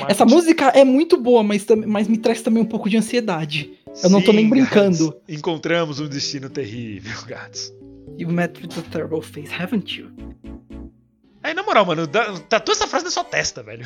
[0.07, 3.71] É Essa música é muito boa, mas, mas me traz também um pouco de ansiedade.
[4.03, 5.15] Eu não tô nem Sim, brincando.
[5.27, 7.73] Encontramos um destino terrível, Gats.
[8.17, 10.11] You met with a terrible face, haven't you?
[11.41, 13.85] Aí, na moral, mano, tatua essa frase na sua testa, velho.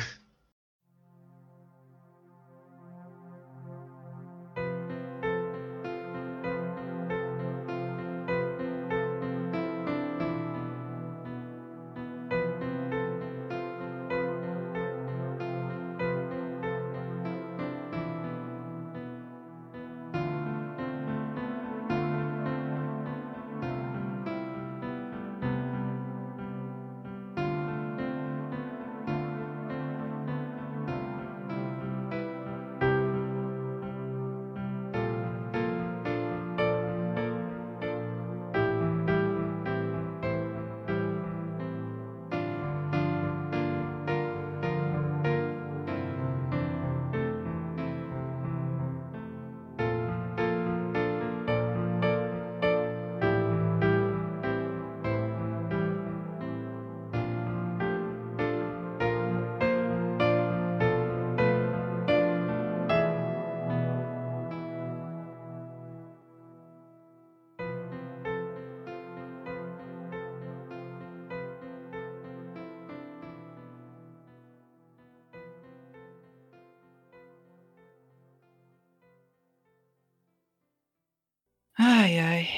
[82.04, 82.48] Ai, ai.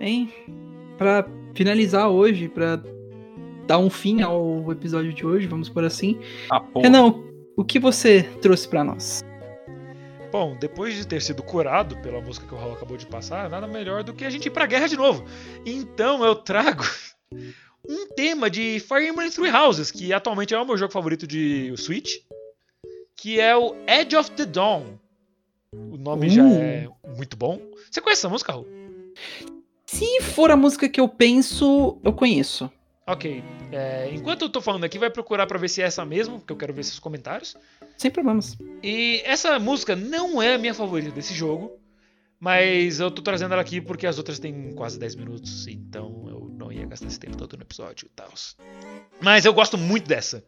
[0.00, 0.32] Hein?
[0.96, 2.80] Pra finalizar hoje, pra
[3.66, 6.20] dar um fim ao episódio de hoje, vamos por assim.
[6.48, 6.62] Ah.
[6.76, 7.12] Renan,
[7.56, 9.20] o que você trouxe pra nós?
[10.30, 13.66] Bom, depois de ter sido curado pela música que o Raul acabou de passar, nada
[13.66, 15.24] melhor do que a gente ir pra guerra de novo.
[15.66, 16.84] Então eu trago
[17.88, 21.74] um tema de Fire Emblem Three Houses, que atualmente é o meu jogo favorito de
[21.76, 22.18] Switch,
[23.16, 24.84] que é o Edge of the Dawn.
[25.72, 26.62] O nome já Uh.
[26.62, 27.60] é muito bom.
[27.90, 28.83] Você conhece essa música, Raul?
[29.86, 32.70] Se for a música que eu penso, eu conheço.
[33.06, 33.44] Ok.
[33.70, 36.52] é, enquanto eu tô falando aqui, vai procurar pra ver se é essa mesmo, porque
[36.52, 37.54] eu quero ver seus comentários.
[37.98, 38.56] Sem problemas.
[38.82, 41.78] E essa música não é a minha favorita desse jogo,
[42.40, 46.50] mas eu tô trazendo ela aqui porque as outras têm quase 10 minutos, então eu
[46.56, 48.32] não ia gastar esse tempo todo no episódio e tal.
[49.20, 50.42] Mas eu gosto muito dessa.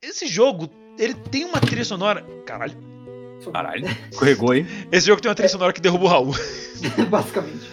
[0.00, 2.24] Esse jogo, ele tem uma trilha sonora.
[2.46, 2.93] Caralho.
[3.52, 4.66] Caralho, escorregou, hein?
[4.92, 6.32] Esse jogo tem uma trilha sonora que derruba o Raul.
[7.10, 7.68] Basicamente.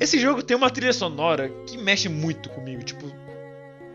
[0.00, 2.82] Esse jogo tem uma trilha sonora que mexe muito comigo.
[2.82, 3.06] Tipo,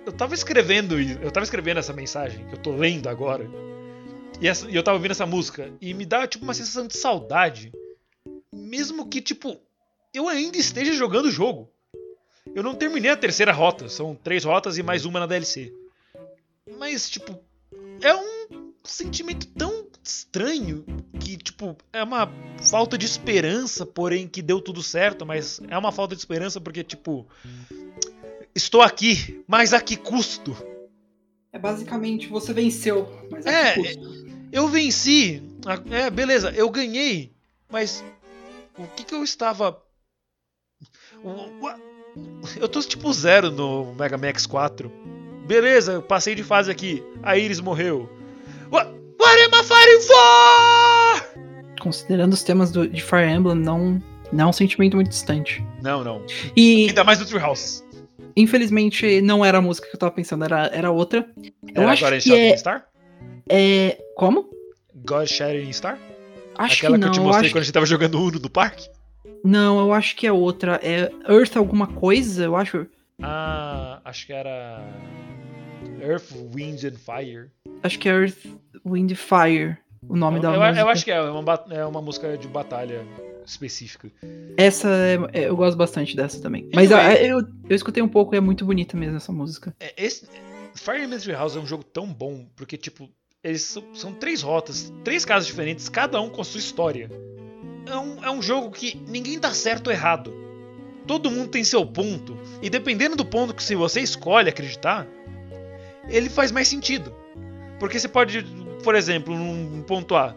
[0.05, 3.49] eu tava escrevendo, eu tava escrevendo essa mensagem que eu tô lendo agora.
[4.41, 6.95] E, essa- e eu tava ouvindo essa música e me dá tipo uma sensação de
[6.97, 7.71] saudade,
[8.53, 9.59] mesmo que tipo
[10.13, 11.69] eu ainda esteja jogando o jogo.
[12.55, 15.71] Eu não terminei a terceira rota, são três rotas e mais uma na DLC.
[16.79, 17.37] Mas tipo,
[18.01, 20.83] é um sentimento tão estranho
[21.19, 22.31] que tipo é uma
[22.69, 26.83] falta de esperança, porém que deu tudo certo, mas é uma falta de esperança porque
[26.83, 27.27] tipo
[28.55, 30.55] estou aqui, mas a que custo?
[31.51, 34.29] É basicamente você venceu, mas a É, que custo?
[34.51, 35.43] Eu venci.
[35.91, 37.31] É, beleza, eu ganhei.
[37.69, 38.03] Mas
[38.77, 39.81] o que que eu estava.
[42.59, 44.89] Eu tô tipo zero no Mega Man X4.
[45.45, 47.03] Beleza, eu passei de fase aqui.
[47.21, 48.09] A Iris morreu.
[48.71, 51.79] What, what am I fighting for?
[51.81, 54.01] Considerando os temas do- de Fire Emblem, não,
[54.31, 55.65] não é um sentimento muito distante.
[55.81, 56.25] Não, não.
[56.55, 57.83] E, Ainda mais do Treehouse.
[58.35, 61.25] infelizmente, não era a música que eu tava pensando, era, era outra.
[61.75, 62.85] Eu Era acho em que Shattering é, Star?
[63.49, 63.97] é...
[64.15, 64.49] Como?
[65.05, 65.97] God Shattering Star?
[66.57, 68.21] Acho Aquela que que, não, eu te eu mostrei acho quando a gente tava jogando
[68.21, 68.89] Uno do parque?
[69.45, 70.77] Não, eu acho que é outra.
[70.83, 72.85] É Earth alguma coisa, eu acho.
[73.21, 74.83] Ah, acho que era.
[76.01, 77.49] Earth, Wind and Fire.
[77.83, 78.45] Acho que é Earth,
[78.85, 79.77] Wind Fire,
[80.07, 80.79] o nome eu, da eu- música.
[80.79, 83.05] eu acho que é uma, ba- é uma música de batalha
[83.45, 84.11] específica.
[84.57, 84.87] Essa,
[85.33, 86.69] é- é- eu gosto bastante dessa também.
[86.73, 87.17] Mas Anyway.
[87.17, 87.39] a- eu,
[87.69, 89.75] eu escutei um pouco e é muito bonita mesmo essa música.
[89.79, 90.27] É, Esse,
[90.75, 93.09] Fire Emblem House é um jogo tão bom, porque, tipo,
[93.43, 97.09] eles são, são três rotas, três casas diferentes, cada um com a sua história.
[97.85, 100.31] É um, é um jogo que ninguém tá certo ou errado.
[101.07, 105.07] Todo mundo tem seu ponto, e dependendo do ponto que se você escolhe acreditar,
[106.09, 107.13] ele faz mais sentido.
[107.79, 108.43] Porque você pode,
[108.83, 110.35] por exemplo, num ponto A,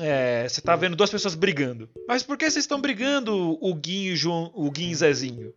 [0.00, 1.88] é, você tá vendo duas pessoas brigando.
[2.06, 5.52] Mas por que vocês estão brigando, o Guinho e o João, o Guinho e Zezinho?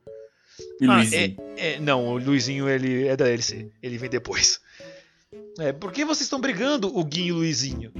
[0.82, 1.38] E Ah, Luizinho.
[1.58, 3.72] é- é, não, o Luizinho ele é da DLC.
[3.82, 4.60] Ele vem depois.
[5.60, 7.92] É, por que vocês estão brigando, o Guinho e o Luizinho?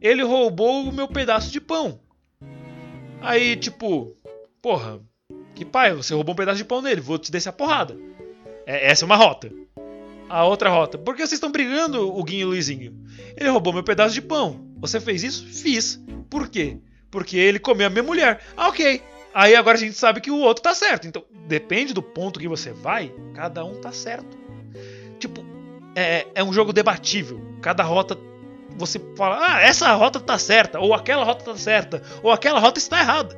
[0.00, 2.00] Ele roubou o meu pedaço de pão.
[3.20, 4.16] Aí, tipo,
[4.62, 5.00] porra,
[5.54, 7.96] que pai, você roubou um pedaço de pão dele, vou te descer a porrada.
[8.64, 9.50] É, essa é uma rota.
[10.28, 10.98] A outra rota.
[10.98, 12.94] Por que vocês estão brigando, o Guinho e o Luizinho?
[13.36, 14.68] Ele roubou meu pedaço de pão.
[14.78, 15.46] Você fez isso?
[15.46, 16.00] Fiz.
[16.28, 16.78] Por quê?
[17.10, 18.44] Porque ele comeu a minha mulher.
[18.56, 19.02] Ah, ok.
[19.32, 21.06] Aí agora a gente sabe que o outro tá certo.
[21.06, 24.36] Então, depende do ponto que você vai, cada um tá certo.
[25.18, 25.44] Tipo,
[25.94, 27.40] é, é um jogo debatível.
[27.62, 28.18] Cada rota
[28.76, 32.78] você fala, ah, essa rota tá certa, ou aquela rota tá certa, ou aquela rota
[32.78, 33.36] está errada.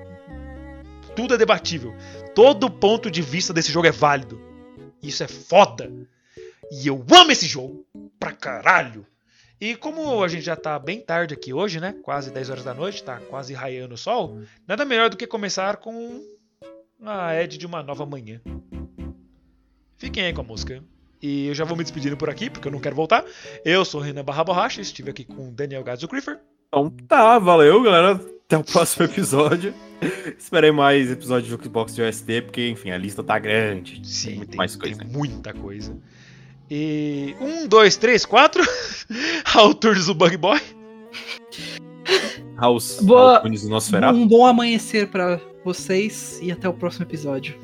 [1.17, 1.95] Tudo é debatível.
[2.35, 4.41] Todo ponto de vista desse jogo é válido.
[5.03, 5.91] Isso é foda.
[6.71, 7.87] E eu amo esse jogo
[8.19, 9.07] pra caralho.
[9.61, 11.95] E como a gente já tá bem tarde aqui hoje, né?
[12.03, 14.41] Quase 10 horas da noite, tá quase raiando o sol.
[14.67, 16.23] Nada melhor do que começar com
[17.05, 18.41] a Ed de uma nova manhã.
[19.99, 20.83] Fiquem aí com a música.
[21.21, 23.23] E eu já vou me despedindo por aqui, porque eu não quero voltar.
[23.63, 26.41] Eu sou o Renan Barra Borracha, estive aqui com o Daniel Gadzo Creeper.
[26.69, 28.13] Então tá, valeu, galera.
[28.47, 29.75] Até o próximo episódio.
[30.39, 34.01] Esperei mais episódio de Jukebox de OST, porque, enfim, a lista tá grande.
[34.09, 34.99] Sim, tem muito tem, mais coisa.
[34.99, 36.01] tem muita coisa.
[36.71, 37.35] E.
[37.41, 38.63] Um, dois, três, quatro.
[39.55, 40.61] Autores do Bug Boy.
[42.57, 44.17] House, Boa- Nosferatu.
[44.19, 47.59] Um bom amanhecer pra vocês e até o próximo episódio.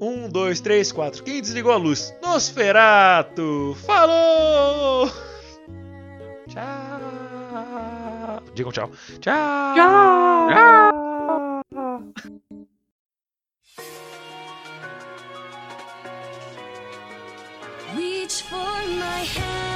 [0.00, 1.22] Um, dois, três, quatro.
[1.22, 2.14] Quem desligou a luz?
[2.22, 3.76] Nosferato!
[3.84, 5.10] Falou!
[6.48, 8.42] Tchau!
[8.54, 8.90] Digam tchau.
[9.20, 9.74] Tchau!
[17.98, 19.67] Reach for my hand,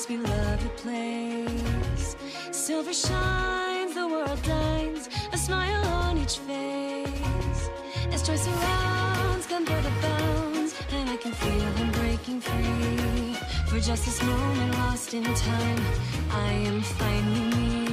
[0.00, 2.16] this beloved place.
[2.52, 7.68] Silver shines, the world dines, a smile on each face.
[8.12, 13.34] As joy surrounds, come by the bounds, and I can feel them breaking free.
[13.68, 15.82] For just this moment lost in time,
[16.30, 17.86] I am finally me.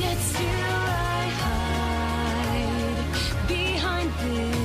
[0.00, 0.74] Yet still
[1.18, 4.55] I hide behind this.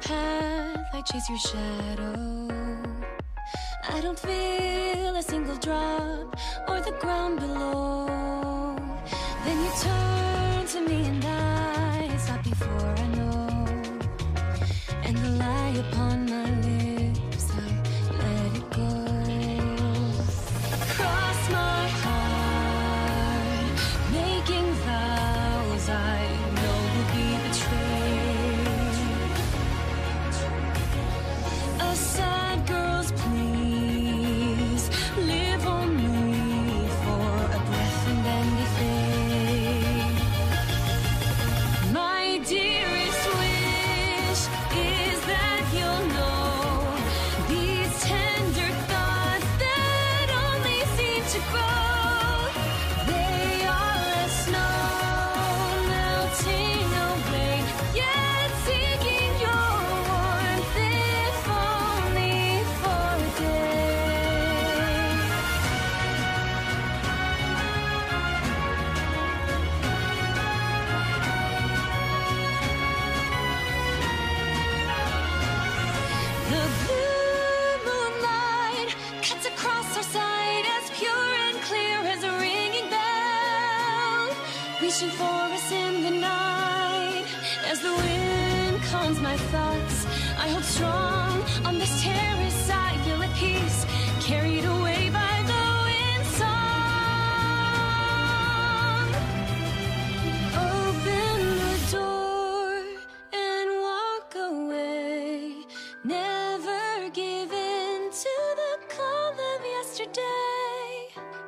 [0.00, 2.48] the path, I chase your shadow.
[3.88, 6.36] I don't feel a single drop
[6.68, 8.76] or the ground below.
[9.44, 13.66] Then you turn to me and I stop before I know.
[15.04, 16.25] And the lie upon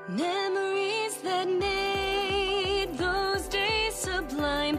[0.08, 4.78] Memories that made those days sublime.